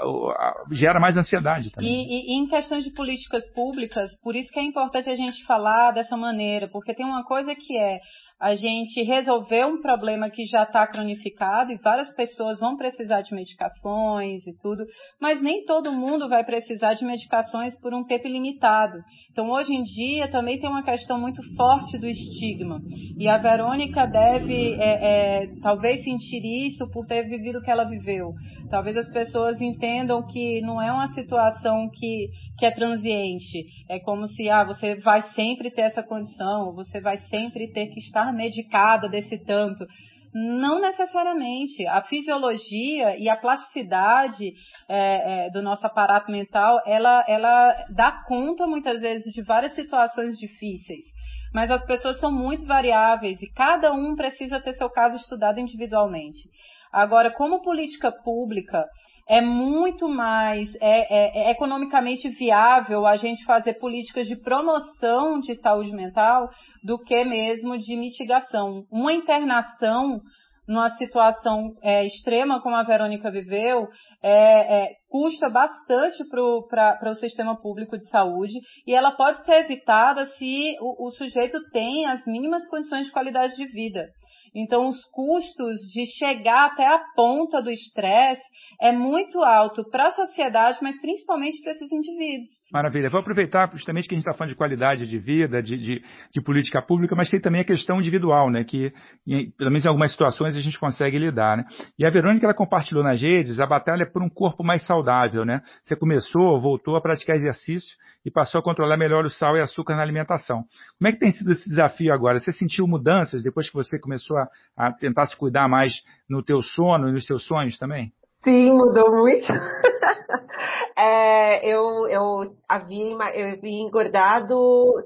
gera 0.71 0.99
mais 0.99 1.17
ansiedade 1.17 1.71
também. 1.71 1.91
E, 1.91 2.35
e, 2.35 2.39
em 2.39 2.47
questões 2.47 2.83
de 2.83 2.93
políticas 2.93 3.49
públicas, 3.53 4.11
por 4.21 4.35
isso 4.35 4.51
que 4.51 4.59
é 4.59 4.63
importante 4.63 5.09
a 5.09 5.15
gente 5.15 5.45
falar 5.45 5.91
dessa 5.91 6.17
maneira, 6.17 6.67
porque 6.67 6.93
tem 6.93 7.05
uma 7.05 7.23
coisa 7.23 7.53
que 7.55 7.77
é 7.77 7.99
a 8.43 8.55
gente 8.55 9.01
resolver 9.03 9.65
um 9.65 9.81
problema 9.81 10.29
que 10.29 10.43
já 10.45 10.63
está 10.63 10.85
cronificado 10.85 11.71
e 11.71 11.77
várias 11.77 12.13
pessoas 12.13 12.59
vão 12.59 12.75
precisar 12.75 13.21
de 13.21 13.33
medicações 13.33 14.45
e 14.45 14.53
tudo, 14.57 14.83
mas 15.17 15.41
nem 15.41 15.63
todo 15.63 15.93
mundo 15.93 16.27
vai 16.27 16.43
precisar 16.43 16.93
de 16.93 17.05
medicações 17.05 17.79
por 17.79 17.93
um 17.93 18.03
tempo 18.03 18.27
limitado. 18.27 18.97
Então, 19.31 19.49
hoje 19.49 19.73
em 19.73 19.81
dia, 19.83 20.29
também 20.29 20.52
tem 20.59 20.69
uma 20.69 20.83
questão 20.83 21.19
muito 21.19 21.41
forte 21.55 21.97
do 21.97 22.07
estigma. 22.07 22.79
E 23.17 23.27
a 23.27 23.37
Verônica 23.37 24.05
deve, 24.05 24.73
é, 24.73 25.43
é, 25.43 25.47
talvez, 25.61 26.03
sentir 26.03 26.43
isso 26.67 26.89
por 26.91 27.05
ter 27.05 27.23
vivido 27.23 27.59
o 27.59 27.61
que 27.61 27.71
ela 27.71 27.83
viveu. 27.83 28.33
Talvez 28.69 28.97
as 28.97 29.11
pessoas 29.11 29.61
entendam 29.61 30.25
que 30.25 30.61
não 30.61 30.81
é 30.81 30.91
uma 30.91 31.13
situação 31.13 31.89
que, 31.93 32.29
que 32.57 32.65
é 32.65 32.71
transiente. 32.71 33.65
É 33.89 33.99
como 33.99 34.27
se, 34.27 34.49
ah, 34.49 34.63
você 34.63 34.95
vai 34.95 35.21
sempre 35.33 35.71
ter 35.71 35.81
essa 35.81 36.03
condição, 36.03 36.73
você 36.73 36.99
vai 36.99 37.17
sempre 37.17 37.71
ter 37.71 37.87
que 37.87 37.99
estar 37.99 38.33
medicada 38.33 39.07
desse 39.07 39.37
tanto. 39.45 39.85
Não 40.33 40.81
necessariamente. 40.81 41.85
A 41.85 42.01
fisiologia 42.01 43.17
e 43.17 43.29
a 43.29 43.37
plasticidade 43.37 44.53
é, 44.89 45.45
é, 45.45 45.49
do 45.51 45.61
nosso 45.61 45.85
aparato 45.85 46.31
mental, 46.31 46.81
ela, 46.85 47.23
ela 47.27 47.85
dá 47.89 48.23
conta 48.27 48.65
muitas 48.65 49.01
vezes 49.01 49.31
de 49.31 49.43
várias 49.43 49.75
situações 49.75 50.37
difíceis. 50.37 51.05
Mas 51.53 51.69
as 51.69 51.85
pessoas 51.85 52.17
são 52.17 52.31
muito 52.31 52.65
variáveis 52.65 53.39
e 53.41 53.53
cada 53.53 53.93
um 53.93 54.15
precisa 54.15 54.59
ter 54.59 54.73
seu 54.73 54.89
caso 54.89 55.17
estudado 55.17 55.59
individualmente. 55.59 56.49
Agora, 56.91 57.31
como 57.31 57.61
política 57.61 58.11
pública, 58.11 58.85
é 59.27 59.41
muito 59.41 60.07
mais 60.09 60.73
é, 60.75 60.81
é, 60.81 61.47
é, 61.47 61.51
economicamente 61.51 62.27
viável 62.29 63.05
a 63.05 63.15
gente 63.15 63.45
fazer 63.45 63.75
políticas 63.75 64.27
de 64.27 64.35
promoção 64.35 65.39
de 65.39 65.55
saúde 65.55 65.91
mental 65.93 66.49
do 66.83 66.99
que 66.99 67.23
mesmo 67.23 67.77
de 67.77 67.95
mitigação. 67.95 68.83
Uma 68.91 69.13
internação 69.13 70.19
numa 70.67 70.95
situação 70.97 71.73
é, 71.81 72.05
extrema 72.05 72.61
como 72.61 72.75
a 72.75 72.83
Verônica 72.83 73.29
viveu, 73.29 73.87
é, 74.21 74.83
é, 74.83 74.89
custa 75.09 75.49
bastante 75.49 76.23
para 76.29 77.11
o 77.11 77.15
sistema 77.15 77.59
público 77.59 77.97
de 77.97 78.07
saúde 78.09 78.53
e 78.87 78.93
ela 78.93 79.11
pode 79.11 79.43
ser 79.45 79.65
evitada 79.65 80.25
se 80.25 80.75
o, 80.79 81.07
o 81.07 81.11
sujeito 81.11 81.57
tem 81.71 82.05
as 82.05 82.25
mínimas 82.25 82.67
condições 82.69 83.07
de 83.07 83.11
qualidade 83.11 83.55
de 83.55 83.65
vida. 83.67 84.07
Então, 84.55 84.87
os 84.87 85.03
custos 85.05 85.79
de 85.91 86.05
chegar 86.17 86.67
até 86.67 86.85
a 86.85 86.99
ponta 87.15 87.61
do 87.61 87.71
estresse 87.71 88.41
é 88.79 88.91
muito 88.91 89.39
alto 89.39 89.83
para 89.89 90.07
a 90.07 90.11
sociedade, 90.11 90.79
mas 90.81 90.99
principalmente 91.01 91.61
para 91.61 91.73
esses 91.73 91.91
indivíduos. 91.91 92.49
Maravilha. 92.71 93.09
Vou 93.09 93.19
aproveitar 93.19 93.71
justamente 93.73 94.07
que 94.07 94.13
a 94.13 94.17
gente 94.17 94.27
está 94.27 94.37
falando 94.37 94.51
de 94.51 94.57
qualidade 94.57 95.07
de 95.07 95.17
vida, 95.17 95.61
de, 95.61 95.77
de, 95.77 96.03
de, 96.31 96.41
política 96.41 96.81
pública, 96.81 97.15
mas 97.15 97.29
tem 97.29 97.39
também 97.39 97.61
a 97.61 97.65
questão 97.65 97.99
individual, 97.99 98.51
né? 98.51 98.63
Que, 98.63 98.91
em, 99.27 99.51
pelo 99.51 99.71
menos 99.71 99.85
em 99.85 99.87
algumas 99.87 100.11
situações, 100.11 100.55
a 100.55 100.61
gente 100.61 100.79
consegue 100.79 101.17
lidar, 101.17 101.57
né? 101.57 101.65
E 101.97 102.05
a 102.05 102.09
Verônica, 102.09 102.45
ela 102.45 102.53
compartilhou 102.53 103.03
nas 103.03 103.21
redes 103.21 103.59
a 103.59 103.65
batalha 103.65 104.05
por 104.05 104.21
um 104.21 104.29
corpo 104.29 104.63
mais 104.63 104.85
saudável, 104.85 105.45
né? 105.45 105.61
Você 105.83 105.95
começou, 105.95 106.59
voltou 106.59 106.95
a 106.95 107.01
praticar 107.01 107.35
exercício 107.35 107.95
e 108.25 108.31
passou 108.31 108.59
a 108.59 108.63
controlar 108.63 108.97
melhor 108.97 109.25
o 109.25 109.29
sal 109.29 109.57
e 109.57 109.61
açúcar 109.61 109.95
na 109.95 110.01
alimentação. 110.01 110.63
Como 110.97 111.07
é 111.07 111.11
que 111.11 111.19
tem 111.19 111.31
sido 111.31 111.51
esse 111.51 111.67
desafio 111.69 112.13
agora? 112.13 112.39
Você 112.39 112.51
sentiu 112.51 112.87
mudanças 112.87 113.43
depois 113.43 113.67
que 113.67 113.73
você 113.73 113.99
começou 113.99 114.37
a, 114.37 114.42
a 114.75 114.91
tentar 114.91 115.25
se 115.25 115.35
cuidar 115.35 115.67
mais 115.67 115.93
no 116.29 116.43
teu 116.43 116.61
sono 116.61 117.09
e 117.09 117.11
nos 117.11 117.25
teus 117.25 117.45
sonhos 117.45 117.77
também? 117.77 118.11
Sim, 118.43 118.71
mudou 118.73 119.09
muito. 119.11 119.47
é, 120.97 121.65
eu, 121.65 122.07
eu, 122.09 122.55
havia, 122.67 123.11
eu 123.35 123.53
havia 123.53 123.81
engordado 123.81 124.55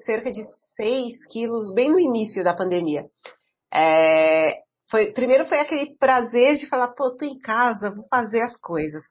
cerca 0.05 0.31
de 0.31 0.41
6 0.75 1.27
quilos 1.31 1.73
bem 1.73 1.91
no 1.91 1.99
início 1.99 2.43
da 2.43 2.55
pandemia. 2.55 3.05
É, 3.71 4.61
foi, 4.89 5.11
primeiro 5.11 5.45
foi 5.45 5.59
aquele 5.59 5.95
prazer 5.97 6.55
de 6.55 6.67
falar, 6.67 6.89
pô, 6.89 7.15
tô 7.15 7.25
em 7.25 7.37
casa, 7.39 7.93
vou 7.93 8.05
fazer 8.09 8.41
as 8.41 8.59
coisas. 8.59 9.03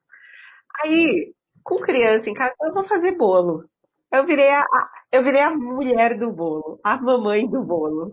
Aí, 0.83 1.33
com 1.63 1.77
criança 1.77 2.29
em 2.29 2.35
casa, 2.35 2.55
eu 2.63 2.75
vou 2.75 2.85
fazer 2.85 3.17
bolo. 3.17 3.65
Eu 4.13 4.25
virei 4.25 4.51
a, 4.51 4.65
eu 5.13 5.23
virei 5.23 5.43
a 5.43 5.51
mulher 5.51 6.19
do 6.19 6.33
bolo, 6.33 6.81
a 6.83 6.97
mamãe 7.01 7.49
do 7.49 7.63
bolo. 7.63 8.13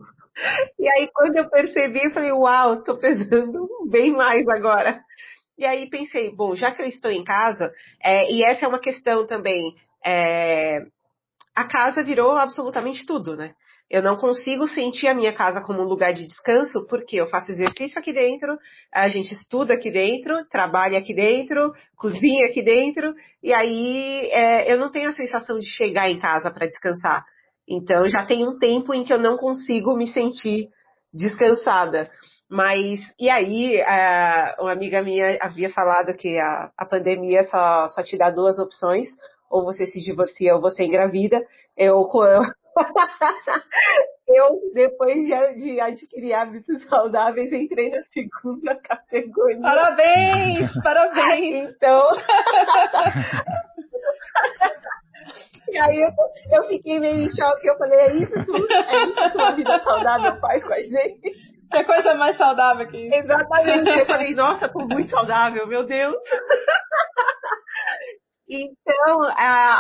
E 0.80 0.88
aí, 0.88 1.10
quando 1.14 1.38
eu 1.38 1.50
percebi, 1.50 2.06
eu 2.06 2.12
falei, 2.12 2.32
uau, 2.32 2.84
tô 2.84 2.98
pesando 2.98 3.68
bem 3.90 4.12
mais 4.12 4.48
agora. 4.48 5.02
E 5.58 5.66
aí 5.66 5.90
pensei, 5.90 6.34
bom, 6.36 6.56
já 6.56 6.72
que 6.72 6.82
eu 6.82 6.88
estou 6.88 7.12
em 7.12 7.24
casa, 7.24 7.72
é, 8.04 8.32
e 8.32 8.44
essa 8.44 8.66
é 8.66 8.68
uma 8.68 8.80
questão 8.80 9.28
também, 9.28 9.76
é, 10.04 10.80
a 11.56 11.66
casa 11.66 12.04
virou 12.04 12.32
absolutamente 12.32 13.06
tudo, 13.06 13.36
né? 13.36 13.54
Eu 13.90 14.02
não 14.02 14.16
consigo 14.16 14.68
sentir 14.68 15.08
a 15.08 15.14
minha 15.14 15.32
casa 15.32 15.62
como 15.62 15.82
um 15.82 15.86
lugar 15.86 16.14
de 16.14 16.26
descanso, 16.26 16.88
porque 16.88 17.18
eu 17.18 17.28
faço 17.28 17.52
exercício 17.52 18.00
aqui 18.00 18.12
dentro, 18.12 18.58
a 18.92 19.08
gente 19.08 19.34
estuda 19.34 19.76
aqui 19.76 19.92
dentro, 19.92 20.44
trabalha 20.50 20.98
aqui 20.98 21.14
dentro, 21.14 21.72
cozinha 21.96 22.48
aqui 22.48 22.64
dentro, 22.64 23.14
e 23.44 23.54
aí 23.54 24.30
é, 24.32 24.74
eu 24.74 24.80
não 24.80 24.90
tenho 24.90 25.10
a 25.10 25.14
sensação 25.14 25.60
de 25.60 25.68
chegar 25.68 26.10
em 26.10 26.18
casa 26.18 26.50
para 26.50 26.66
descansar. 26.66 27.24
Então 27.68 28.08
já 28.08 28.26
tem 28.26 28.48
um 28.48 28.58
tempo 28.58 28.94
em 28.94 29.04
que 29.04 29.14
eu 29.14 29.20
não 29.20 29.38
consigo 29.38 29.96
me 29.96 30.08
sentir 30.08 30.70
descansada. 31.14 32.10
Mas, 32.50 33.00
e 33.20 33.30
aí, 33.30 33.82
uma 34.60 34.72
amiga 34.72 35.02
minha 35.02 35.38
havia 35.42 35.72
falado 35.72 36.16
que 36.16 36.38
a, 36.38 36.72
a 36.78 36.86
pandemia 36.86 37.44
só, 37.44 37.88
só 37.88 38.04
te 38.04 38.18
dá 38.18 38.30
duas 38.30 38.60
opções, 38.60 39.08
ou 39.50 39.64
você 39.64 39.86
se 39.86 40.00
divorcia 40.00 40.56
ou 40.56 40.62
você 40.62 40.84
engravida. 40.84 41.42
Eu, 41.76 42.04
eu, 42.14 42.42
eu 44.28 44.60
depois 44.74 45.16
de, 45.16 45.56
de, 45.56 45.80
adquirir 45.80 46.34
hábitos 46.34 46.86
saudáveis, 46.88 47.52
entrei 47.52 47.90
na 47.90 48.02
segunda 48.02 48.76
categoria. 48.76 49.62
Parabéns! 49.62 50.84
Parabéns! 50.84 51.70
Então. 51.70 52.10
E 55.74 55.78
aí 55.80 56.02
eu, 56.02 56.12
eu 56.52 56.64
fiquei 56.68 57.00
meio 57.00 57.24
em 57.24 57.36
choque, 57.36 57.68
eu 57.68 57.76
falei, 57.80 58.00
é 58.00 58.14
isso 58.14 58.44
tudo? 58.46 58.72
É 58.72 59.06
isso 59.06 59.32
que 59.32 59.38
uma 59.38 59.56
vida 59.56 59.80
saudável 59.80 60.38
faz 60.38 60.64
com 60.64 60.72
a 60.72 60.80
gente? 60.80 61.32
Que 61.72 61.84
coisa 61.84 62.14
mais 62.14 62.38
saudável 62.38 62.88
que 62.88 62.98
isso. 62.98 63.16
Exatamente. 63.16 63.90
Eu 63.90 64.06
falei, 64.06 64.36
nossa, 64.36 64.70
tô 64.70 64.86
muito 64.86 65.10
saudável, 65.10 65.66
meu 65.66 65.84
Deus. 65.84 66.16
Então, 68.48 69.22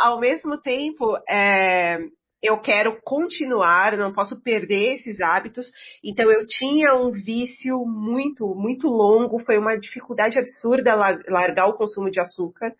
ao 0.04 0.20
mesmo 0.20 0.60
tempo, 0.60 1.16
é, 1.30 2.00
eu 2.42 2.60
quero 2.60 3.00
continuar, 3.04 3.96
não 3.96 4.12
posso 4.12 4.42
perder 4.42 4.96
esses 4.96 5.22
hábitos. 5.22 5.68
Então, 6.04 6.32
eu 6.32 6.44
tinha 6.48 6.96
um 6.96 7.12
vício 7.12 7.86
muito, 7.86 8.56
muito 8.56 8.88
longo, 8.88 9.46
foi 9.46 9.60
uma 9.60 9.78
dificuldade 9.78 10.40
absurda 10.40 10.96
largar 10.96 11.68
o 11.68 11.78
consumo 11.78 12.10
de 12.10 12.20
açúcar. 12.20 12.74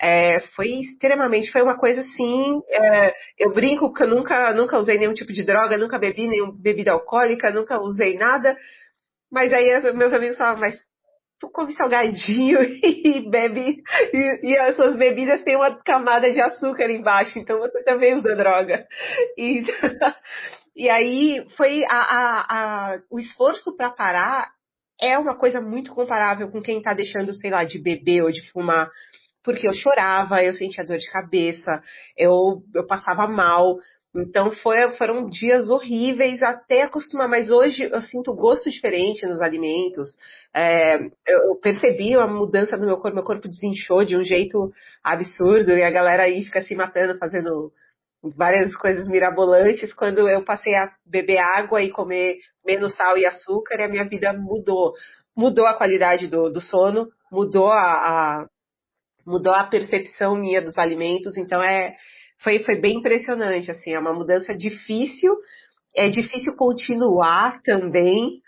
É, 0.00 0.40
foi 0.54 0.68
extremamente, 0.80 1.50
foi 1.50 1.62
uma 1.62 1.76
coisa 1.76 2.00
assim. 2.00 2.60
É, 2.70 3.14
eu 3.38 3.52
brinco 3.52 3.92
que 3.92 4.02
eu 4.02 4.08
nunca, 4.08 4.52
nunca 4.52 4.78
usei 4.78 4.98
nenhum 4.98 5.14
tipo 5.14 5.32
de 5.32 5.42
droga, 5.44 5.78
nunca 5.78 5.98
bebi 5.98 6.28
nenhuma 6.28 6.52
bebida 6.52 6.92
alcoólica, 6.92 7.50
nunca 7.50 7.80
usei 7.80 8.16
nada. 8.16 8.56
Mas 9.30 9.52
aí 9.52 9.66
meus 9.94 10.12
amigos 10.12 10.36
falavam, 10.36 10.60
mas 10.60 10.76
tu 11.40 11.50
come 11.50 11.72
salgadinho 11.72 12.58
e 12.82 13.28
bebe, 13.30 13.82
e, 14.12 14.50
e, 14.50 14.58
as 14.58 14.76
suas 14.76 14.96
bebidas 14.96 15.42
têm 15.42 15.56
uma 15.56 15.76
camada 15.82 16.30
de 16.30 16.40
açúcar 16.40 16.90
embaixo, 16.90 17.38
então 17.38 17.58
você 17.58 17.82
também 17.82 18.14
usa 18.14 18.34
droga. 18.36 18.86
E, 19.36 19.62
e 20.76 20.88
aí 20.90 21.46
foi 21.56 21.84
a, 21.84 21.98
a, 21.98 22.46
a 22.94 22.98
o 23.10 23.18
esforço 23.18 23.76
para 23.76 23.90
parar 23.90 24.48
é 25.00 25.18
uma 25.18 25.36
coisa 25.36 25.60
muito 25.60 25.94
comparável 25.94 26.50
com 26.50 26.60
quem 26.60 26.80
tá 26.80 26.94
deixando, 26.94 27.34
sei 27.34 27.50
lá, 27.50 27.64
de 27.64 27.78
beber 27.78 28.22
ou 28.22 28.30
de 28.30 28.50
fumar 28.50 28.90
porque 29.46 29.68
eu 29.68 29.72
chorava, 29.72 30.42
eu 30.42 30.52
sentia 30.52 30.84
dor 30.84 30.98
de 30.98 31.08
cabeça, 31.08 31.80
eu, 32.18 32.62
eu 32.74 32.84
passava 32.84 33.28
mal. 33.28 33.78
Então 34.14 34.50
foi, 34.50 34.90
foram 34.96 35.30
dias 35.30 35.70
horríveis 35.70 36.42
até 36.42 36.82
acostumar, 36.82 37.28
mas 37.28 37.48
hoje 37.48 37.84
eu 37.84 38.00
sinto 38.00 38.34
gosto 38.34 38.68
diferente 38.68 39.24
nos 39.24 39.40
alimentos. 39.40 40.08
É, 40.52 40.96
eu, 41.28 41.54
percebi 41.62 42.16
uma 42.16 42.26
mudança 42.26 42.76
no 42.76 42.86
meu 42.86 42.96
corpo, 42.96 43.14
meu 43.14 43.24
corpo 43.24 43.48
desinchou 43.48 44.04
de 44.04 44.16
um 44.16 44.24
jeito 44.24 44.72
absurdo 45.04 45.70
e 45.70 45.82
a 45.82 45.90
galera 45.90 46.24
aí 46.24 46.42
fica 46.42 46.60
se 46.60 46.74
matando, 46.74 47.16
fazendo 47.18 47.70
várias 48.36 48.74
coisas 48.74 49.06
mirabolantes. 49.06 49.94
Quando 49.94 50.28
eu 50.28 50.44
passei 50.44 50.74
a 50.74 50.90
beber 51.06 51.38
água 51.38 51.82
e 51.82 51.90
comer 51.92 52.38
menos 52.66 52.96
sal 52.96 53.16
e 53.16 53.24
açúcar, 53.24 53.80
a 53.80 53.88
minha 53.88 54.08
vida 54.08 54.32
mudou. 54.32 54.92
Mudou 55.36 55.66
a 55.66 55.74
qualidade 55.74 56.26
do, 56.26 56.50
do 56.50 56.60
sono, 56.60 57.06
mudou 57.30 57.68
a, 57.68 58.40
a 58.40 58.46
mudou 59.26 59.52
a 59.52 59.64
percepção 59.64 60.36
minha 60.36 60.62
dos 60.62 60.78
alimentos, 60.78 61.36
então 61.36 61.62
é 61.62 61.94
foi, 62.42 62.60
foi 62.60 62.80
bem 62.80 62.98
impressionante, 62.98 63.70
assim, 63.70 63.92
é 63.92 63.98
uma 63.98 64.12
mudança 64.12 64.54
difícil, 64.54 65.34
é 65.96 66.08
difícil 66.08 66.54
continuar 66.56 67.60
também, 67.62 68.40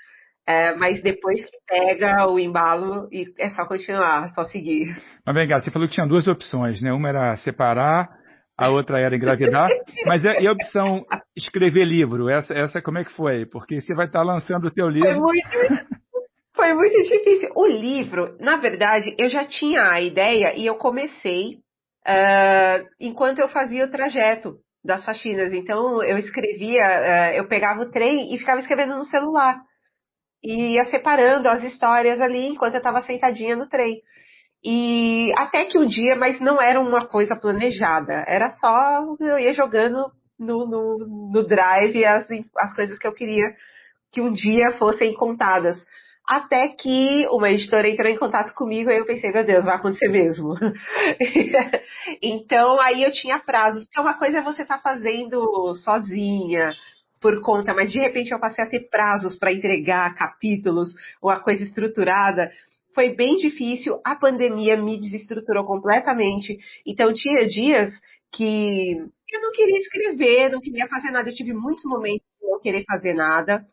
é, 0.47 0.75
mas 0.77 1.03
depois 1.03 1.43
que 1.45 1.57
pega 1.67 2.31
o 2.31 2.39
embalo, 2.39 3.09
e 3.11 3.25
é 3.39 3.49
só 3.49 3.67
continuar, 3.67 4.31
só 4.33 4.45
seguir. 4.45 4.87
Mas 5.27 5.35
vem 5.35 5.49
cá, 5.49 5.61
você 5.61 5.71
falou 5.71 5.89
que 5.89 5.95
tinha 5.95 6.07
duas 6.07 6.29
opções, 6.29 6.83
né? 6.83 6.93
Uma 6.93 7.09
era 7.09 7.37
separar, 7.37 8.09
a 8.57 8.71
outra 8.71 9.01
era 9.01 9.17
engravidar, 9.17 9.69
mas 10.07 10.25
é, 10.25 10.43
e 10.43 10.47
a 10.47 10.53
opção 10.53 11.05
escrever 11.37 11.85
livro? 11.85 12.29
Essa, 12.29 12.55
essa 12.55 12.83
como 12.83 12.99
é 12.99 13.05
que 13.05 13.13
foi? 13.13 13.47
Porque 13.47 13.81
você 13.81 13.95
vai 13.95 14.07
estar 14.07 14.23
lançando 14.23 14.67
o 14.67 14.71
teu 14.71 14.89
livro. 14.89 15.09
Foi 15.09 15.21
muito, 15.21 15.99
foi 16.59 16.75
muito 16.75 16.97
difícil. 17.05 17.51
O 17.55 17.67
livro, 17.69 18.37
na 18.41 18.57
verdade, 18.57 19.15
eu 19.17 19.29
já 19.29 19.45
tinha 19.45 19.93
a 19.93 20.01
ideia 20.01 20.57
e 20.57 20.67
eu 20.67 20.75
comecei 20.75 21.59
uh, 22.05 22.85
enquanto 22.99 23.39
eu 23.39 23.49
fazia 23.49 23.85
o 23.85 23.91
trajeto 23.91 24.57
das 24.85 25.05
faxinas. 25.05 25.53
Então, 25.53 26.03
eu 26.03 26.19
escrevia, 26.19 26.83
uh, 26.83 27.37
eu 27.37 27.47
pegava 27.47 27.83
o 27.83 27.91
trem 27.93 28.35
e 28.35 28.39
ficava 28.39 28.61
escrevendo 28.61 28.97
no 28.97 29.05
celular. 29.05 29.61
E 30.43 30.75
ia 30.75 30.85
separando 30.87 31.49
as 31.49 31.63
histórias 31.63 32.21
ali 32.21 32.49
enquanto 32.49 32.75
eu 32.75 32.79
estava 32.79 33.03
sentadinha 33.03 33.55
no 33.55 33.69
trem. 33.69 34.03
E 34.65 35.33
até 35.39 35.65
que 35.67 35.79
um 35.79 35.87
dia, 35.87 36.17
mas 36.17 36.41
não 36.41 36.61
era 36.61 36.81
uma 36.81 37.07
coisa 37.07 37.37
planejada, 37.37 38.25
era 38.27 38.51
só 38.51 39.05
eu 39.21 39.39
ia 39.39 39.55
jogando 39.55 40.11
no, 40.37 40.67
no, 40.67 41.31
no 41.33 41.47
drive 41.47 42.05
as, 42.05 42.27
as 42.57 42.75
coisas 42.75 42.99
que 42.99 43.07
eu 43.07 43.15
queria 43.15 43.45
que 44.13 44.21
um 44.21 44.33
dia 44.33 44.73
fossem 44.77 45.15
contadas. 45.15 45.77
Até 46.29 46.69
que 46.69 47.27
uma 47.31 47.51
editora 47.51 47.89
entrou 47.89 48.07
em 48.07 48.19
contato 48.19 48.53
comigo 48.53 48.91
e 48.91 48.99
eu 48.99 49.07
pensei, 49.07 49.33
meu 49.33 49.47
Deus, 49.47 49.65
vai 49.65 49.77
acontecer 49.77 50.09
mesmo. 50.09 50.53
então 52.23 52.79
aí 52.81 53.03
eu 53.03 53.11
tinha 53.11 53.39
prazos. 53.39 53.85
Porque 53.85 54.01
uma 54.01 54.19
coisa 54.19 54.39
é 54.39 54.43
você 54.43 54.61
estar 54.61 54.77
tá 54.77 54.83
fazendo 54.83 55.75
sozinha, 55.77 56.75
por 57.19 57.41
conta, 57.41 57.73
mas 57.73 57.91
de 57.91 57.99
repente 57.99 58.31
eu 58.31 58.39
passei 58.39 58.63
a 58.63 58.69
ter 58.69 58.89
prazos 58.91 59.39
para 59.39 59.53
entregar 59.53 60.15
capítulos, 60.15 60.91
uma 61.23 61.41
coisa 61.41 61.63
estruturada. 61.63 62.51
Foi 62.95 63.15
bem 63.15 63.37
difícil, 63.37 63.99
a 64.05 64.15
pandemia 64.15 64.77
me 64.77 65.01
desestruturou 65.01 65.65
completamente. 65.65 66.59
Então 66.87 67.11
tinha 67.13 67.47
dias 67.47 67.91
que 68.33 68.93
eu 69.33 69.41
não 69.41 69.53
queria 69.53 69.79
escrever, 69.79 70.51
não 70.51 70.61
queria 70.61 70.87
fazer 70.89 71.11
nada. 71.11 71.31
Eu 71.31 71.35
tive 71.35 71.55
muitos 71.55 71.85
momentos 71.85 72.27
de 72.39 72.49
não 72.49 72.61
querer 72.61 72.85
fazer 72.85 73.15
nada. 73.15 73.65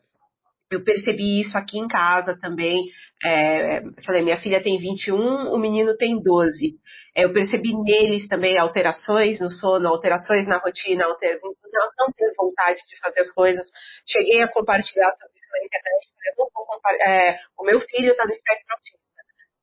Eu 0.70 0.82
percebi 0.82 1.40
isso 1.40 1.56
aqui 1.56 1.78
em 1.78 1.86
casa 1.86 2.36
também. 2.40 2.84
É, 3.22 3.82
falei, 4.04 4.22
minha 4.22 4.38
filha 4.38 4.62
tem 4.62 4.78
21, 4.78 5.52
o 5.52 5.58
menino 5.58 5.96
tem 5.96 6.20
12. 6.20 6.74
É, 7.14 7.24
eu 7.24 7.32
percebi 7.32 7.72
neles 7.72 8.28
também 8.28 8.58
alterações 8.58 9.40
no 9.40 9.50
sono, 9.50 9.88
alterações 9.88 10.46
na 10.46 10.58
rotina, 10.58 11.04
alter... 11.04 11.40
não, 11.42 11.88
não 11.98 12.12
ter 12.12 12.32
vontade 12.36 12.78
de 12.88 12.98
fazer 13.00 13.20
as 13.20 13.30
coisas. 13.30 13.64
Cheguei 14.06 14.42
a 14.42 14.48
compartilhar 14.48 15.14
sobre 15.14 15.34
isso 15.34 15.50
na 15.52 15.64
internet. 15.64 16.08
Falei, 16.14 16.34
vou 16.36 16.50
compartilhar. 16.52 17.10
É, 17.10 17.38
o 17.58 17.64
meu 17.64 17.80
filho 17.80 18.10
está 18.10 18.24
no 18.24 18.32
espectro 18.32 18.66
autista. 18.70 18.98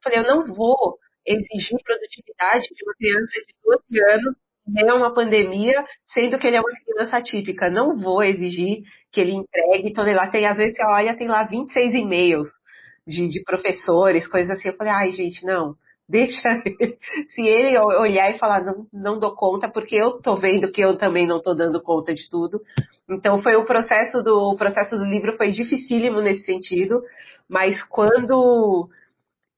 Falei, 0.04 0.20
eu 0.20 0.24
não 0.24 0.46
vou 0.48 0.98
exigir 1.26 1.78
produtividade 1.84 2.68
de 2.68 2.84
uma 2.84 2.94
criança 2.96 3.40
de 3.48 3.56
12 3.64 4.12
anos 4.12 4.36
é 4.78 4.94
uma 4.94 5.14
pandemia, 5.14 5.84
sendo 6.14 6.40
que 6.40 6.48
ele 6.48 6.56
é 6.56 6.62
uma 6.62 6.72
criança 6.72 7.18
atípica. 7.18 7.70
Não 7.70 7.98
vou 7.98 8.24
exigir 8.24 8.84
que 9.12 9.20
ele 9.20 9.34
entregue 9.34 9.94
tonelada. 9.94 10.32
Tem, 10.32 10.46
às 10.46 10.58
vezes 10.58 10.76
você 10.76 10.86
olha, 10.86 11.16
tem 11.16 11.28
lá 11.28 11.44
26 11.44 11.94
e-mails 11.96 12.48
de, 13.06 13.28
de 13.28 13.44
professores, 13.44 14.28
coisas 14.28 14.52
assim. 14.52 14.70
Eu 14.70 14.76
falei, 14.76 14.94
ai, 14.94 15.12
gente, 15.12 15.46
não. 15.46 15.76
Deixa. 16.08 16.42
Se 17.28 17.42
ele 17.42 17.78
olhar 17.78 18.30
e 18.30 18.38
falar, 18.38 18.62
não, 18.64 18.86
não 18.92 19.20
dou 19.20 19.36
conta, 19.36 19.70
porque 19.70 19.96
eu 19.96 20.22
tô 20.22 20.36
vendo 20.36 20.72
que 20.72 20.82
eu 20.82 20.98
também 20.98 21.26
não 21.26 21.42
tô 21.42 21.54
dando 21.54 21.82
conta 21.82 22.14
de 22.14 22.30
tudo. 22.30 22.62
Então 23.10 23.42
foi 23.42 23.56
o 23.56 23.66
processo 23.66 24.22
do 24.22 24.52
o 24.52 24.58
processo 24.58 24.98
do 24.98 25.06
livro 25.06 25.36
foi 25.38 25.52
dificílimo 25.52 26.22
nesse 26.22 26.46
sentido, 26.46 27.02
mas 27.50 27.82
quando 27.84 28.90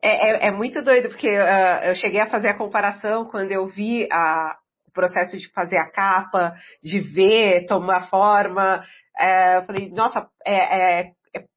é, 0.01 0.47
é, 0.47 0.47
é 0.47 0.51
muito 0.51 0.83
doido, 0.83 1.09
porque 1.09 1.27
uh, 1.27 1.85
eu 1.85 1.95
cheguei 1.95 2.19
a 2.19 2.29
fazer 2.29 2.49
a 2.49 2.57
comparação 2.57 3.25
quando 3.25 3.51
eu 3.51 3.67
vi 3.67 4.07
a, 4.11 4.55
processo 4.95 5.37
de 5.37 5.51
fazer 5.51 5.77
a 5.77 5.91
capa, 5.91 6.55
de 6.83 6.99
ver, 6.99 7.67
tomar 7.67 8.09
forma. 8.09 8.83
É, 9.19 9.57
eu 9.57 9.63
falei, 9.63 9.91
nossa, 9.91 10.27
é, 10.45 11.01
é, 11.01 11.11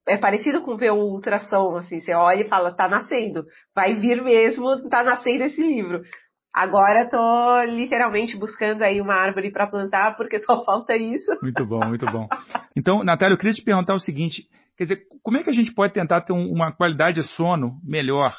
é, 0.07 0.17
parecido 0.19 0.63
com 0.63 0.77
ver 0.77 0.91
o 0.91 0.97
ultrassom, 0.97 1.77
assim, 1.77 2.01
você 2.01 2.15
olha 2.15 2.43
e 2.43 2.49
fala, 2.49 2.75
tá 2.75 2.89
nascendo, 2.89 3.45
vai 3.75 3.95
vir 3.95 4.23
mesmo, 4.23 4.89
tá 4.89 5.03
nascendo 5.03 5.45
esse 5.45 5.63
livro. 5.63 6.03
Agora 6.55 7.09
tô 7.09 7.63
literalmente 7.65 8.37
buscando 8.37 8.83
aí 8.83 9.01
uma 9.01 9.15
árvore 9.15 9.53
para 9.53 9.67
plantar, 9.67 10.17
porque 10.17 10.39
só 10.41 10.63
falta 10.67 10.97
isso. 10.97 11.31
Muito 11.43 11.65
bom, 11.65 11.81
muito 11.87 12.07
bom. 12.07 12.29
Então, 12.77 13.05
Natália, 13.05 13.35
eu 13.35 13.39
queria 13.39 13.53
te 13.55 13.63
perguntar 13.63 13.95
o 13.95 14.01
seguinte, 14.01 14.45
quer 14.77 14.85
dizer, 14.85 15.03
como 15.23 15.37
é 15.37 15.43
que 15.43 15.51
a 15.51 15.53
gente 15.53 15.73
pode 15.73 15.93
tentar 15.93 16.23
ter 16.23 16.33
uma 16.33 16.73
qualidade 16.73 17.21
de 17.21 17.29
sono 17.35 17.79
melhor 17.85 18.35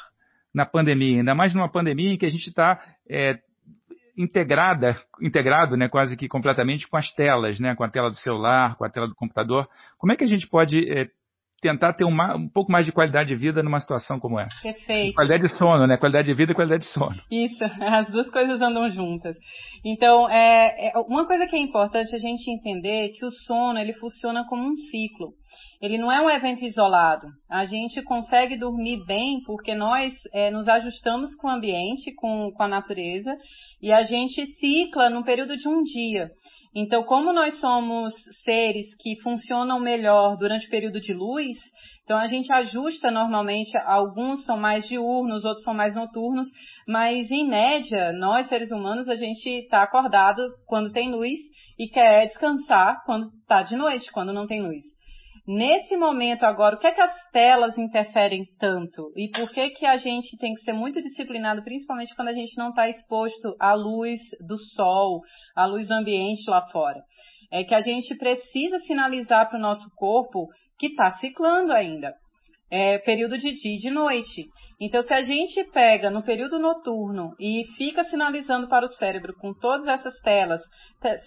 na 0.54 0.66
pandemia, 0.66 1.18
ainda 1.18 1.34
mais 1.34 1.54
numa 1.54 1.70
pandemia 1.70 2.12
em 2.12 2.18
que 2.18 2.26
a 2.26 2.30
gente 2.30 2.48
está 2.48 2.80
é, 3.08 3.38
integrada, 4.20 4.96
integrado, 5.20 5.76
né, 5.76 5.88
quase 5.88 6.16
que 6.16 6.28
completamente 6.28 6.88
com 6.88 6.96
as 6.96 7.10
telas, 7.12 7.58
né, 7.58 7.74
com 7.74 7.84
a 7.84 7.90
tela 7.90 8.10
do 8.10 8.16
celular, 8.16 8.76
com 8.76 8.84
a 8.84 8.90
tela 8.90 9.08
do 9.08 9.14
computador. 9.14 9.66
Como 9.98 10.12
é 10.12 10.16
que 10.16 10.24
a 10.24 10.26
gente 10.26 10.48
pode 10.48 10.76
é, 10.90 11.06
tentar 11.60 11.92
ter 11.92 12.04
uma, 12.04 12.36
um 12.36 12.48
pouco 12.48 12.72
mais 12.72 12.86
de 12.86 12.92
qualidade 12.92 13.28
de 13.28 13.36
vida 13.36 13.62
numa 13.62 13.80
situação 13.80 14.18
como 14.18 14.40
essa. 14.40 14.56
Perfeito. 14.62 15.14
Qualidade 15.14 15.42
de 15.42 15.56
sono, 15.56 15.86
né? 15.86 15.96
Qualidade 15.96 16.26
de 16.26 16.34
vida 16.34 16.52
e 16.52 16.54
qualidade 16.54 16.84
de 16.84 16.92
sono. 16.92 17.16
Isso, 17.30 17.62
as 17.84 18.08
duas 18.10 18.28
coisas 18.30 18.60
andam 18.60 18.88
juntas. 18.88 19.36
Então, 19.84 20.28
é, 20.28 20.88
é, 20.88 20.92
uma 21.06 21.26
coisa 21.26 21.46
que 21.46 21.56
é 21.56 21.60
importante 21.60 22.14
a 22.14 22.18
gente 22.18 22.50
entender 22.50 23.06
é 23.06 23.08
que 23.08 23.24
o 23.24 23.30
sono 23.30 23.78
ele 23.78 23.92
funciona 23.94 24.44
como 24.48 24.62
um 24.62 24.76
ciclo. 24.76 25.34
Ele 25.80 25.96
não 25.96 26.12
é 26.12 26.20
um 26.20 26.28
evento 26.28 26.62
isolado. 26.62 27.26
A 27.48 27.64
gente 27.64 28.02
consegue 28.02 28.56
dormir 28.56 29.02
bem 29.06 29.40
porque 29.46 29.74
nós 29.74 30.12
é, 30.34 30.50
nos 30.50 30.68
ajustamos 30.68 31.34
com 31.36 31.48
o 31.48 31.50
ambiente, 31.50 32.14
com, 32.16 32.52
com 32.52 32.62
a 32.62 32.68
natureza, 32.68 33.34
e 33.80 33.90
a 33.90 34.02
gente 34.02 34.44
cicla 34.56 35.08
no 35.08 35.24
período 35.24 35.56
de 35.56 35.66
um 35.66 35.82
dia. 35.82 36.30
Então, 36.74 37.02
como 37.02 37.32
nós 37.32 37.58
somos 37.58 38.14
seres 38.44 38.94
que 39.00 39.20
funcionam 39.22 39.80
melhor 39.80 40.36
durante 40.36 40.66
o 40.66 40.70
período 40.70 41.00
de 41.00 41.12
luz, 41.12 41.58
então 42.04 42.16
a 42.16 42.26
gente 42.26 42.52
ajusta 42.52 43.10
normalmente, 43.10 43.76
alguns 43.78 44.44
são 44.44 44.56
mais 44.56 44.86
diurnos, 44.86 45.44
outros 45.44 45.64
são 45.64 45.74
mais 45.74 45.94
noturnos, 45.94 46.48
mas 46.86 47.28
em 47.30 47.48
média, 47.48 48.12
nós 48.12 48.46
seres 48.48 48.70
humanos, 48.70 49.08
a 49.08 49.16
gente 49.16 49.48
está 49.48 49.82
acordado 49.82 50.42
quando 50.66 50.92
tem 50.92 51.10
luz 51.10 51.40
e 51.78 51.88
quer 51.88 52.26
descansar 52.26 53.02
quando 53.04 53.28
está 53.40 53.62
de 53.62 53.74
noite, 53.74 54.12
quando 54.12 54.32
não 54.32 54.46
tem 54.46 54.62
luz. 54.62 54.84
Nesse 55.52 55.96
momento 55.96 56.44
agora, 56.44 56.76
o 56.76 56.78
que 56.78 56.86
é 56.86 56.92
que 56.92 57.00
as 57.00 57.28
telas 57.32 57.76
interferem 57.76 58.44
tanto? 58.56 59.12
E 59.16 59.28
por 59.32 59.50
que 59.50 59.70
que 59.70 59.84
a 59.84 59.96
gente 59.96 60.38
tem 60.38 60.54
que 60.54 60.60
ser 60.60 60.72
muito 60.72 61.02
disciplinado, 61.02 61.64
principalmente 61.64 62.14
quando 62.14 62.28
a 62.28 62.32
gente 62.32 62.56
não 62.56 62.68
está 62.68 62.88
exposto 62.88 63.56
à 63.58 63.74
luz 63.74 64.20
do 64.46 64.56
sol, 64.76 65.22
à 65.56 65.66
luz 65.66 65.88
do 65.88 65.94
ambiente 65.94 66.48
lá 66.48 66.70
fora? 66.70 67.02
É 67.50 67.64
que 67.64 67.74
a 67.74 67.80
gente 67.80 68.16
precisa 68.16 68.78
sinalizar 68.78 69.48
para 69.48 69.58
o 69.58 69.60
nosso 69.60 69.90
corpo 69.96 70.46
que 70.78 70.86
está 70.86 71.10
ciclando 71.18 71.72
ainda. 71.72 72.14
É 72.70 72.98
período 72.98 73.36
de 73.36 73.52
dia 73.52 73.74
e 73.74 73.78
de 73.78 73.90
noite. 73.90 74.44
Então, 74.80 75.02
se 75.02 75.12
a 75.12 75.22
gente 75.22 75.62
pega 75.72 76.08
no 76.08 76.22
período 76.22 76.58
noturno 76.58 77.34
e 77.38 77.64
fica 77.76 78.04
sinalizando 78.04 78.68
para 78.68 78.84
o 78.84 78.88
cérebro 78.88 79.34
com 79.38 79.52
todas 79.52 79.86
essas 79.86 80.14
telas, 80.20 80.62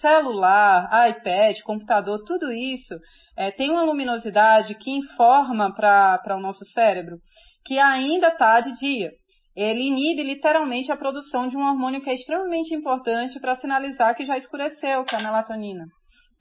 celular, 0.00 0.88
iPad, 1.10 1.58
computador, 1.64 2.24
tudo 2.24 2.50
isso, 2.50 2.94
é, 3.36 3.50
tem 3.50 3.70
uma 3.70 3.82
luminosidade 3.82 4.74
que 4.74 4.90
informa 4.90 5.72
para 5.74 6.36
o 6.36 6.40
nosso 6.40 6.64
cérebro 6.66 7.18
que 7.64 7.78
ainda 7.78 8.28
está 8.28 8.60
de 8.60 8.72
dia. 8.74 9.10
Ele 9.56 9.86
inibe 9.86 10.22
literalmente 10.22 10.90
a 10.90 10.96
produção 10.96 11.46
de 11.46 11.56
um 11.56 11.64
hormônio 11.64 12.02
que 12.02 12.10
é 12.10 12.14
extremamente 12.14 12.74
importante 12.74 13.38
para 13.38 13.54
sinalizar 13.54 14.16
que 14.16 14.24
já 14.24 14.36
escureceu, 14.36 15.04
que 15.04 15.14
é 15.14 15.18
a 15.18 15.22
melatonina. 15.22 15.84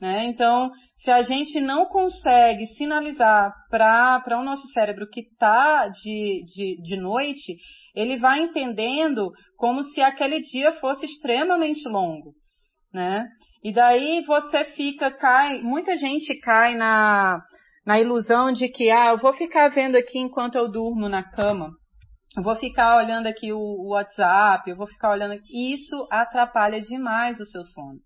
Né? 0.04 0.26
Então, 0.26 0.70
se 0.97 1.10
a 1.10 1.22
gente 1.22 1.62
não 1.62 1.86
consegue 1.86 2.68
sinalizar 2.76 3.54
para 3.70 4.38
o 4.38 4.43
nosso 4.43 4.68
cérebro 4.74 5.08
que 5.10 5.22
está 5.22 5.88
de, 5.88 6.43
de, 6.45 6.82
de 6.82 6.97
noite, 6.97 7.56
ele 7.95 8.18
vai 8.18 8.41
entendendo 8.41 9.32
como 9.56 9.82
se 9.82 10.01
aquele 10.01 10.41
dia 10.41 10.74
fosse 10.74 11.06
extremamente 11.06 11.88
longo. 11.88 12.34
Né? 12.93 13.26
E 13.64 13.72
daí 13.72 14.22
você 14.26 14.66
fica, 14.76 15.10
cai, 15.10 15.62
muita 15.62 15.95
gente 15.95 16.38
cai 16.41 16.76
na, 16.76 17.41
na 17.86 17.97
ilusão 17.97 18.51
de 18.51 18.68
que, 18.68 18.91
ah, 18.91 19.12
eu 19.12 19.20
vou 19.20 19.32
ficar 19.32 19.70
vendo 19.70 19.95
aqui 19.95 20.20
enquanto 20.20 20.56
eu 20.56 20.70
durmo 20.70 21.08
na 21.08 21.24
cama. 21.24 21.70
Eu 22.36 22.43
vou 22.43 22.58
ficar 22.58 22.97
olhando 22.97 23.28
aqui 23.28 23.54
o, 23.54 23.88
WhatsApp, 23.91 24.70
eu 24.70 24.76
vou 24.76 24.88
ficar 24.88 25.12
olhando. 25.12 25.39
Isso 25.49 26.08
atrapalha 26.12 26.82
demais 26.82 27.39
o 27.39 27.45
seu 27.45 27.64
sono. 27.64 27.99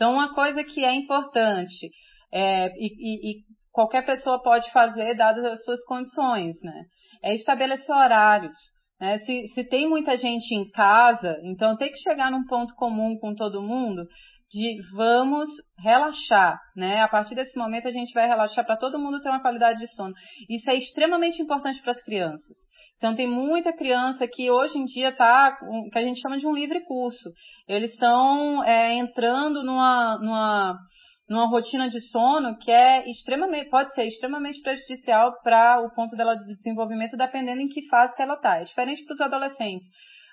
Então, 0.00 0.14
uma 0.14 0.32
coisa 0.34 0.64
que 0.64 0.82
é 0.82 0.94
importante, 0.94 1.90
é, 2.32 2.68
e, 2.68 2.86
e, 2.86 3.30
e 3.32 3.34
qualquer 3.70 4.00
pessoa 4.06 4.42
pode 4.42 4.72
fazer, 4.72 5.14
dadas 5.14 5.44
as 5.44 5.62
suas 5.62 5.84
condições, 5.84 6.56
né? 6.62 6.84
É 7.22 7.34
estabelecer 7.34 7.94
horários. 7.94 8.56
Né? 8.98 9.18
Se, 9.18 9.48
se 9.48 9.62
tem 9.64 9.86
muita 9.86 10.16
gente 10.16 10.54
em 10.54 10.70
casa, 10.70 11.38
então 11.44 11.76
tem 11.76 11.92
que 11.92 11.98
chegar 11.98 12.30
num 12.30 12.46
ponto 12.46 12.74
comum 12.76 13.18
com 13.18 13.34
todo 13.34 13.60
mundo 13.60 14.06
de 14.50 14.78
vamos 14.96 15.50
relaxar, 15.78 16.58
né? 16.74 17.02
A 17.02 17.08
partir 17.08 17.34
desse 17.34 17.58
momento 17.58 17.86
a 17.86 17.92
gente 17.92 18.14
vai 18.14 18.26
relaxar 18.26 18.64
para 18.64 18.78
todo 18.78 18.98
mundo 18.98 19.20
ter 19.20 19.28
uma 19.28 19.42
qualidade 19.42 19.80
de 19.80 19.86
sono. 19.94 20.14
Isso 20.48 20.70
é 20.70 20.76
extremamente 20.76 21.42
importante 21.42 21.82
para 21.82 21.92
as 21.92 22.02
crianças. 22.02 22.56
Então 23.00 23.14
tem 23.14 23.26
muita 23.26 23.72
criança 23.72 24.28
que 24.28 24.50
hoje 24.50 24.78
em 24.78 24.84
dia 24.84 25.08
está, 25.08 25.56
que 25.90 25.98
a 25.98 26.02
gente 26.02 26.20
chama 26.20 26.36
de 26.36 26.46
um 26.46 26.52
livre 26.52 26.84
curso. 26.84 27.30
Eles 27.66 27.90
estão 27.92 28.62
é, 28.62 28.92
entrando 28.92 29.64
numa, 29.64 30.18
numa, 30.18 30.78
numa 31.26 31.46
rotina 31.46 31.88
de 31.88 31.98
sono 32.10 32.58
que 32.58 32.70
é 32.70 33.08
extremamente, 33.10 33.70
pode 33.70 33.94
ser 33.94 34.04
extremamente 34.04 34.60
prejudicial 34.60 35.32
para 35.42 35.80
o 35.80 35.90
ponto 35.94 36.14
dela 36.14 36.34
de 36.34 36.54
desenvolvimento, 36.54 37.16
dependendo 37.16 37.62
em 37.62 37.68
que 37.68 37.88
fase 37.88 38.14
que 38.14 38.20
ela 38.20 38.34
está. 38.34 38.58
É 38.58 38.64
diferente 38.64 39.02
para 39.06 39.14
os 39.14 39.20
adolescentes 39.22 39.88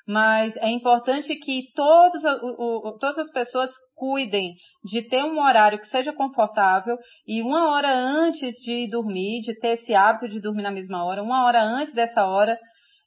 mas 0.08 0.56
é 0.58 0.70
importante 0.70 1.36
que 1.36 1.64
o, 1.78 2.98
todas 2.98 3.18
as 3.18 3.32
pessoas 3.32 3.70
cuidem 3.98 4.54
de 4.86 5.02
ter 5.10 5.24
um 5.24 5.40
horário 5.40 5.80
que 5.80 5.88
seja 5.88 6.14
confortável 6.14 6.96
e 7.28 7.42
uma 7.42 7.72
hora 7.72 7.92
antes 7.92 8.54
de 8.62 8.88
dormir, 8.90 9.42
de 9.42 9.60
ter 9.60 9.70
esse 9.70 9.94
hábito 9.96 10.30
de 10.30 10.40
dormir 10.40 10.62
na 10.62 10.72
mesma 10.72 11.04
hora, 11.04 11.24
uma 11.24 11.44
hora 11.46 11.62
antes 11.62 11.94
dessa 11.94 12.26
hora, 12.26 12.58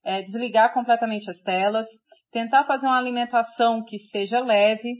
é, 0.04 0.22
desligar 0.22 0.74
completamente 0.74 1.30
as 1.30 1.38
telas, 1.42 1.86
tentar 2.32 2.64
fazer 2.64 2.86
uma 2.86 2.98
alimentação 2.98 3.82
que 3.86 3.98
seja 4.10 4.40
leve, 4.40 4.90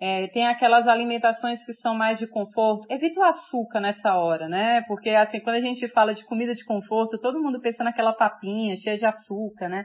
é, 0.00 0.26
tem 0.28 0.46
aquelas 0.46 0.88
alimentações 0.88 1.64
que 1.64 1.72
são 1.74 1.94
mais 1.94 2.18
de 2.18 2.26
conforto. 2.26 2.86
Evita 2.90 3.20
o 3.20 3.24
açúcar 3.24 3.80
nessa 3.80 4.16
hora, 4.16 4.48
né? 4.48 4.82
Porque 4.88 5.10
assim, 5.10 5.40
quando 5.40 5.56
a 5.56 5.60
gente 5.60 5.86
fala 5.88 6.12
de 6.12 6.24
comida 6.24 6.52
de 6.52 6.64
conforto, 6.64 7.18
todo 7.20 7.40
mundo 7.40 7.60
pensa 7.60 7.84
naquela 7.84 8.12
papinha 8.12 8.74
cheia 8.76 8.98
de 8.98 9.06
açúcar, 9.06 9.68
né? 9.68 9.84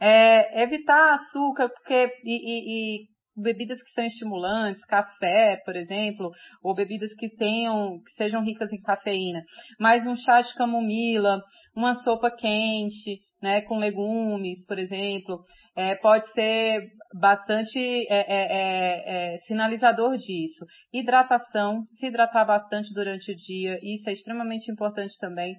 É, 0.00 0.62
evitar 0.62 1.14
açúcar, 1.14 1.68
porque 1.68 2.12
e, 2.24 2.34
e, 2.34 3.02
e 3.02 3.17
bebidas 3.40 3.82
que 3.82 3.90
são 3.92 4.04
estimulantes, 4.04 4.84
café, 4.84 5.60
por 5.64 5.76
exemplo, 5.76 6.30
ou 6.62 6.74
bebidas 6.74 7.12
que 7.14 7.28
tenham, 7.28 8.00
que 8.04 8.12
sejam 8.14 8.42
ricas 8.42 8.72
em 8.72 8.80
cafeína. 8.80 9.42
Mas 9.78 10.06
um 10.06 10.16
chá 10.16 10.40
de 10.40 10.54
camomila, 10.54 11.40
uma 11.74 11.94
sopa 11.94 12.30
quente, 12.30 13.20
né, 13.42 13.60
com 13.62 13.78
legumes, 13.78 14.66
por 14.66 14.78
exemplo, 14.78 15.44
é, 15.76 15.94
pode 15.94 16.30
ser 16.32 16.82
bastante 17.14 17.78
é, 17.78 18.06
é, 18.10 18.46
é, 18.50 19.34
é, 19.34 19.38
sinalizador 19.46 20.16
disso. 20.16 20.66
Hidratação, 20.92 21.84
se 21.94 22.06
hidratar 22.06 22.44
bastante 22.44 22.92
durante 22.92 23.30
o 23.30 23.36
dia, 23.36 23.78
isso 23.82 24.10
é 24.10 24.12
extremamente 24.12 24.70
importante 24.70 25.14
também. 25.20 25.54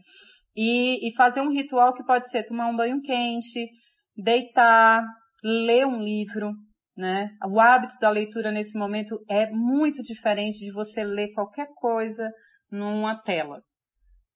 E, 0.55 1.07
e 1.07 1.15
fazer 1.15 1.39
um 1.41 1.53
ritual 1.53 1.93
que 1.93 2.03
pode 2.03 2.29
ser 2.31 2.43
tomar 2.43 2.67
um 2.67 2.75
banho 2.75 3.01
quente, 3.01 3.69
deitar, 4.17 5.05
ler 5.41 5.85
um 5.85 6.03
livro, 6.03 6.51
né? 6.99 7.29
O 7.45 7.59
hábito 7.61 7.93
da 8.01 8.09
leitura 8.09 8.51
nesse 8.51 8.77
momento 8.77 9.17
é 9.29 9.49
muito 9.49 10.03
diferente 10.03 10.59
de 10.59 10.71
você 10.71 11.01
ler 11.01 11.31
qualquer 11.33 11.67
coisa 11.75 12.29
numa 12.69 13.15
tela, 13.15 13.61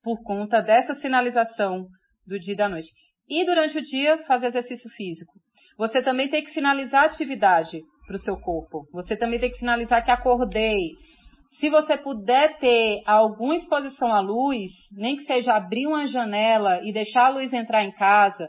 por 0.02 0.24
conta 0.24 0.62
dessa 0.62 0.94
sinalização 0.96 1.86
do 2.26 2.40
dia 2.40 2.54
e 2.54 2.58
da 2.58 2.70
noite. 2.70 2.88
E 3.30 3.46
durante 3.46 3.78
o 3.78 3.82
dia, 3.82 4.18
fazer 4.26 4.48
exercício 4.48 4.90
físico. 4.92 5.34
Você 5.78 6.02
também 6.02 6.30
tem 6.30 6.42
que 6.44 6.52
sinalizar 6.52 7.04
atividade 7.04 7.82
para 8.08 8.16
o 8.16 8.20
seu 8.20 8.38
corpo. 8.38 8.88
Você 8.94 9.18
também 9.18 9.40
tem 9.40 9.52
que 9.52 9.58
sinalizar 9.58 10.04
que 10.04 10.12
acordei. 10.12 10.92
Se 11.60 11.70
você 11.70 11.98
puder 11.98 12.60
ter 12.60 13.02
alguma 13.06 13.58
exposição 13.58 14.14
à 14.14 14.22
luz, 14.22 14.72
nem 14.94 15.18
que 15.18 15.24
seja 15.24 15.54
abrir 15.54 15.86
uma 15.88 16.08
janela 16.08 16.80
e 16.84 16.94
deixar 16.94 17.26
a 17.26 17.30
luz 17.30 17.52
entrar 17.52 17.84
em 17.84 17.92
casa, 17.92 18.48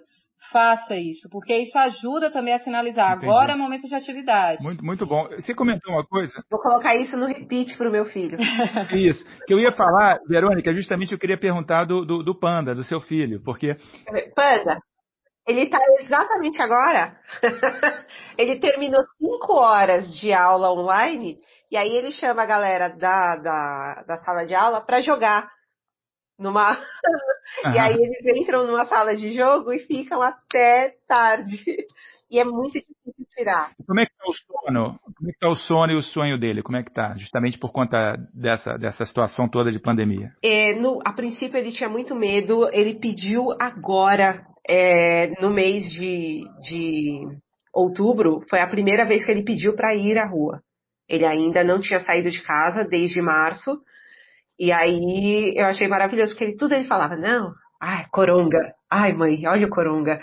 faça 0.51 0.97
isso, 0.97 1.29
porque 1.31 1.55
isso 1.57 1.77
ajuda 1.79 2.31
também 2.31 2.55
a 2.55 2.61
sinalizar. 2.61 3.17
Entendi. 3.17 3.27
Agora 3.27 3.53
é 3.53 3.57
momento 3.57 3.87
de 3.89 3.95
atividade. 3.95 4.63
Muito, 4.63 4.85
muito 4.85 5.07
bom. 5.07 5.29
Você 5.29 5.55
comentou 5.55 5.93
uma 5.93 6.05
coisa? 6.05 6.35
Vou 6.51 6.61
colocar 6.61 6.95
isso 6.97 7.17
no 7.17 7.27
repeat 7.27 7.77
para 7.77 7.89
o 7.89 7.93
meu 7.93 8.05
filho. 8.05 8.37
isso. 8.93 9.25
Que 9.47 9.55
eu 9.55 9.59
ia 9.59 9.73
falar, 9.73 10.19
Verônica, 10.29 10.73
justamente 10.73 11.13
eu 11.13 11.19
queria 11.19 11.39
perguntar 11.39 11.85
do, 11.85 12.05
do, 12.05 12.23
do 12.23 12.39
Panda, 12.39 12.75
do 12.75 12.85
seu 12.85 13.01
filho, 13.01 13.43
porque. 13.43 13.77
Panda, 14.35 14.79
ele 15.47 15.65
está 15.65 15.79
exatamente 16.01 16.61
agora. 16.61 17.17
ele 18.39 18.59
terminou 18.61 19.03
cinco 19.19 19.55
horas 19.55 20.07
de 20.19 20.33
aula 20.33 20.73
online 20.73 21.39
e 21.71 21.77
aí 21.77 21.91
ele 21.91 22.13
chama 22.13 22.43
a 22.43 22.47
galera 22.47 22.89
da, 22.89 23.37
da, 23.37 24.05
da 24.07 24.17
sala 24.19 24.47
de 24.47 24.55
aula 24.55 24.81
para 24.81 25.03
jogar 25.03 25.49
numa 26.39 26.73
uhum. 26.73 27.73
e 27.75 27.79
aí 27.79 27.95
eles 27.95 28.41
entram 28.41 28.67
numa 28.67 28.85
sala 28.85 29.17
de 29.17 29.33
jogo 29.33 29.73
e 29.73 29.81
ficam 29.81 30.21
até 30.23 30.95
tarde 31.07 31.57
e 32.31 32.39
é 32.39 32.45
muito 32.45 32.73
difícil 32.73 33.27
tirar. 33.37 33.73
Como 33.87 34.01
é 34.01 34.07
que 34.07 34.13
tá 34.13 34.25
o 34.27 34.35
sono? 34.35 34.99
Como 35.17 35.31
é 35.31 35.33
que 35.33 35.39
tá 35.39 35.49
o 35.49 35.55
sono 35.55 35.93
e 35.93 35.97
o 35.97 36.03
sonho 36.03 36.39
dele? 36.39 36.63
Como 36.63 36.77
é 36.77 36.83
que 36.83 36.93
tá? 36.93 37.15
Justamente 37.17 37.59
por 37.59 37.73
conta 37.73 38.17
dessa, 38.33 38.77
dessa 38.77 39.05
situação 39.05 39.49
toda 39.49 39.71
de 39.71 39.79
pandemia. 39.79 40.33
É, 40.43 40.75
no, 40.75 41.01
a 41.05 41.13
princípio 41.13 41.57
ele 41.57 41.73
tinha 41.73 41.89
muito 41.89 42.15
medo, 42.15 42.69
ele 42.73 42.95
pediu 42.95 43.53
agora, 43.61 44.45
é, 44.69 45.41
no 45.41 45.51
mês 45.51 45.85
de, 45.91 46.43
de 46.61 47.21
outubro, 47.73 48.45
foi 48.49 48.61
a 48.61 48.67
primeira 48.67 49.05
vez 49.05 49.25
que 49.25 49.31
ele 49.31 49.45
pediu 49.45 49.75
para 49.75 49.95
ir 49.95 50.19
à 50.19 50.27
rua. 50.27 50.61
Ele 51.09 51.27
ainda 51.27 51.63
não 51.63 51.81
tinha 51.81 52.01
saído 52.01 52.31
de 52.31 52.43
casa 52.43 52.83
desde 52.85 53.21
março, 53.21 53.79
e 54.59 54.73
aí 54.73 55.55
eu 55.57 55.67
achei 55.67 55.89
maravilhoso, 55.89 56.33
porque 56.33 56.45
ele, 56.45 56.57
tudo 56.57 56.75
ele 56.75 56.87
falava, 56.87 57.17
não, 57.17 57.53
Ai, 57.87 58.07
coronga. 58.11 58.75
Ai, 58.91 59.13
mãe, 59.13 59.47
olha 59.47 59.67
o 59.67 59.71
coronga. 59.71 60.19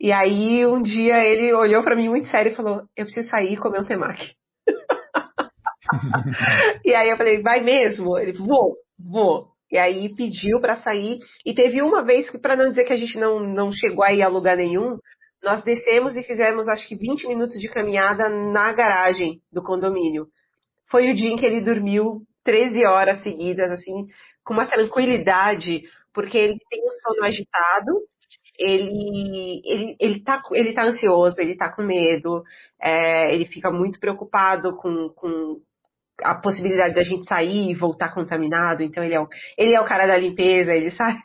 E 0.00 0.10
aí 0.10 0.66
um 0.66 0.82
dia 0.82 1.24
ele 1.24 1.54
olhou 1.54 1.80
para 1.84 1.94
mim 1.94 2.08
muito 2.08 2.26
sério 2.26 2.50
e 2.50 2.56
falou: 2.56 2.82
"Eu 2.96 3.04
preciso 3.04 3.28
sair 3.28 3.52
e 3.52 3.56
comer 3.56 3.80
um 3.80 3.84
temaki". 3.84 4.34
e 6.84 6.92
aí 6.92 7.08
eu 7.08 7.16
falei: 7.16 7.40
"Vai 7.42 7.60
mesmo?". 7.60 8.18
Ele: 8.18 8.32
"Vou, 8.32 8.74
vou". 8.98 9.46
E 9.70 9.78
aí 9.78 10.12
pediu 10.16 10.60
para 10.60 10.76
sair 10.76 11.18
e 11.44 11.54
teve 11.54 11.80
uma 11.80 12.02
vez 12.02 12.28
que 12.28 12.38
para 12.38 12.56
não 12.56 12.70
dizer 12.70 12.84
que 12.84 12.92
a 12.92 12.96
gente 12.96 13.16
não 13.18 13.38
não 13.38 13.70
chegou 13.70 14.04
aí 14.04 14.20
a 14.20 14.28
lugar 14.28 14.56
nenhum, 14.56 14.98
nós 15.44 15.62
descemos 15.62 16.16
e 16.16 16.24
fizemos 16.24 16.68
acho 16.68 16.88
que 16.88 16.96
20 16.96 17.28
minutos 17.28 17.56
de 17.60 17.68
caminhada 17.68 18.28
na 18.28 18.72
garagem 18.72 19.40
do 19.52 19.62
condomínio. 19.62 20.26
Foi 20.90 21.08
o 21.08 21.14
dia 21.14 21.30
em 21.30 21.36
que 21.36 21.46
ele 21.46 21.60
dormiu 21.60 22.22
13 22.46 22.86
horas 22.86 23.22
seguidas 23.22 23.70
assim, 23.70 24.06
com 24.42 24.54
uma 24.54 24.66
tranquilidade, 24.66 25.82
porque 26.14 26.38
ele 26.38 26.58
tem 26.70 26.80
o 26.82 26.92
sono 26.92 27.24
agitado 27.24 27.92
ele, 28.58 29.60
ele, 29.64 29.96
ele, 30.00 30.20
tá, 30.22 30.40
ele 30.52 30.72
tá 30.72 30.84
ansioso, 30.84 31.40
ele 31.40 31.56
tá 31.56 31.70
com 31.72 31.82
medo, 31.82 32.42
é, 32.80 33.34
ele 33.34 33.46
fica 33.46 33.70
muito 33.70 34.00
preocupado 34.00 34.74
com, 34.76 35.10
com 35.10 35.60
a 36.22 36.34
possibilidade 36.34 36.94
da 36.94 37.02
gente 37.02 37.26
sair 37.26 37.70
e 37.70 37.74
voltar 37.74 38.14
contaminado. 38.14 38.82
Então 38.82 39.04
ele 39.04 39.14
é 39.14 39.20
o, 39.20 39.28
ele 39.56 39.74
é 39.74 39.80
o 39.80 39.86
cara 39.86 40.06
da 40.06 40.16
limpeza, 40.16 40.72
ele 40.72 40.90
sabe, 40.92 41.18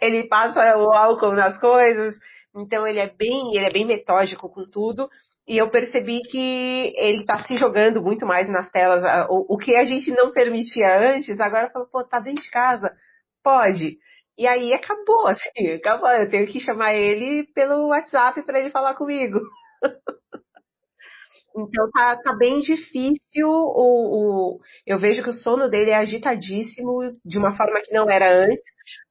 ele 0.00 0.26
passa 0.28 0.60
o 0.76 0.92
álcool 0.92 1.34
nas 1.34 1.58
coisas. 1.58 2.14
Então 2.56 2.86
ele 2.86 2.98
é 2.98 3.08
bem, 3.08 3.54
ele 3.54 3.66
é 3.66 3.70
bem 3.70 3.86
metódico 3.86 4.48
com 4.48 4.64
tudo. 4.68 5.08
E 5.48 5.56
eu 5.56 5.70
percebi 5.70 6.20
que 6.30 6.92
ele 6.94 7.24
tá 7.24 7.38
se 7.38 7.54
jogando 7.54 8.02
muito 8.02 8.26
mais 8.26 8.50
nas 8.50 8.70
telas. 8.70 9.02
O, 9.30 9.54
o 9.54 9.56
que 9.56 9.74
a 9.74 9.84
gente 9.86 10.10
não 10.10 10.30
permitia 10.30 11.14
antes, 11.14 11.40
agora 11.40 11.70
falou, 11.70 11.88
pô, 11.88 12.04
tá 12.04 12.20
dentro 12.20 12.42
de 12.42 12.50
casa, 12.50 12.92
pode. 13.42 13.96
E 14.36 14.46
aí 14.46 14.74
acabou, 14.74 15.26
assim, 15.26 15.72
acabou. 15.72 16.10
Eu 16.10 16.28
tenho 16.28 16.46
que 16.46 16.60
chamar 16.60 16.94
ele 16.94 17.46
pelo 17.54 17.88
WhatsApp 17.88 18.44
para 18.44 18.60
ele 18.60 18.70
falar 18.70 18.94
comigo. 18.94 19.40
Então 21.60 21.90
tá, 21.90 22.16
tá 22.22 22.36
bem 22.36 22.60
difícil. 22.60 23.48
O, 23.48 24.58
o, 24.58 24.60
eu 24.86 24.96
vejo 24.96 25.24
que 25.24 25.30
o 25.30 25.32
sono 25.32 25.68
dele 25.68 25.90
é 25.90 25.96
agitadíssimo 25.96 27.00
de 27.24 27.36
uma 27.36 27.56
forma 27.56 27.80
que 27.80 27.92
não 27.92 28.08
era 28.08 28.30
antes, 28.30 28.64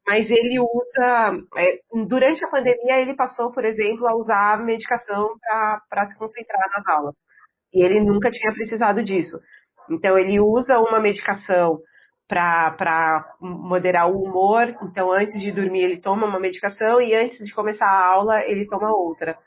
mas 0.07 0.31
ele 0.31 0.57
usa. 0.57 1.37
É, 1.57 1.79
durante 2.07 2.43
a 2.45 2.49
pandemia, 2.49 3.01
ele 3.01 3.15
passou, 3.15 3.51
por 3.51 3.65
exemplo, 3.65 4.07
a 4.07 4.15
usar 4.15 4.63
medicação 4.63 5.35
para 5.89 6.05
se 6.07 6.17
concentrar 6.17 6.69
nas 6.75 6.87
aulas. 6.87 7.15
E 7.73 7.83
ele 7.83 7.99
nunca 7.99 8.31
tinha 8.31 8.53
precisado 8.53 9.03
disso. 9.03 9.37
Então 9.91 10.17
ele 10.17 10.39
usa 10.39 10.79
uma 10.79 10.99
medicação 11.01 11.79
para 12.25 13.25
moderar 13.41 14.09
o 14.09 14.23
humor. 14.23 14.73
Então, 14.83 15.11
antes 15.11 15.37
de 15.39 15.51
dormir, 15.51 15.83
ele 15.83 16.01
toma 16.01 16.25
uma 16.25 16.39
medicação 16.39 17.01
e 17.01 17.13
antes 17.13 17.37
de 17.45 17.53
começar 17.53 17.85
a 17.85 18.05
aula, 18.05 18.41
ele 18.45 18.65
toma 18.67 18.89
outra. 18.95 19.37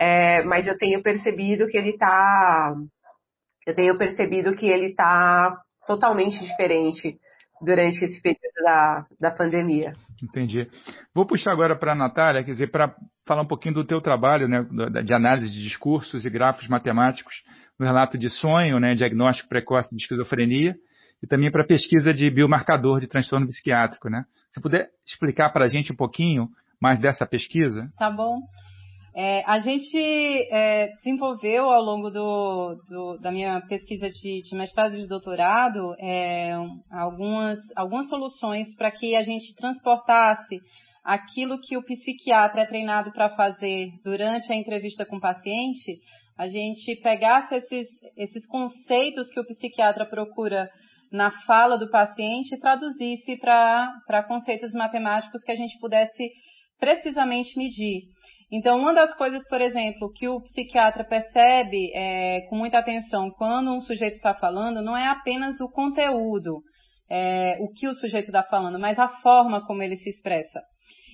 É, 0.00 0.42
mas 0.44 0.66
eu 0.66 0.78
tenho 0.78 1.02
percebido 1.02 1.66
que 1.66 1.76
ele 1.76 1.90
está. 1.90 2.74
Eu 3.66 3.74
tenho 3.74 3.98
percebido 3.98 4.56
que 4.56 4.66
ele 4.66 4.86
está 4.86 5.54
totalmente 5.86 6.38
diferente 6.38 7.18
durante 7.62 8.04
esse 8.04 8.20
período 8.22 8.64
da, 8.64 9.06
da 9.20 9.30
pandemia. 9.30 9.94
Entendi. 10.22 10.68
Vou 11.14 11.26
puxar 11.26 11.52
agora 11.52 11.76
para 11.76 11.92
a 11.92 11.94
Natália, 11.94 12.42
quer 12.42 12.52
dizer, 12.52 12.70
para 12.70 12.94
falar 13.26 13.42
um 13.42 13.46
pouquinho 13.46 13.74
do 13.74 13.84
teu 13.86 14.00
trabalho, 14.00 14.48
né, 14.48 14.66
de 15.04 15.14
análise 15.14 15.50
de 15.50 15.62
discursos 15.62 16.24
e 16.24 16.30
gráficos 16.30 16.68
matemáticos 16.68 17.34
no 17.78 17.86
relato 17.86 18.18
de 18.18 18.28
sonho, 18.28 18.80
né, 18.80 18.94
diagnóstico 18.94 19.48
precoce 19.48 19.88
de 19.90 20.02
esquizofrenia 20.02 20.74
e 21.22 21.26
também 21.26 21.50
para 21.50 21.64
pesquisa 21.64 22.12
de 22.12 22.30
biomarcador 22.30 23.00
de 23.00 23.06
transtorno 23.06 23.46
psiquiátrico, 23.48 24.08
né? 24.08 24.24
Se 24.52 24.60
puder 24.60 24.88
explicar 25.06 25.50
para 25.50 25.64
a 25.64 25.68
gente 25.68 25.92
um 25.92 25.96
pouquinho 25.96 26.48
mais 26.80 26.98
dessa 26.98 27.26
pesquisa? 27.26 27.88
Tá 27.98 28.10
bom. 28.10 28.40
É, 29.20 29.42
a 29.46 29.58
gente 29.58 29.98
é, 29.98 30.92
desenvolveu 30.98 31.68
ao 31.68 31.82
longo 31.82 32.08
do, 32.08 32.76
do, 32.88 33.18
da 33.18 33.32
minha 33.32 33.60
pesquisa 33.62 34.08
de, 34.08 34.42
de 34.42 34.54
mestrado 34.54 34.94
e 34.94 35.00
de 35.00 35.08
doutorado 35.08 35.96
é, 35.98 36.54
algumas, 36.88 37.58
algumas 37.74 38.08
soluções 38.08 38.76
para 38.76 38.92
que 38.92 39.16
a 39.16 39.22
gente 39.22 39.56
transportasse 39.56 40.60
aquilo 41.02 41.58
que 41.60 41.76
o 41.76 41.82
psiquiatra 41.82 42.60
é 42.60 42.66
treinado 42.66 43.10
para 43.10 43.28
fazer 43.30 43.88
durante 44.04 44.52
a 44.52 44.56
entrevista 44.56 45.04
com 45.04 45.16
o 45.16 45.20
paciente, 45.20 45.98
a 46.38 46.46
gente 46.46 46.94
pegasse 47.02 47.56
esses, 47.56 47.88
esses 48.16 48.46
conceitos 48.46 49.28
que 49.30 49.40
o 49.40 49.46
psiquiatra 49.46 50.06
procura 50.06 50.70
na 51.10 51.32
fala 51.44 51.76
do 51.76 51.90
paciente 51.90 52.54
e 52.54 52.60
traduzisse 52.60 53.36
para 53.36 54.22
conceitos 54.28 54.72
matemáticos 54.74 55.42
que 55.42 55.50
a 55.50 55.56
gente 55.56 55.76
pudesse 55.80 56.30
precisamente 56.78 57.58
medir. 57.58 58.02
Então, 58.50 58.78
uma 58.78 58.94
das 58.94 59.14
coisas, 59.14 59.46
por 59.46 59.60
exemplo, 59.60 60.10
que 60.14 60.26
o 60.26 60.40
psiquiatra 60.40 61.04
percebe 61.04 61.92
é, 61.94 62.46
com 62.48 62.56
muita 62.56 62.78
atenção 62.78 63.30
quando 63.36 63.70
um 63.70 63.80
sujeito 63.80 64.14
está 64.14 64.34
falando, 64.34 64.80
não 64.80 64.96
é 64.96 65.06
apenas 65.06 65.60
o 65.60 65.68
conteúdo, 65.68 66.62
é, 67.10 67.58
o 67.60 67.70
que 67.72 67.86
o 67.86 67.94
sujeito 67.94 68.28
está 68.28 68.42
falando, 68.42 68.78
mas 68.78 68.98
a 68.98 69.08
forma 69.20 69.66
como 69.66 69.82
ele 69.82 69.96
se 69.96 70.08
expressa. 70.08 70.62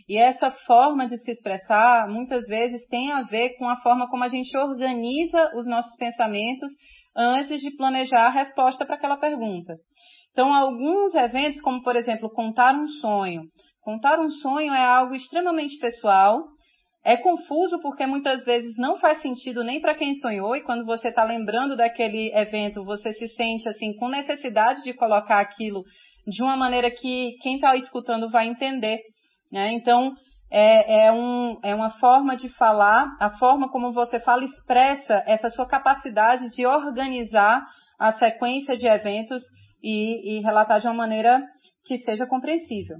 E 0.08 0.16
essa 0.16 0.50
forma 0.50 1.06
de 1.06 1.16
se 1.18 1.30
expressar, 1.30 2.08
muitas 2.08 2.46
vezes, 2.46 2.86
tem 2.88 3.10
a 3.10 3.22
ver 3.22 3.56
com 3.56 3.68
a 3.68 3.80
forma 3.80 4.08
como 4.08 4.22
a 4.22 4.28
gente 4.28 4.56
organiza 4.56 5.50
os 5.56 5.66
nossos 5.66 5.96
pensamentos 5.96 6.70
antes 7.16 7.60
de 7.60 7.74
planejar 7.76 8.26
a 8.26 8.30
resposta 8.30 8.84
para 8.84 8.96
aquela 8.96 9.16
pergunta. 9.16 9.74
Então, 10.30 10.52
alguns 10.52 11.14
eventos, 11.14 11.60
como 11.62 11.82
por 11.82 11.96
exemplo, 11.96 12.30
contar 12.30 12.74
um 12.74 12.86
sonho. 13.00 13.42
Contar 13.80 14.18
um 14.20 14.30
sonho 14.30 14.74
é 14.74 14.84
algo 14.84 15.14
extremamente 15.14 15.78
pessoal, 15.78 16.42
é 17.04 17.18
confuso 17.18 17.78
porque 17.80 18.06
muitas 18.06 18.44
vezes 18.46 18.76
não 18.78 18.96
faz 18.96 19.20
sentido 19.20 19.62
nem 19.62 19.80
para 19.80 19.94
quem 19.94 20.14
sonhou, 20.14 20.56
e 20.56 20.62
quando 20.62 20.86
você 20.86 21.08
está 21.08 21.22
lembrando 21.22 21.76
daquele 21.76 22.32
evento, 22.34 22.82
você 22.82 23.12
se 23.12 23.28
sente 23.28 23.68
assim 23.68 23.94
com 23.96 24.08
necessidade 24.08 24.82
de 24.82 24.94
colocar 24.94 25.38
aquilo 25.40 25.84
de 26.26 26.42
uma 26.42 26.56
maneira 26.56 26.90
que 26.90 27.36
quem 27.42 27.56
está 27.56 27.76
escutando 27.76 28.30
vai 28.30 28.46
entender. 28.48 29.00
Né? 29.52 29.72
Então, 29.72 30.14
é, 30.50 31.06
é, 31.06 31.12
um, 31.12 31.58
é 31.62 31.74
uma 31.74 31.90
forma 31.90 32.36
de 32.36 32.48
falar, 32.56 33.06
a 33.20 33.30
forma 33.38 33.70
como 33.70 33.92
você 33.92 34.18
fala 34.18 34.44
expressa 34.44 35.22
essa 35.26 35.50
sua 35.50 35.66
capacidade 35.66 36.48
de 36.54 36.64
organizar 36.64 37.66
a 37.98 38.12
sequência 38.12 38.76
de 38.76 38.86
eventos 38.86 39.42
e, 39.82 40.38
e 40.38 40.42
relatar 40.42 40.80
de 40.80 40.86
uma 40.86 40.94
maneira 40.94 41.42
que 41.84 41.98
seja 41.98 42.26
compreensível. 42.26 42.96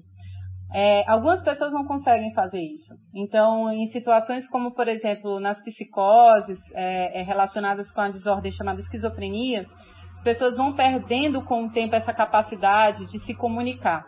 É, 0.72 1.08
algumas 1.08 1.42
pessoas 1.42 1.72
não 1.72 1.84
conseguem 1.84 2.32
fazer 2.34 2.60
isso. 2.60 2.94
Então, 3.14 3.70
em 3.70 3.86
situações 3.88 4.48
como, 4.48 4.72
por 4.74 4.88
exemplo, 4.88 5.38
nas 5.38 5.62
psicoses 5.62 6.58
é, 6.72 7.20
é, 7.20 7.22
relacionadas 7.22 7.92
com 7.92 8.00
a 8.00 8.08
desordem 8.08 8.52
chamada 8.52 8.80
esquizofrenia, 8.80 9.66
as 10.14 10.22
pessoas 10.22 10.56
vão 10.56 10.72
perdendo 10.72 11.44
com 11.44 11.64
o 11.64 11.70
tempo 11.70 11.94
essa 11.94 12.12
capacidade 12.12 13.06
de 13.06 13.18
se 13.20 13.34
comunicar. 13.34 14.04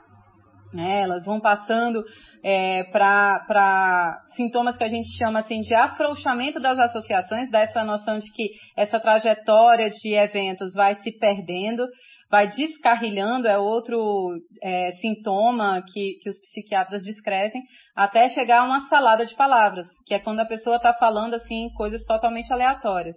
Né? 0.74 1.02
Elas 1.02 1.24
vão 1.24 1.40
passando 1.40 2.02
é, 2.42 2.84
para 2.84 4.20
sintomas 4.34 4.76
que 4.76 4.84
a 4.84 4.88
gente 4.88 5.08
chama 5.16 5.40
assim, 5.40 5.60
de 5.60 5.74
afrouxamento 5.74 6.60
das 6.60 6.78
associações, 6.78 7.50
dessa 7.50 7.84
noção 7.84 8.18
de 8.18 8.30
que 8.32 8.50
essa 8.76 8.98
trajetória 8.98 9.88
de 9.90 10.14
eventos 10.14 10.72
vai 10.74 10.96
se 10.96 11.12
perdendo, 11.18 11.86
vai 12.30 12.48
descarrilhando, 12.48 13.46
é 13.46 13.58
outro 13.58 14.32
é, 14.62 14.92
sintoma 14.92 15.82
que, 15.92 16.18
que 16.20 16.28
os 16.28 16.40
psiquiatras 16.40 17.04
descrevem, 17.04 17.62
até 17.94 18.28
chegar 18.28 18.60
a 18.60 18.64
uma 18.64 18.88
salada 18.88 19.24
de 19.24 19.34
palavras, 19.34 19.86
que 20.04 20.14
é 20.14 20.18
quando 20.18 20.40
a 20.40 20.46
pessoa 20.46 20.76
está 20.76 20.92
falando 20.94 21.34
assim 21.34 21.70
coisas 21.74 22.04
totalmente 22.04 22.52
aleatórias. 22.52 23.16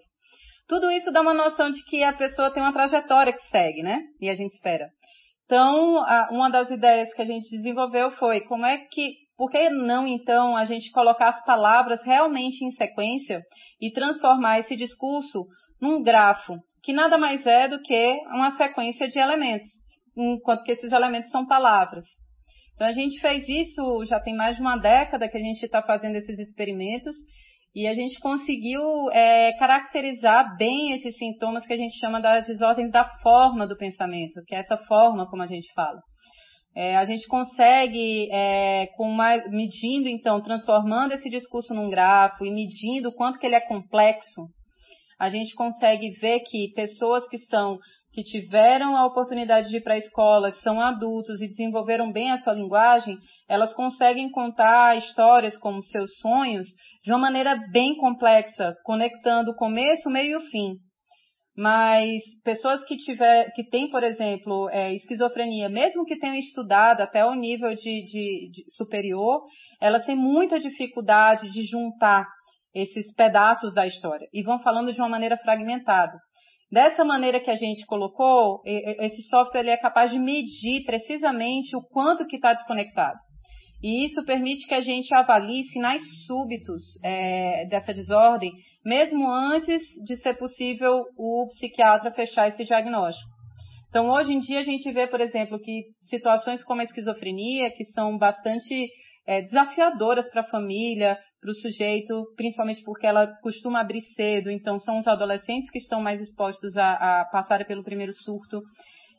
Tudo 0.67 0.91
isso 0.91 1.11
dá 1.11 1.21
uma 1.21 1.33
noção 1.33 1.71
de 1.71 1.83
que 1.85 2.03
a 2.03 2.13
pessoa 2.13 2.51
tem 2.51 2.61
uma 2.61 2.71
trajetória 2.73 3.33
que 3.33 3.43
segue, 3.45 3.81
né? 3.81 4.03
E 4.21 4.29
a 4.29 4.35
gente 4.35 4.53
espera. 4.53 4.87
Então, 5.45 6.05
uma 6.29 6.47
das 6.47 6.69
ideias 6.69 7.11
que 7.11 7.23
a 7.23 7.25
gente 7.25 7.49
desenvolveu 7.49 8.11
foi 8.11 8.41
como 8.41 8.67
é 8.67 8.77
que, 8.77 9.13
por 9.35 9.49
que 9.49 9.67
não 9.71 10.05
então 10.05 10.55
a 10.55 10.63
gente 10.65 10.91
colocar 10.91 11.29
as 11.29 11.43
palavras 11.43 12.03
realmente 12.05 12.63
em 12.63 12.69
sequência 12.69 13.41
e 13.81 13.91
transformar 13.91 14.59
esse 14.59 14.75
discurso 14.75 15.47
num 15.81 16.03
grafo, 16.03 16.53
que 16.89 16.93
nada 16.93 17.19
mais 17.19 17.45
é 17.45 17.67
do 17.67 17.79
que 17.83 18.19
uma 18.33 18.57
sequência 18.57 19.07
de 19.07 19.19
elementos, 19.19 19.67
enquanto 20.17 20.63
que 20.63 20.71
esses 20.71 20.91
elementos 20.91 21.29
são 21.29 21.45
palavras. 21.45 22.03
Então 22.73 22.87
a 22.87 22.91
gente 22.91 23.21
fez 23.21 23.47
isso 23.47 24.03
já 24.05 24.19
tem 24.19 24.35
mais 24.35 24.55
de 24.55 24.61
uma 24.63 24.75
década 24.75 25.29
que 25.29 25.37
a 25.37 25.39
gente 25.39 25.63
está 25.63 25.83
fazendo 25.83 26.15
esses 26.15 26.39
experimentos 26.39 27.15
e 27.75 27.85
a 27.85 27.93
gente 27.93 28.19
conseguiu 28.19 28.81
é, 29.11 29.53
caracterizar 29.59 30.57
bem 30.57 30.93
esses 30.93 31.15
sintomas 31.15 31.63
que 31.63 31.73
a 31.73 31.77
gente 31.77 31.95
chama 31.99 32.19
das 32.19 32.47
desordens 32.47 32.91
da 32.91 33.05
forma 33.21 33.67
do 33.67 33.77
pensamento, 33.77 34.41
que 34.47 34.55
é 34.55 34.59
essa 34.59 34.77
forma 34.87 35.29
como 35.29 35.43
a 35.43 35.47
gente 35.47 35.71
fala. 35.75 36.01
É, 36.75 36.95
a 36.95 37.05
gente 37.05 37.27
consegue, 37.27 38.31
é, 38.31 38.87
com 38.97 39.11
mais, 39.11 39.47
medindo, 39.51 40.09
então, 40.09 40.41
transformando 40.41 41.11
esse 41.11 41.29
discurso 41.29 41.71
num 41.71 41.89
grafo 41.89 42.43
e 42.43 42.49
medindo 42.49 43.09
o 43.09 43.13
quanto 43.13 43.37
que 43.37 43.45
ele 43.45 43.55
é 43.55 43.61
complexo, 43.61 44.49
a 45.19 45.29
gente 45.29 45.53
consegue 45.53 46.11
ver 46.19 46.39
que 46.41 46.71
pessoas 46.73 47.27
que 47.27 47.37
são 47.37 47.77
que 48.11 48.23
tiveram 48.23 48.97
a 48.97 49.05
oportunidade 49.05 49.69
de 49.69 49.77
ir 49.77 49.83
para 49.83 49.93
a 49.93 49.99
escola, 49.99 50.51
são 50.63 50.81
adultos 50.81 51.41
e 51.41 51.47
desenvolveram 51.47 52.11
bem 52.11 52.31
a 52.31 52.37
sua 52.39 52.53
linguagem, 52.53 53.17
elas 53.47 53.71
conseguem 53.73 54.31
contar 54.31 54.97
histórias 54.97 55.55
como 55.57 55.83
seus 55.83 56.17
sonhos 56.17 56.65
de 57.03 57.11
uma 57.11 57.19
maneira 57.19 57.55
bem 57.71 57.95
complexa, 57.95 58.75
conectando 58.83 59.51
o 59.51 59.55
começo, 59.55 60.09
o 60.09 60.11
meio 60.11 60.31
e 60.31 60.35
o 60.37 60.49
fim. 60.49 60.73
Mas 61.55 62.21
pessoas 62.43 62.83
que 62.85 62.95
tiver, 62.95 63.51
que 63.53 63.63
têm, 63.69 63.89
por 63.89 64.03
exemplo, 64.03 64.69
é, 64.69 64.93
esquizofrenia, 64.93 65.69
mesmo 65.69 66.05
que 66.05 66.17
tenham 66.17 66.35
estudado 66.35 67.01
até 67.01 67.25
o 67.25 67.35
nível 67.35 67.69
de, 67.75 68.05
de, 68.05 68.49
de 68.51 68.63
superior, 68.75 69.41
elas 69.81 70.05
têm 70.05 70.15
muita 70.15 70.57
dificuldade 70.57 71.49
de 71.51 71.63
juntar 71.63 72.25
esses 72.73 73.13
pedaços 73.15 73.73
da 73.73 73.85
história 73.87 74.27
e 74.33 74.43
vão 74.43 74.59
falando 74.59 74.91
de 74.91 74.99
uma 74.99 75.09
maneira 75.09 75.37
fragmentada. 75.37 76.17
Dessa 76.71 77.03
maneira 77.03 77.39
que 77.39 77.49
a 77.49 77.55
gente 77.55 77.85
colocou, 77.87 78.61
esse 78.65 79.23
software 79.23 79.61
ele 79.61 79.71
é 79.71 79.77
capaz 79.77 80.11
de 80.11 80.19
medir 80.19 80.83
precisamente 80.85 81.75
o 81.75 81.81
quanto 81.81 82.27
que 82.27 82.35
está 82.35 82.53
desconectado. 82.53 83.17
E 83.81 84.05
isso 84.05 84.23
permite 84.25 84.67
que 84.67 84.75
a 84.75 84.81
gente 84.81 85.13
avalie 85.15 85.63
sinais 85.65 86.01
súbitos 86.27 86.83
é, 87.03 87.65
dessa 87.69 87.93
desordem, 87.93 88.51
mesmo 88.85 89.27
antes 89.31 89.81
de 90.05 90.15
ser 90.17 90.37
possível 90.37 91.05
o 91.17 91.47
psiquiatra 91.49 92.11
fechar 92.11 92.49
esse 92.49 92.63
diagnóstico. 92.65 93.29
Então, 93.89 94.09
hoje 94.09 94.33
em 94.33 94.39
dia, 94.39 94.59
a 94.59 94.63
gente 94.63 94.91
vê, 94.91 95.07
por 95.07 95.19
exemplo, 95.19 95.59
que 95.59 95.85
situações 96.01 96.63
como 96.63 96.81
a 96.81 96.83
esquizofrenia, 96.83 97.71
que 97.71 97.85
são 97.85 98.17
bastante 98.17 98.87
é, 99.25 99.41
desafiadoras 99.41 100.29
para 100.29 100.41
a 100.41 100.49
família, 100.49 101.17
para 101.41 101.51
o 101.51 101.55
sujeito, 101.55 102.25
principalmente 102.35 102.83
porque 102.83 103.07
ela 103.07 103.27
costuma 103.41 103.79
abrir 103.81 104.01
cedo, 104.15 104.51
então 104.51 104.77
são 104.79 104.99
os 104.99 105.07
adolescentes 105.07 105.69
que 105.71 105.77
estão 105.77 106.01
mais 106.01 106.19
expostos 106.19 106.75
a, 106.75 107.21
a 107.21 107.25
passarem 107.25 107.65
pelo 107.65 107.83
primeiro 107.83 108.13
surto. 108.13 108.61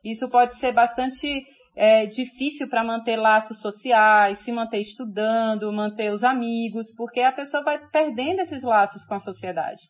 Isso 0.05 0.29
pode 0.29 0.59
ser 0.59 0.73
bastante 0.73 1.45
é, 1.77 2.07
difícil 2.07 2.69
para 2.69 2.85
manter 2.85 3.17
laços 3.17 3.61
sociais, 3.61 4.43
se 4.45 4.53
manter 4.53 4.81
estudando, 4.81 5.73
manter 5.73 6.13
os 6.13 6.23
amigos, 6.23 6.95
porque 6.97 7.21
a 7.21 7.33
pessoa 7.33 7.63
vai 7.63 7.79
perdendo 7.91 8.41
esses 8.41 8.63
laços 8.63 9.05
com 9.07 9.15
a 9.15 9.21
sociedade. 9.21 9.81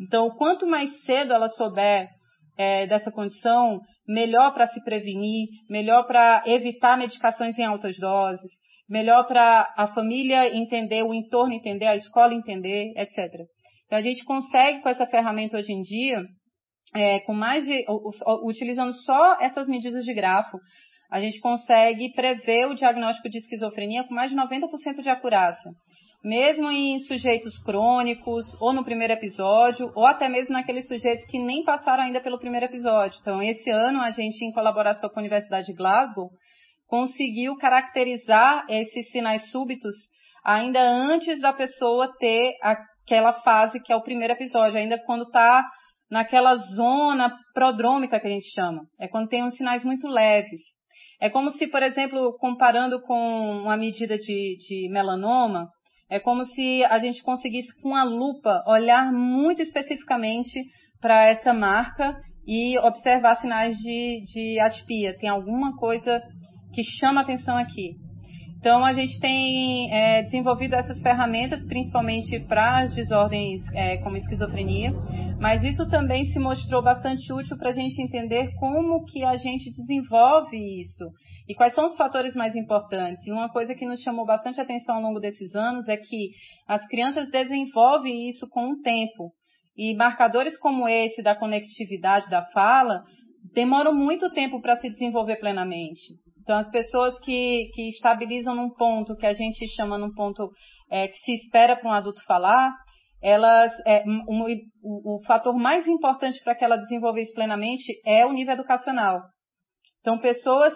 Então, 0.00 0.30
quanto 0.30 0.66
mais 0.66 0.92
cedo 1.04 1.32
ela 1.32 1.48
souber 1.48 2.08
é, 2.56 2.86
dessa 2.86 3.10
condição, 3.10 3.80
melhor 4.06 4.52
para 4.52 4.66
se 4.66 4.82
prevenir, 4.84 5.48
melhor 5.68 6.06
para 6.06 6.42
evitar 6.46 6.96
medicações 6.96 7.58
em 7.58 7.64
altas 7.64 7.96
doses, 7.98 8.50
melhor 8.88 9.26
para 9.26 9.72
a 9.76 9.88
família 9.88 10.54
entender, 10.54 11.02
o 11.02 11.14
entorno 11.14 11.54
entender, 11.54 11.86
a 11.86 11.96
escola 11.96 12.34
entender, 12.34 12.92
etc. 12.96 13.18
Então 13.86 13.98
a 13.98 14.02
gente 14.02 14.24
consegue 14.24 14.80
com 14.80 14.88
essa 14.88 15.06
ferramenta 15.06 15.56
hoje 15.56 15.72
em 15.72 15.82
dia, 15.82 16.22
é, 16.94 17.20
com 17.20 17.34
mais 17.34 17.64
de, 17.64 17.84
utilizando 18.44 18.94
só 18.94 19.38
essas 19.40 19.68
medidas 19.68 20.04
de 20.04 20.14
grafo, 20.14 20.58
a 21.10 21.20
gente 21.20 21.38
consegue 21.40 22.12
prever 22.12 22.66
o 22.66 22.74
diagnóstico 22.74 23.28
de 23.28 23.38
esquizofrenia 23.38 24.04
com 24.04 24.14
mais 24.14 24.30
de 24.30 24.36
90% 24.36 25.02
de 25.02 25.08
acurácia. 25.08 25.70
Mesmo 26.24 26.70
em 26.70 26.98
sujeitos 27.00 27.56
crônicos, 27.58 28.46
ou 28.58 28.72
no 28.72 28.82
primeiro 28.82 29.12
episódio, 29.12 29.92
ou 29.94 30.06
até 30.06 30.28
mesmo 30.28 30.54
naqueles 30.54 30.88
sujeitos 30.88 31.26
que 31.26 31.38
nem 31.38 31.62
passaram 31.64 32.02
ainda 32.02 32.20
pelo 32.20 32.38
primeiro 32.38 32.64
episódio. 32.64 33.18
Então, 33.20 33.42
esse 33.42 33.70
ano, 33.70 34.00
a 34.00 34.10
gente, 34.10 34.42
em 34.42 34.52
colaboração 34.52 35.10
com 35.10 35.20
a 35.20 35.22
Universidade 35.22 35.66
de 35.66 35.74
Glasgow, 35.74 36.30
conseguiu 36.86 37.56
caracterizar 37.56 38.64
esses 38.68 39.10
sinais 39.10 39.50
súbitos 39.50 39.94
ainda 40.44 40.80
antes 40.80 41.40
da 41.40 41.52
pessoa 41.52 42.12
ter 42.18 42.54
aquela 42.62 43.32
fase 43.40 43.80
que 43.80 43.92
é 43.92 43.96
o 43.96 44.02
primeiro 44.02 44.34
episódio, 44.34 44.78
ainda 44.78 45.02
quando 45.04 45.24
está 45.24 45.66
naquela 46.10 46.54
zona 46.54 47.34
prodrômica 47.54 48.20
que 48.20 48.26
a 48.26 48.30
gente 48.30 48.52
chama. 48.52 48.82
É 49.00 49.08
quando 49.08 49.28
tem 49.28 49.42
uns 49.42 49.56
sinais 49.56 49.84
muito 49.84 50.06
leves. 50.06 50.60
É 51.20 51.30
como 51.30 51.50
se, 51.52 51.66
por 51.66 51.82
exemplo, 51.82 52.36
comparando 52.38 53.00
com 53.00 53.62
uma 53.62 53.76
medida 53.76 54.18
de, 54.18 54.58
de 54.58 54.88
melanoma, 54.90 55.68
é 56.10 56.20
como 56.20 56.44
se 56.44 56.84
a 56.84 56.98
gente 56.98 57.22
conseguisse 57.22 57.72
com 57.80 57.94
a 57.96 58.04
lupa 58.04 58.62
olhar 58.66 59.10
muito 59.10 59.62
especificamente 59.62 60.62
para 61.00 61.26
essa 61.26 61.52
marca 61.52 62.16
e 62.46 62.78
observar 62.78 63.36
sinais 63.36 63.76
de, 63.76 64.22
de 64.32 64.60
atipia. 64.60 65.16
Tem 65.18 65.28
alguma 65.28 65.74
coisa 65.76 66.22
que 66.74 66.82
chama 66.82 67.20
atenção 67.20 67.56
aqui. 67.56 67.96
Então, 68.64 68.82
a 68.82 68.94
gente 68.94 69.20
tem 69.20 69.92
é, 69.92 70.22
desenvolvido 70.22 70.74
essas 70.74 71.02
ferramentas 71.02 71.66
principalmente 71.66 72.40
para 72.48 72.80
as 72.80 72.94
desordens 72.94 73.60
é, 73.74 73.98
como 73.98 74.16
esquizofrenia, 74.16 74.90
mas 75.38 75.62
isso 75.62 75.86
também 75.90 76.32
se 76.32 76.38
mostrou 76.38 76.82
bastante 76.82 77.30
útil 77.30 77.58
para 77.58 77.68
a 77.68 77.72
gente 77.72 78.00
entender 78.00 78.54
como 78.58 79.04
que 79.04 79.22
a 79.22 79.36
gente 79.36 79.70
desenvolve 79.70 80.56
isso 80.80 81.04
e 81.46 81.54
quais 81.54 81.74
são 81.74 81.84
os 81.84 81.96
fatores 81.98 82.34
mais 82.34 82.56
importantes. 82.56 83.22
E 83.26 83.30
uma 83.30 83.50
coisa 83.50 83.74
que 83.74 83.84
nos 83.84 84.00
chamou 84.00 84.24
bastante 84.24 84.58
atenção 84.58 84.96
ao 84.96 85.02
longo 85.02 85.20
desses 85.20 85.54
anos 85.54 85.86
é 85.86 85.98
que 85.98 86.30
as 86.66 86.86
crianças 86.86 87.30
desenvolvem 87.30 88.30
isso 88.30 88.48
com 88.48 88.70
o 88.70 88.80
tempo. 88.80 89.30
E 89.76 89.94
marcadores 89.94 90.56
como 90.58 90.88
esse 90.88 91.22
da 91.22 91.34
conectividade 91.34 92.30
da 92.30 92.46
fala 92.46 93.02
demoram 93.52 93.94
muito 93.94 94.30
tempo 94.30 94.60
para 94.60 94.76
se 94.76 94.88
desenvolver 94.88 95.36
plenamente. 95.36 96.14
Então, 96.40 96.58
as 96.58 96.70
pessoas 96.70 97.18
que, 97.20 97.70
que 97.74 97.88
estabilizam 97.88 98.54
num 98.54 98.70
ponto 98.70 99.16
que 99.16 99.26
a 99.26 99.32
gente 99.32 99.66
chama 99.74 99.98
num 99.98 100.12
ponto 100.12 100.50
é, 100.90 101.08
que 101.08 101.18
se 101.18 101.32
espera 101.32 101.76
para 101.76 101.88
um 101.88 101.92
adulto 101.92 102.22
falar, 102.24 102.72
elas, 103.22 103.72
é, 103.86 104.04
um, 104.06 104.44
o, 104.82 105.16
o 105.16 105.24
fator 105.24 105.54
mais 105.54 105.86
importante 105.86 106.42
para 106.44 106.54
que 106.54 106.64
ela 106.64 106.76
desenvolva 106.76 107.20
isso 107.20 107.32
plenamente 107.32 108.00
é 108.04 108.26
o 108.26 108.32
nível 108.32 108.54
educacional. 108.54 109.20
Então, 110.00 110.18
pessoas 110.18 110.74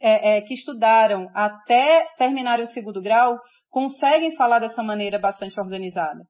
é, 0.00 0.38
é, 0.38 0.40
que 0.40 0.54
estudaram 0.54 1.28
até 1.34 2.08
terminarem 2.18 2.64
o 2.64 2.68
segundo 2.68 3.00
grau 3.00 3.38
conseguem 3.70 4.34
falar 4.36 4.58
dessa 4.58 4.82
maneira 4.82 5.18
bastante 5.18 5.58
organizada. 5.60 6.20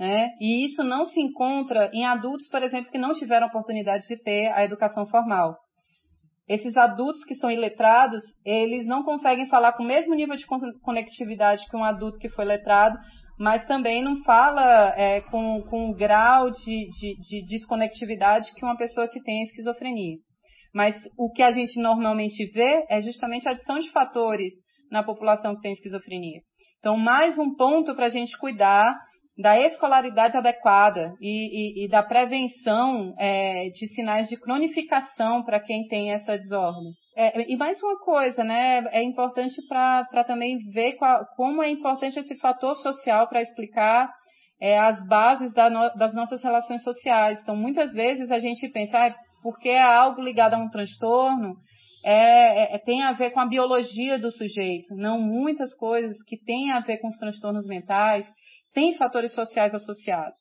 Né? 0.00 0.30
E 0.40 0.64
isso 0.64 0.82
não 0.82 1.04
se 1.04 1.20
encontra 1.20 1.90
em 1.92 2.06
adultos, 2.06 2.48
por 2.48 2.62
exemplo, 2.62 2.90
que 2.90 2.96
não 2.96 3.12
tiveram 3.12 3.48
oportunidade 3.48 4.08
de 4.08 4.16
ter 4.16 4.50
a 4.54 4.64
educação 4.64 5.06
formal. 5.06 5.58
Esses 6.48 6.74
adultos 6.74 7.22
que 7.24 7.34
são 7.34 7.50
iletrados, 7.50 8.22
eles 8.42 8.86
não 8.86 9.02
conseguem 9.04 9.46
falar 9.48 9.74
com 9.74 9.82
o 9.82 9.86
mesmo 9.86 10.14
nível 10.14 10.36
de 10.36 10.46
conectividade 10.82 11.68
que 11.68 11.76
um 11.76 11.84
adulto 11.84 12.18
que 12.18 12.30
foi 12.30 12.46
letrado, 12.46 12.98
mas 13.38 13.66
também 13.66 14.02
não 14.02 14.22
fala 14.24 14.94
é, 14.96 15.20
com, 15.20 15.62
com 15.68 15.90
um 15.90 15.92
grau 15.92 16.50
de, 16.50 16.88
de, 16.98 17.20
de 17.20 17.46
desconectividade 17.46 18.54
que 18.54 18.64
uma 18.64 18.78
pessoa 18.78 19.06
que 19.06 19.22
tem 19.22 19.42
esquizofrenia. 19.42 20.16
Mas 20.74 20.96
o 21.18 21.30
que 21.30 21.42
a 21.42 21.50
gente 21.50 21.78
normalmente 21.78 22.50
vê 22.52 22.86
é 22.88 23.02
justamente 23.02 23.46
a 23.46 23.52
adição 23.52 23.78
de 23.78 23.90
fatores 23.90 24.54
na 24.90 25.02
população 25.02 25.54
que 25.56 25.60
tem 25.60 25.74
esquizofrenia. 25.74 26.40
Então, 26.78 26.96
mais 26.96 27.38
um 27.38 27.54
ponto 27.54 27.94
para 27.94 28.06
a 28.06 28.10
gente 28.10 28.36
cuidar 28.38 28.98
da 29.40 29.58
escolaridade 29.58 30.36
adequada 30.36 31.14
e, 31.20 31.82
e, 31.82 31.84
e 31.84 31.88
da 31.88 32.02
prevenção 32.02 33.14
é, 33.18 33.68
de 33.70 33.88
sinais 33.94 34.28
de 34.28 34.38
cronificação 34.38 35.42
para 35.42 35.60
quem 35.60 35.86
tem 35.88 36.12
essa 36.12 36.36
desordem. 36.36 36.92
É, 37.16 37.50
e 37.50 37.56
mais 37.56 37.82
uma 37.82 37.98
coisa, 37.98 38.44
né? 38.44 38.84
É 38.92 39.02
importante 39.02 39.56
para 39.68 40.24
também 40.24 40.58
ver 40.72 40.94
qual, 40.94 41.24
como 41.36 41.62
é 41.62 41.70
importante 41.70 42.18
esse 42.18 42.36
fator 42.36 42.76
social 42.76 43.28
para 43.28 43.42
explicar 43.42 44.10
é, 44.60 44.78
as 44.78 45.06
bases 45.08 45.52
da 45.54 45.70
no, 45.70 45.88
das 45.96 46.14
nossas 46.14 46.42
relações 46.42 46.82
sociais. 46.82 47.40
Então, 47.42 47.56
muitas 47.56 47.92
vezes 47.92 48.30
a 48.30 48.38
gente 48.38 48.68
pensa, 48.68 48.98
ah, 48.98 49.14
porque 49.42 49.70
é 49.70 49.82
algo 49.82 50.20
ligado 50.20 50.54
a 50.54 50.58
um 50.58 50.68
transtorno, 50.68 51.56
é, 52.04 52.74
é, 52.74 52.78
tem 52.78 53.02
a 53.02 53.12
ver 53.12 53.30
com 53.30 53.40
a 53.40 53.46
biologia 53.46 54.18
do 54.18 54.30
sujeito. 54.30 54.94
Não 54.94 55.20
muitas 55.20 55.74
coisas 55.74 56.16
que 56.26 56.38
têm 56.38 56.70
a 56.72 56.80
ver 56.80 56.98
com 56.98 57.08
os 57.08 57.16
transtornos 57.16 57.66
mentais 57.66 58.26
tem 58.72 58.96
fatores 58.96 59.34
sociais 59.34 59.74
associados. 59.74 60.38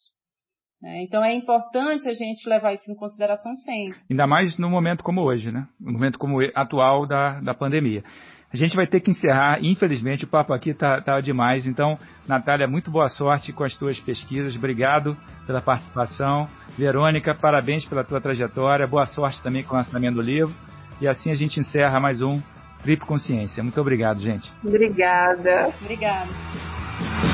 Né? 0.82 1.04
Então 1.04 1.24
é 1.24 1.34
importante 1.34 2.08
a 2.08 2.14
gente 2.14 2.48
levar 2.48 2.74
isso 2.74 2.90
em 2.90 2.96
consideração 2.96 3.56
sempre. 3.58 4.00
Ainda 4.10 4.26
mais 4.26 4.58
no 4.58 4.70
momento 4.70 5.04
como 5.04 5.22
hoje, 5.22 5.52
né? 5.52 5.68
No 5.80 5.94
momento 5.94 6.18
como 6.18 6.40
atual 6.56 7.06
da, 7.06 7.42
da 7.42 7.54
pandemia. 7.54 8.04
A 8.52 8.58
gente 8.58 8.76
vai 8.76 8.88
ter 8.88 9.00
que 9.00 9.12
encerrar, 9.12 9.64
infelizmente, 9.64 10.26
o 10.26 10.28
papo 10.28 10.54
aqui 10.54 10.74
tá, 10.74 11.00
tá 11.02 11.22
demais. 11.22 11.68
Então, 11.68 12.00
Natália, 12.28 12.68
muito 12.68 12.90
boa 12.90 13.08
sorte 13.08 13.54
com 13.54 13.64
as 13.64 13.76
tuas 13.76 14.00
pesquisas. 14.00 14.56
Obrigado 14.56 15.16
pela 15.46 15.62
participação. 15.62 16.50
Verônica, 16.76 17.36
parabéns 17.36 17.86
pela 17.86 18.04
tua 18.04 18.20
trajetória. 18.20 18.88
Boa 18.88 19.06
sorte 19.06 19.42
também 19.44 19.64
com 19.64 19.76
o 19.76 19.78
lançamento 19.78 20.16
do 20.16 20.22
livro. 20.22 20.56
E 21.00 21.08
assim 21.08 21.30
a 21.30 21.36
gente 21.36 21.60
encerra 21.60 22.00
mais 22.00 22.24
um 22.24 22.42
Trip 22.82 23.06
Consciência. 23.06 23.62
Muito 23.62 23.80
obrigado, 23.80 24.20
gente. 24.20 24.52
Obrigada. 24.64 25.72
Obrigada. 25.80 27.29